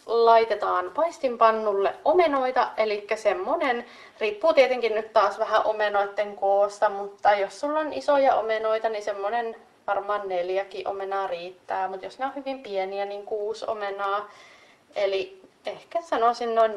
laitetaan 0.07 0.91
paistinpannulle 0.95 1.95
omenoita, 2.05 2.71
eli 2.77 3.07
semmonen, 3.15 3.87
riippuu 4.21 4.53
tietenkin 4.53 4.95
nyt 4.95 5.13
taas 5.13 5.39
vähän 5.39 5.67
omenoiden 5.67 6.37
koosta, 6.37 6.89
mutta 6.89 7.33
jos 7.33 7.61
sulla 7.61 7.79
on 7.79 7.93
isoja 7.93 8.35
omenoita, 8.35 8.89
niin 8.89 9.05
semmonen 9.05 9.57
varmaan 9.91 10.29
neljäkin 10.29 10.89
omenaa 10.89 11.27
riittää, 11.27 11.89
mutta 11.89 12.07
jos 12.07 12.19
ne 12.19 12.27
on 12.27 12.35
hyvin 12.35 12.63
pieniä, 12.63 13.05
niin 13.05 13.27
kuusi 13.27 13.65
omenaa. 13.69 14.29
Eli 14.97 15.43
ehkä 15.67 16.03
sanoisin 16.03 16.55
noin 16.55 16.73
4-6 16.73 16.77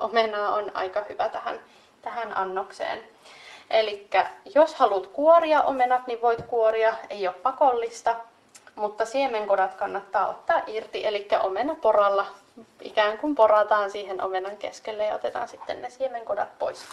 omenaa 0.00 0.54
on 0.54 0.70
aika 0.74 1.04
hyvä 1.08 1.28
tähän, 1.28 1.60
tähän 2.02 2.36
annokseen. 2.36 2.98
Eli 3.70 4.08
jos 4.54 4.74
haluat 4.74 5.06
kuoria 5.06 5.62
omenat, 5.62 6.06
niin 6.06 6.22
voit 6.22 6.42
kuoria, 6.42 6.94
ei 7.10 7.28
ole 7.28 7.36
pakollista, 7.42 8.16
mutta 8.74 9.04
siemenkodat 9.04 9.74
kannattaa 9.74 10.28
ottaa 10.28 10.62
irti, 10.66 11.06
eli 11.06 11.28
omena 11.42 11.74
poralla 11.74 12.26
ikään 12.80 13.18
kuin 13.18 13.34
porataan 13.34 13.90
siihen 13.90 14.22
omenan 14.22 14.56
keskelle 14.56 15.04
ja 15.04 15.14
otetaan 15.14 15.48
sitten 15.48 15.82
ne 15.82 15.90
siemenkodat 15.90 16.58
pois. 16.58 16.84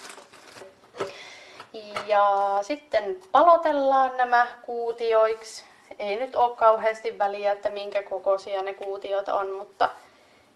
Ja 2.07 2.57
sitten 2.61 3.17
palotellaan 3.32 4.17
nämä 4.17 4.47
kuutioiksi. 4.61 5.63
Ei 5.99 6.15
nyt 6.15 6.36
ole 6.36 6.55
kauheasti 6.55 7.17
väliä, 7.17 7.51
että 7.51 7.69
minkä 7.69 8.03
kokoisia 8.03 8.61
ne 8.61 8.74
kuutiot 8.74 9.30
on, 9.30 9.51
mutta 9.51 9.89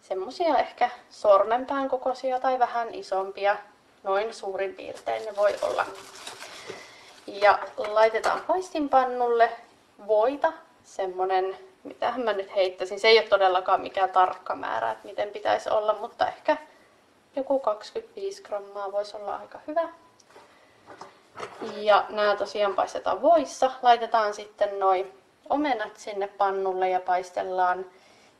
semmosia 0.02 0.58
ehkä 0.58 0.90
sormenpään 1.10 1.90
kokoisia 1.90 2.40
tai 2.40 2.60
vähän 2.60 2.94
isompia, 2.94 3.58
noin 4.04 4.34
suurin 4.34 4.76
piirtein 4.76 5.26
ne 5.26 5.36
voi 5.36 5.56
olla. 5.62 5.86
Ja 7.28 7.60
laitetaan 7.78 8.42
paistinpannulle 8.48 9.52
voita, 10.08 10.54
semmonen, 10.84 11.58
mitähän 11.84 12.22
mä 12.22 12.34
nyt 12.34 12.56
heittäisin, 12.56 13.00
se 13.00 13.08
ei 13.08 13.20
ole 13.20 13.28
todellakaan 13.28 13.82
mikään 13.82 14.10
tarkka 14.10 14.56
määrä, 14.56 14.92
että 14.92 15.08
miten 15.08 15.30
pitäisi 15.30 15.70
olla, 15.70 15.94
mutta 15.94 16.28
ehkä 16.28 16.58
joku 17.36 17.60
25 17.60 18.44
grammaa 18.44 18.92
voisi 18.92 19.18
olla 19.18 19.36
aika 19.36 19.60
hyvä. 19.68 19.90
Ja 21.76 22.06
nämä 22.10 22.36
tosiaan 22.36 22.76
paistetaan 22.76 23.22
voissa. 23.22 23.72
Laitetaan 23.82 24.34
sitten 24.34 24.80
noin 24.80 25.14
omenat 25.50 25.98
sinne 25.98 26.28
pannulle 26.28 26.90
ja 26.90 27.00
paistellaan. 27.00 27.86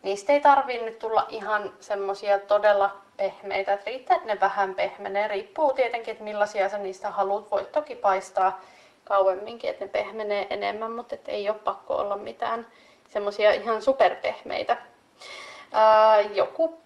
Niistä 0.04 0.34
ei 0.34 0.42
tarvii 0.42 0.82
nyt 0.82 1.00
tulla 1.00 1.26
ihan 1.30 1.74
semmosia 1.80 2.40
todella 2.40 2.96
pehmeitä. 3.18 3.74
Että 3.74 3.86
riittää, 3.86 4.18
että 4.18 4.28
ne 4.28 4.40
vähän 4.40 4.76
pehmenee. 4.76 5.28
Riippuu 5.28 5.74
tietenkin, 5.74 6.12
että 6.12 6.24
millaisia 6.24 6.70
sä 6.70 6.78
niistä 6.78 7.10
haluat. 7.10 7.52
Voit 7.52 7.72
toki 7.72 7.96
paistaa 7.96 8.62
kauemminkin, 9.04 9.70
että 9.70 9.86
ne 9.86 9.92
pehmenee 9.92 10.48
enemmän, 10.50 10.92
mutta 10.92 11.16
et 11.16 11.28
ei 11.28 11.50
ole 11.50 11.58
pakko 11.58 11.96
olla 11.96 12.18
mitään 12.18 12.68
semmosia 13.10 13.54
ihan 13.54 13.82
superpehmeitä. 13.82 14.78
Ää, 15.72 16.22
joku 16.22 16.80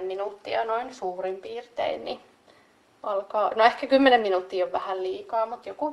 minuuttia 0.00 0.64
noin 0.64 0.94
suurin 0.94 1.36
piirtein, 1.36 2.04
niin 2.04 2.20
alkaa, 3.06 3.50
no 3.54 3.64
ehkä 3.64 3.86
10 3.86 4.20
minuuttia 4.20 4.64
on 4.64 4.72
vähän 4.72 5.02
liikaa, 5.02 5.46
mutta 5.46 5.68
joku 5.68 5.92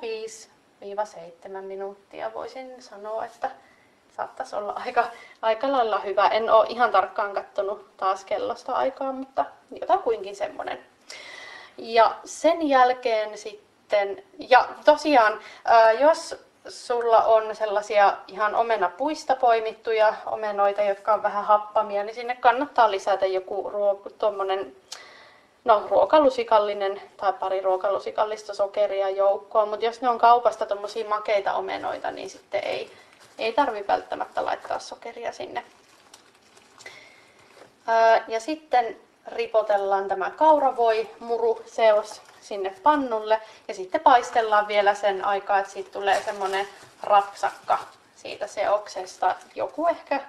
5-7 1.47 1.62
minuuttia 1.62 2.34
voisin 2.34 2.82
sanoa, 2.82 3.26
että 3.26 3.51
saattaisi 4.18 4.55
olla 4.55 4.74
aika, 4.86 5.05
aika 5.41 5.72
lailla 5.72 5.99
hyvä. 5.99 6.28
En 6.28 6.49
ole 6.49 6.68
ihan 6.70 6.91
tarkkaan 6.91 7.34
katsonut 7.34 7.97
taas 7.97 8.26
kellosta 8.26 8.74
aikaa, 8.74 9.12
mutta 9.12 9.45
jotakuinkin 9.82 10.36
semmoinen. 10.36 10.80
Ja 11.78 12.16
sen 12.26 12.70
jälkeen 12.70 13.38
sitten, 13.38 14.24
ja 14.49 14.68
tosiaan, 14.86 15.39
jos 15.99 16.36
sulla 16.68 17.24
on 17.24 17.55
sellaisia 17.55 18.18
ihan 18.28 18.55
omenapuista 18.55 19.36
poimittuja 19.36 20.14
omenoita, 20.26 20.82
jotka 20.82 21.14
on 21.14 21.24
vähän 21.24 21.45
happamia, 21.45 22.03
niin 22.03 22.16
sinne 22.16 22.36
kannattaa 22.36 22.91
lisätä 22.91 23.26
joku 23.26 23.70
ruoku, 23.70 24.09
tuommoinen 24.09 24.76
no, 25.64 25.88
ruokalusikallinen 25.89 27.01
tai 27.18 27.34
pari 27.34 27.62
ruokalusikallista 27.62 28.53
sokeria 28.53 29.09
joukkoon, 29.09 29.70
mutta 29.70 29.86
jos 29.86 30.01
ne 30.01 30.09
on 30.09 30.18
kaupasta 30.18 30.66
tuommoisia 30.66 31.09
makeita 31.09 31.53
omenoita, 31.53 32.12
niin 32.12 32.30
sitten 32.30 32.64
ei, 32.64 32.91
ei 33.38 33.53
tarvi 33.53 33.88
välttämättä 33.88 34.45
laittaa 34.45 34.80
sokeria 34.80 35.32
sinne. 35.32 35.64
ja 38.28 38.39
sitten 38.39 38.97
ripotellaan 39.28 40.07
tämä 40.07 40.30
kauravoi, 40.32 41.09
muru, 41.20 41.62
seos 41.66 42.22
sinne 42.41 42.76
pannulle 42.84 43.41
ja 43.68 43.74
sitten 43.74 44.01
paistellaan 44.01 44.68
vielä 44.68 44.93
sen 44.93 45.26
aikaa, 45.26 45.59
että 45.59 45.72
siitä 45.72 45.91
tulee 45.91 46.22
semmoinen 46.24 46.68
rapsakka 47.03 47.80
siitä 48.16 48.47
seoksesta. 48.47 49.36
Joku 49.55 49.88
ehkä 49.88 50.22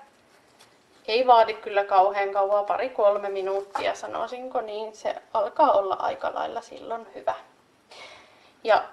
ei 1.09 1.26
vaadi 1.26 1.55
kyllä 1.55 1.84
kauhean 1.84 2.32
kauan, 2.32 2.64
pari-kolme 2.64 3.28
minuuttia 3.28 3.94
sanoisinko, 3.94 4.61
niin 4.61 4.94
se 4.94 5.14
alkaa 5.34 5.72
olla 5.72 5.94
aika 5.94 6.34
lailla 6.34 6.61
silloin 6.61 7.07
hyvä. 7.14 7.34
Ja 8.64 8.84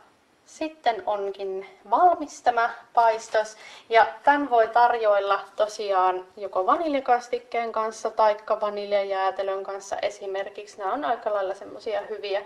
sitten 0.45 1.03
onkin 1.05 1.79
valmis 1.89 2.41
tämä 2.41 2.69
paistos 2.93 3.57
ja 3.89 4.07
tämän 4.23 4.49
voi 4.49 4.67
tarjoilla 4.67 5.39
tosiaan 5.55 6.25
joko 6.37 6.65
vaniljakastikkeen 6.65 7.71
kanssa 7.71 8.09
tai 8.09 8.37
vaniljajäätelön 8.61 9.63
kanssa 9.63 9.97
esimerkiksi. 10.01 10.77
Nämä 10.77 10.93
on 10.93 11.05
aika 11.05 11.33
lailla 11.33 11.53
semmoisia 11.53 12.01
hyviä 12.01 12.45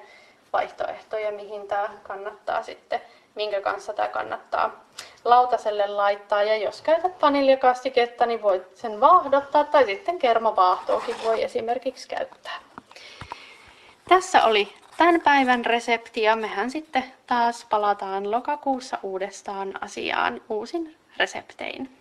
vaihtoehtoja, 0.54 1.32
mihin 1.32 1.68
tämä 1.68 1.90
kannattaa 2.04 2.64
sitten, 2.64 3.02
minkä 3.36 3.62
kanssa 3.62 3.94
tämä 3.94 4.08
kannattaa 4.08 4.86
lautaselle 5.26 5.88
laittaa. 5.88 6.44
Ja 6.44 6.58
jos 6.58 6.82
käytät 6.82 7.22
vaniljakastiketta, 7.22 8.26
niin 8.26 8.42
voit 8.42 8.78
sen 8.78 9.02
vaahdottaa 9.02 9.64
tai 9.64 9.86
sitten 9.86 10.20
kermavaahtoakin 10.20 11.16
voi 11.24 11.44
esimerkiksi 11.44 12.08
käyttää. 12.08 12.60
Tässä 14.10 14.44
oli 14.44 14.74
tämän 14.98 15.22
päivän 15.22 15.66
resepti 15.66 16.22
ja 16.22 16.36
mehän 16.36 16.72
sitten 16.72 17.04
taas 17.28 17.66
palataan 17.70 18.32
lokakuussa 18.32 18.98
uudestaan 19.04 19.84
asiaan 19.84 20.42
uusin 20.50 20.96
reseptein. 21.18 21.98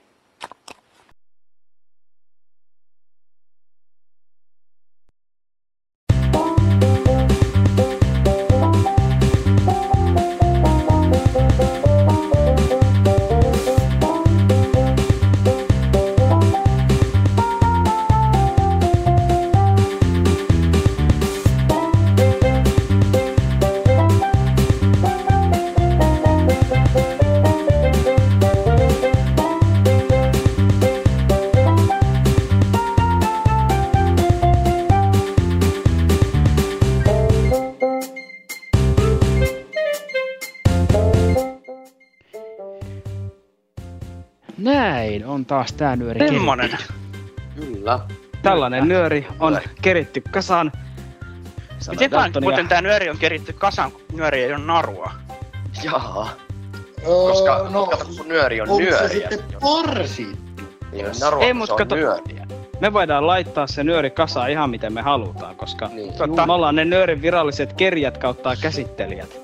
Näin, 44.64 45.26
on 45.26 45.46
taas 45.46 45.72
tää 45.72 45.96
nyöri 45.96 46.28
Semmonen. 46.28 46.70
Kyllä. 47.60 48.00
Tällainen 48.42 48.88
nyöri 48.88 49.26
on 49.40 49.58
keritty 49.82 50.22
kasaan. 50.30 50.72
Miten 51.90 52.10
vaan 52.10 52.24
Daltonia. 52.24 52.48
muuten 52.48 52.68
tää 52.68 52.80
nyöri 52.82 53.10
on 53.10 53.18
keritty 53.18 53.52
kasaan, 53.52 53.92
kun 53.92 54.00
nyöri 54.12 54.42
ei 54.42 54.52
ole 54.54 54.64
narua? 54.64 55.10
Jaa. 55.84 56.30
Koska, 57.04 57.66
no, 57.70 57.86
kato, 57.86 58.04
kun 58.04 58.28
nyöri 58.28 58.60
on 58.60 58.68
onko 58.70 58.82
se 58.84 58.90
nyöriä. 58.90 59.08
sitten 59.08 59.38
parsi? 59.60 60.26
Ei 60.92 61.02
ole 61.04 61.12
narua, 61.20 61.40
Ei, 61.42 61.46
Ei, 61.46 61.54
mut 61.54 61.66
se 61.66 61.72
on 61.72 61.78
kato- 61.78 61.94
nyöriä. 61.94 62.46
Me 62.80 62.92
voidaan 62.92 63.26
laittaa 63.26 63.66
se 63.66 63.84
nyöri 63.84 64.10
kasaan 64.10 64.50
ihan 64.50 64.70
miten 64.70 64.92
me 64.92 65.02
halutaan, 65.02 65.56
koska 65.56 65.88
Niin. 65.88 66.12
Totta. 66.14 66.46
me 66.46 66.52
ollaan 66.52 66.74
ne 66.76 66.84
nyörin 66.84 67.22
viralliset 67.22 67.72
kerjät 67.72 68.18
kautta 68.18 68.56
käsittelijät. 68.60 69.40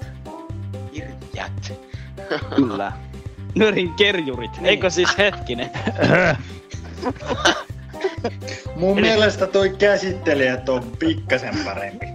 Kirjät. 0.92 1.72
Kyllä. 2.56 2.92
Nyörin 3.59 3.94
kerjurit. 3.94 4.52
Niin. 4.56 4.66
Eikö 4.66 4.90
siis 4.90 5.18
hetkinen? 5.18 5.70
Mun 8.76 8.98
Eli- 8.98 9.06
mielestä 9.06 9.46
toi 9.46 9.70
käsittelijät 9.78 10.68
on 10.68 10.92
pikkasen 10.98 11.54
parempi. 11.64 12.06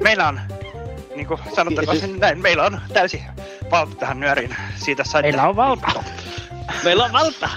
Meillä 0.00 0.28
on, 0.28 0.40
niin 1.16 1.26
kuin 1.26 1.40
sanottakoon 1.54 1.98
sen 1.98 2.18
näin, 2.20 2.42
meillä 2.42 2.64
on 2.64 2.80
täysi 2.92 3.22
valta 3.70 3.94
tähän 3.94 4.20
nyöriin. 4.20 4.56
Siitä 4.76 5.04
saitte... 5.04 5.28
Meillä 5.32 5.48
on 5.48 5.56
valta. 5.56 5.86
Meillä 6.84 7.04
on 7.04 7.12
valta! 7.12 7.48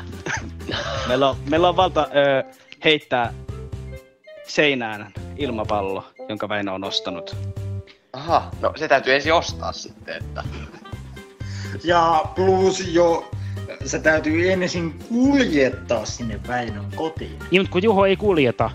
meillä, 1.08 1.30
on, 1.30 1.36
meillä 1.50 1.70
on 1.70 1.76
valta 1.76 2.08
ö, 2.16 2.44
heittää 2.86 3.34
seinään 4.48 5.14
ilmapallo, 5.38 6.06
jonka 6.30 6.50
Väinö 6.50 6.72
on 6.72 6.84
ostanut. 6.84 7.36
Aha, 8.14 8.52
no 8.62 8.74
se 8.76 8.88
täytyy 8.88 9.14
ensin 9.14 9.34
ostaa 9.34 9.72
sitten, 9.72 10.16
että... 10.18 10.44
Ja 11.84 12.26
plus 12.36 12.88
jo, 12.88 13.32
se 13.86 14.00
täytyy 14.00 14.52
ensin 14.52 15.00
kuljettaa 15.10 16.06
sinne 16.06 16.40
Väinön 16.48 16.86
kotiin. 16.96 17.40
Niin, 17.52 17.62
mutta 17.62 17.72
kun 17.72 17.84
Juho 17.84 18.06
ei 18.06 18.16
kuljeta. 18.16 18.72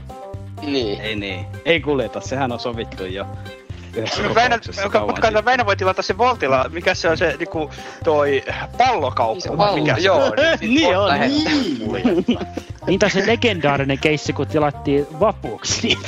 Niin. 0.62 1.00
Ei 1.00 1.16
niin. 1.16 1.46
Ei 1.64 1.80
kuljeta, 1.80 2.20
sehän 2.20 2.52
on 2.52 2.60
sovittu 2.60 3.04
jo. 3.04 3.26
Väinö, 4.34 4.58
mutta 5.06 5.20
kato, 5.20 5.44
Väinö 5.44 5.66
voi 5.66 5.76
tilata 5.76 6.02
sen 6.02 6.18
Voltilla, 6.18 6.64
mikä 6.72 6.94
se 6.94 7.08
on 7.08 7.16
se 7.16 7.34
niinku 7.38 7.70
toi 8.04 8.44
pallokauppa, 8.78 9.56
vai 9.56 9.80
mikä 9.80 9.94
se 9.94 10.00
joo, 10.00 10.18
on? 10.24 10.32
Niin 10.60 10.98
on. 10.98 11.10
Niin 12.86 12.98
taas 13.00 13.12
se 13.12 13.26
legendaarinen 13.26 13.98
keissi, 13.98 14.32
kun 14.32 14.46
tilattiin 14.46 15.06
vapuksi. 15.20 15.98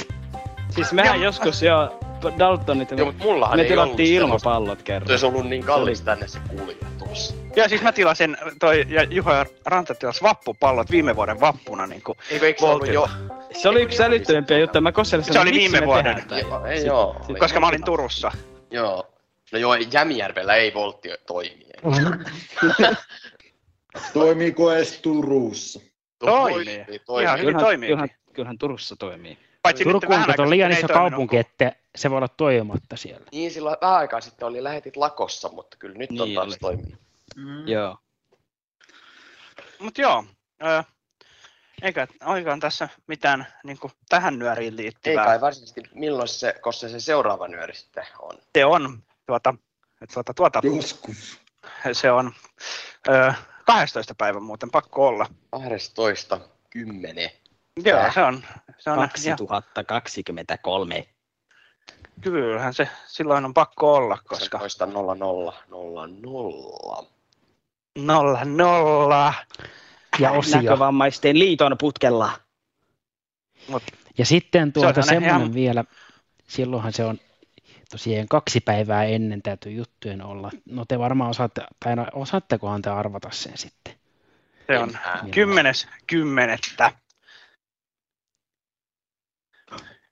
Siis 0.70 0.92
mehän 0.92 1.20
joskus 1.20 1.62
jo 1.62 1.98
Daltonit, 2.38 2.90
Joo, 2.90 3.06
mut 3.06 3.18
mullahan 3.18 3.58
me 3.58 3.62
ei 3.62 3.68
tilattiin 3.68 4.22
ollut 4.22 4.30
ilmapallot 4.32 4.82
kerran. 4.82 5.06
Se 5.06 5.12
olisi 5.12 5.26
ollut 5.26 5.48
niin 5.48 5.64
kallis 5.64 6.00
tänne 6.00 6.28
se 6.28 6.38
kuljetus. 6.50 7.34
Ja 7.56 7.68
siis 7.68 7.82
mä 7.82 7.92
tilasin, 7.92 8.36
toi 8.60 8.84
ja 8.88 9.02
Juha 9.02 9.34
ja 9.34 9.46
Ranta 9.66 9.94
tilas 9.94 10.22
vappupallot 10.22 10.90
viime 10.90 11.16
vuoden 11.16 11.40
vappuna 11.40 11.86
niinku 11.86 12.16
Eikö, 12.30 12.46
eikö 12.46 12.60
se 12.60 12.66
ollut 12.66 12.88
jo? 12.88 13.08
Se 13.52 13.68
oli 13.68 13.82
yksi 13.82 14.02
älyttömpiä 14.02 14.58
juttuja. 14.58 14.80
Mä 14.82 14.92
kostelin 14.92 15.24
Se 15.24 15.40
oli 15.40 15.52
viime 15.52 15.80
me 15.80 15.86
vuoden. 15.86 16.24
Joo, 16.40 16.66
ei 16.66 16.76
Sit- 16.78 16.86
joo. 16.86 17.16
sit- 17.26 17.38
Koska 17.38 17.60
mä 17.60 17.68
olin 17.68 17.84
Turussa. 17.84 18.30
Joo. 18.70 19.08
No 19.52 19.58
joo, 19.58 19.74
Jämijärvellä 19.74 20.54
ei 20.54 20.74
voltti 20.74 21.08
toimi. 21.26 21.66
Toimiiko 24.12 24.72
edes 24.72 25.00
Turussa? 25.00 25.80
Toimii. 26.18 26.84
Ihan 27.22 27.38
hyvin 27.38 27.54
Kyllähän, 27.54 27.60
toimii. 27.60 27.88
kyllähän, 27.88 28.08
kyllähän 28.32 28.58
Turussa 28.58 28.96
toimii. 28.96 29.38
Paitsi 29.62 29.84
Turku 29.84 30.12
on 30.12 30.24
kato 30.26 30.50
liian 30.50 30.70
iso 30.72 30.88
kaupunki, 30.88 31.36
että 31.36 31.72
se 31.96 32.10
voi 32.10 32.16
olla 32.16 32.28
toimimatta 32.28 32.96
siellä. 32.96 33.26
Niin 33.32 33.50
silloin 33.50 33.76
vähän 33.82 33.96
aikaa 33.96 34.20
sitten 34.20 34.48
oli 34.48 34.64
lähetit 34.64 34.96
lakossa, 34.96 35.48
mutta 35.48 35.76
kyllä 35.76 35.98
nyt 35.98 36.10
on 36.10 36.16
Niin 36.28 36.34
taas 36.34 36.46
oli. 36.46 36.56
toiminut. 36.60 37.00
Joo. 37.66 37.98
Mut 39.78 39.98
joo, 39.98 40.24
eikä 41.82 42.06
oikein 42.24 42.60
tässä 42.60 42.88
mitään 43.06 43.46
niinku 43.64 43.90
tähän 44.08 44.38
nyöriin 44.38 44.72
Ei 44.72 44.76
liittyvää. 44.76 45.24
kai 45.24 45.40
varsinaisesti, 45.40 45.82
milloin 45.94 46.28
se, 46.28 46.54
koska 46.60 46.88
se 46.88 47.00
seuraava 47.00 47.48
nyöri 47.48 47.74
sitten 47.74 48.06
on. 48.18 48.38
Se 48.54 48.64
on 48.64 49.02
tuota, 49.26 49.54
tuota, 50.14 50.34
tuota 50.34 50.60
Joskus. 50.76 51.40
se 51.92 52.10
on 52.12 52.32
ö, 53.08 53.32
12 53.66 54.14
päivä 54.18 54.40
muuten 54.40 54.70
pakko 54.70 55.06
olla. 55.08 55.26
12. 55.50 56.40
10. 56.70 57.30
Joo, 57.84 58.12
se 58.14 58.22
on, 58.22 58.44
se 58.78 58.90
on 58.90 58.96
ihan, 58.96 59.08
2023. 59.08 61.06
kyllähän 62.22 62.74
se 62.74 62.88
silloin 63.06 63.44
on 63.44 63.54
pakko 63.54 63.94
olla, 63.94 64.18
koska 64.24 64.58
12. 64.58 64.86
0 64.86 65.14
0 65.14 65.54
0 65.70 66.06
0. 66.06 67.06
nolla 67.98 68.44
nolla. 68.44 69.34
Ja 70.18 70.30
osia. 70.30 70.56
Näkövammaisten 70.62 71.38
liiton 71.38 71.76
putkella. 71.80 72.30
Mut 73.68 73.82
Ja 74.18 74.26
sitten 74.26 74.72
tuota 74.72 75.02
Se 75.02 75.06
semmoinen 75.08 75.40
ihan- 75.40 75.54
vielä, 75.54 75.84
silloinhan 76.48 76.92
se 76.92 77.04
on 77.04 77.18
tosiaan 77.90 78.28
kaksi 78.28 78.60
päivää 78.60 79.04
ennen 79.04 79.42
täytyy 79.42 79.72
juttujen 79.72 80.22
olla. 80.22 80.50
No 80.66 80.84
te 80.84 80.98
varmaan 80.98 81.30
osaatte, 81.30 81.62
tai 81.84 81.96
no, 81.96 82.06
osaattekohan 82.12 82.82
te 82.82 82.90
arvata 82.90 83.28
sen 83.32 83.58
sitten. 83.58 83.94
se 84.66 84.78
on 84.78 84.98
kymmenes 85.30 85.88
kymmenettä. 86.06 86.92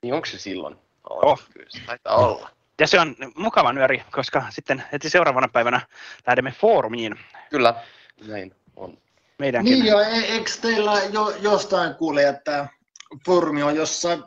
Niin 0.02 0.14
onko 0.14 0.26
se 0.26 0.38
silloin? 0.38 0.76
Oh. 1.10 1.42
Kyllä 1.52 1.66
se 1.68 1.80
taitaa 1.86 2.16
olla. 2.16 2.50
Ja 2.80 2.86
se 2.86 3.00
on 3.00 3.16
mukava 3.36 3.72
nyöri, 3.72 4.02
koska 4.10 4.44
sitten 4.50 4.84
heti 4.92 5.10
seuraavana 5.10 5.48
päivänä 5.48 5.80
lähdemme 6.26 6.52
foorumiin 6.52 7.20
Kyllä, 7.50 7.74
näin 8.26 8.54
on. 8.76 8.98
meidänkin. 9.38 9.72
Niin 9.72 9.86
ja 9.86 10.08
e- 10.08 10.32
eikö 10.32 10.50
teillä 10.60 10.92
jo, 11.12 11.30
jostain 11.40 11.94
kuule, 11.94 12.28
että 12.28 12.68
foorumi 13.26 13.62
on 13.62 13.76
jossain 13.76 14.22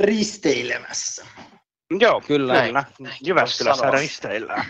risteilemässä? 0.00 1.26
Joo, 2.00 2.20
Kyllä. 2.20 2.62
kyllä. 2.62 2.84
Jyväskylässä 3.24 3.90
risteillään. 3.90 4.66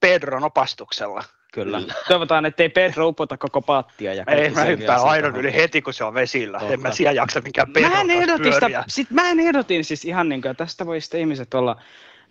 Pedron 0.00 0.44
opastuksella. 0.44 1.24
Kyllä. 1.64 1.82
Toivotaan, 2.08 2.46
ettei 2.46 2.68
Pedro 2.68 3.08
upota 3.08 3.36
koko 3.36 3.62
pattia. 3.62 4.14
Ja 4.14 4.24
Ei, 4.26 4.50
mä 4.50 4.64
hyppään 4.64 5.04
aidon 5.04 5.36
yli 5.36 5.54
heti, 5.54 5.82
kun 5.82 5.94
se 5.94 6.04
on 6.04 6.14
vesillä. 6.14 6.58
Totta. 6.58 6.74
En 6.74 6.80
mä 6.80 6.92
siellä 6.92 7.12
jaksa 7.12 7.40
mikään 7.40 7.68
Mä 7.68 7.72
Pedron 7.72 8.10
ehdotin 8.10 8.54
sitä, 8.54 8.84
sit 8.88 9.10
mä 9.10 9.22
ehdotin 9.30 9.84
siis 9.84 10.04
ihan 10.04 10.28
niin 10.28 10.42
kuin, 10.42 10.56
tästä 10.56 10.86
voi 10.86 11.00
sitten 11.00 11.20
ihmiset 11.20 11.54
olla, 11.54 11.76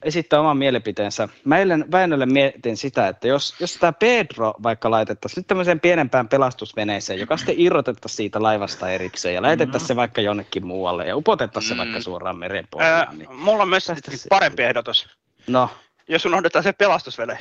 esittää 0.04 0.40
oman 0.40 0.58
mielipiteensä. 0.58 1.30
Mä 1.44 1.58
eilen 1.58 1.86
Väinölle 1.92 2.26
mietin 2.26 2.78
sitä, 2.78 3.08
että 3.08 3.28
jos, 3.28 3.56
jos 3.60 3.74
tämä 3.74 3.94
Pedro 3.94 4.54
vaikka 4.64 4.92
laitettaisiin 4.92 5.42
nyt 5.42 5.48
tämmöiseen 5.48 5.80
pienempään 5.80 6.28
pelastusveneeseen, 6.28 7.20
joka 7.20 7.38
sitten 7.38 7.56
irrotettaisiin 7.58 8.18
siitä 8.18 8.42
laivasta 8.42 8.90
erikseen 8.90 9.36
ja 9.36 9.42
lähetettäisiin 9.42 9.88
se 9.88 9.96
vaikka 9.96 10.22
jonnekin 10.22 10.68
muualle 10.68 11.08
ja 11.08 11.18
upotettaisiin 11.18 11.70
se 11.70 11.78
vaikka 11.78 12.02
suoraan 12.02 12.38
meren 12.38 12.68
pohjaan. 12.72 13.18
Niin. 13.18 13.36
mulla 13.36 13.64
on 13.64 13.70
myös 13.70 13.92
parempi 14.30 14.64
ehdotus. 14.64 15.08
No. 15.48 15.70
Jos 16.10 16.26
unohdetaan 16.26 16.64
se 16.64 16.74
pelastusvene. 16.74 17.40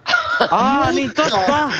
Aa, 0.50 0.92
niin 0.92 1.14
totta! 1.14 1.70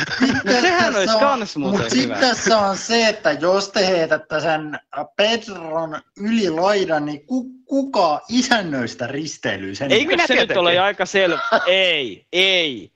No, 0.45 0.53
sehän 0.61 0.97
olisi 0.97 1.18
kans 1.18 1.57
muuten 1.57 1.80
Mutta 1.80 1.97
hyvä. 1.97 2.14
sitten 2.20 2.28
tässä 2.28 2.59
on 2.59 2.76
se, 2.76 3.09
että 3.09 3.32
jos 3.32 3.68
te 3.68 3.87
heitätte 3.87 4.41
sen 4.41 4.78
Pedron 5.16 6.03
yli 6.16 6.51
laidan, 6.51 7.05
niin 7.05 7.26
ku, 7.26 7.47
kuka 7.64 8.20
isännöistä 8.28 9.07
risteilyy 9.07 9.74
sen? 9.74 9.93
Eikö 9.93 10.11
Minä 10.11 10.26
se 10.26 10.35
nyt 10.35 10.51
ole 10.57 10.78
aika 10.78 11.07
selvä? 11.07 11.39
Ei, 11.66 12.26
ei, 12.32 12.91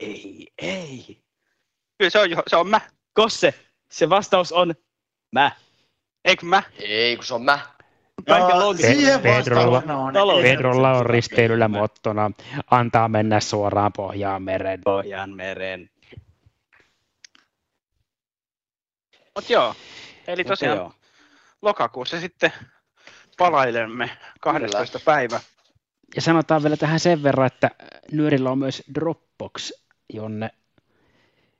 ei, 0.00 0.46
ei. 0.58 1.22
Kyllä 1.98 2.10
se 2.10 2.18
on, 2.18 2.30
jo- 2.30 2.42
se 2.46 2.56
on 2.56 2.68
mä. 2.68 2.80
Kosse, 3.14 3.54
se 3.90 4.08
vastaus 4.08 4.52
on 4.52 4.74
mä. 5.32 5.50
Eikö 6.24 6.46
mä? 6.46 6.62
Ei, 6.78 7.16
kun 7.16 7.24
se 7.24 7.34
on 7.34 7.42
mä. 7.42 7.58
Pedrolla, 8.24 8.66
vastauksena 9.24 9.98
on 9.98 10.14
Talous- 10.14 10.42
Pedrolla 10.42 10.92
on 10.98 11.06
risteilyllä 11.06 11.68
mottona, 11.68 12.30
antaa 12.70 13.08
mennä 13.08 13.40
suoraan 13.40 13.92
pohjaan 13.96 14.42
meren. 14.42 14.80
Pohjan 14.84 15.30
meren. 15.30 15.90
Mut 19.34 19.50
joo. 19.50 19.74
Eli 20.26 20.44
tosiaan 20.44 20.76
joo. 20.76 20.92
lokakuussa 21.62 22.20
sitten 22.20 22.52
palailemme 23.38 24.10
12 24.40 25.00
päivä. 25.04 25.40
Ja 26.14 26.22
sanotaan 26.22 26.62
vielä 26.62 26.76
tähän 26.76 27.00
sen 27.00 27.22
verran, 27.22 27.46
että 27.46 27.70
nyörillä 28.12 28.50
on 28.50 28.58
myös 28.58 28.82
Dropbox, 28.94 29.72
jonne 30.12 30.50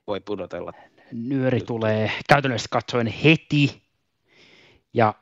Voi 0.07 0.19
pudotella. 0.19 0.73
nyöri 1.11 1.61
tulee 1.61 2.11
käytännössä 2.29 2.67
katsoen 2.71 3.07
heti. 3.07 3.83
Ja, 4.93 5.13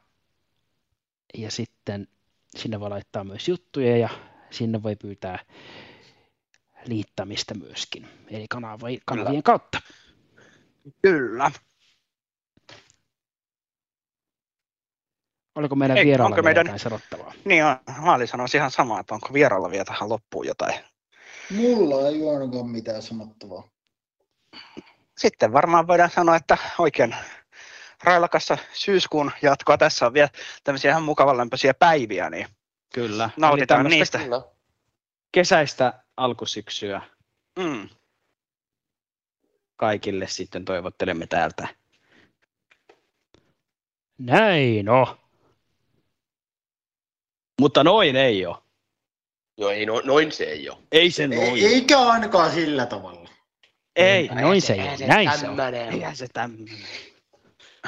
ja 1.38 1.52
sitten 1.52 2.08
sinne 2.58 2.80
voi 2.80 2.90
laittaa 2.90 3.24
myös 3.24 3.48
juttuja 3.48 3.98
ja 3.98 4.10
sinne 4.50 4.84
voi 4.84 4.96
pyytää 4.96 5.40
liittämistä 6.86 7.54
myöskin, 7.54 8.08
eli 8.28 8.46
kanavien, 8.50 9.00
kanavien 9.06 9.44
kautta. 9.44 9.82
Kyllä. 11.02 11.52
Oliko 15.56 15.76
meidän 15.76 15.98
Ei, 15.98 16.06
vieraalla 16.06 16.26
onko 16.36 16.36
vielä 16.36 16.44
meidän- 16.44 16.66
jotain 16.66 16.80
sanottavaa? 16.80 17.34
Niin 17.46 17.66
on, 17.66 17.78
Maali 17.98 18.28
sanoisi 18.28 18.58
ihan 18.58 18.72
samaa, 18.72 19.00
että 19.00 19.16
onko 19.16 19.34
vieraalla 19.34 19.72
vielä 19.72 19.86
tähän 19.86 20.10
loppuun 20.10 20.48
jotain. 20.48 20.74
Mulla 21.50 22.08
ei 22.10 22.24
ole 22.24 22.34
ainakaan 22.38 22.70
mitään 22.70 23.02
sanottavaa. 23.02 23.64
sitten 25.18 25.54
varmaan 25.54 25.88
voidaan 25.88 26.10
sanoa, 26.10 26.36
että 26.36 26.58
oikein 26.80 27.16
railakassa 28.04 28.58
syyskuun 28.74 29.32
jatkoa. 29.42 29.78
Tässä 29.78 30.06
on 30.06 30.14
vielä 30.14 30.30
tämmöisiä 30.64 30.92
ihan 30.92 31.04
mukavanlämpöisiä 31.04 31.74
päiviä, 31.74 32.30
niin 32.30 32.48
Kyllä. 32.94 33.30
nautitaan 33.38 33.86
niistä. 33.86 34.18
tämmöistä 34.18 34.52
Kesäistä 35.32 36.04
alkusyksyä 36.18 37.02
Mm. 37.60 37.90
kaikille 39.76 40.28
sitten 40.28 40.66
toivottelemme 40.66 41.28
täältä. 41.28 41.68
Näin 44.18 44.90
on. 44.90 45.08
Mutta 47.62 47.84
noin 47.84 48.16
ei 48.16 48.46
ole. 48.46 48.58
Joo, 49.58 49.70
ei, 49.70 49.86
no, 49.86 50.02
noin 50.06 50.32
se 50.32 50.44
ei 50.44 50.70
ole. 50.70 50.78
Ei 50.92 51.12
se 51.12 51.28
noin. 51.28 51.42
Ei, 51.42 51.66
eikä 51.66 52.00
ainakaan 52.00 52.52
sillä 52.52 52.86
tavalla. 52.86 53.30
Ei. 53.96 54.28
Noin 54.28 54.62
se 54.62 54.74
ei 54.74 54.80
ole. 54.80 55.08
Näin 55.08 55.40
se 55.40 55.50
on. 55.50 55.60
Eihän 55.74 56.16
se 56.16 56.28
tämmöinen. 56.34 56.78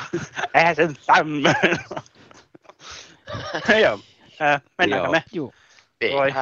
Se 0.75 0.89
tämmöinen. 1.05 1.55
Joo. 3.83 3.99
Äh, 4.41 4.61
mennäänkö 4.77 5.05
Joo. 5.05 5.11
me? 5.11 5.23
Joo. 5.31 5.53
Voi 6.13 6.33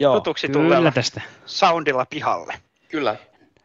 Joo. 0.00 0.14
tutuksi 0.14 0.46
Kyllä 0.46 0.60
tulleella 0.60 0.90
tästä. 0.90 1.20
soundilla 1.46 2.06
pihalle. 2.10 2.54
Kyllä. 2.88 3.16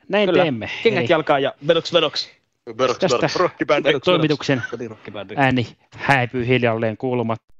Näin 0.09 0.29
Kyllä. 0.29 0.43
teemme. 0.43 0.69
Kengät 0.83 0.99
Eli 0.99 1.09
jalkaan 1.09 1.43
ja 1.43 1.53
vedoks 1.67 1.93
vedoks. 1.93 2.29
Vedoks, 2.77 2.99
tästä 2.99 3.29
vedoks. 3.69 4.05
toimituksen 4.05 4.63
ääni 5.35 5.77
häipyy 5.97 6.47
hiljalleen 6.47 6.97
kuulumatta. 6.97 7.54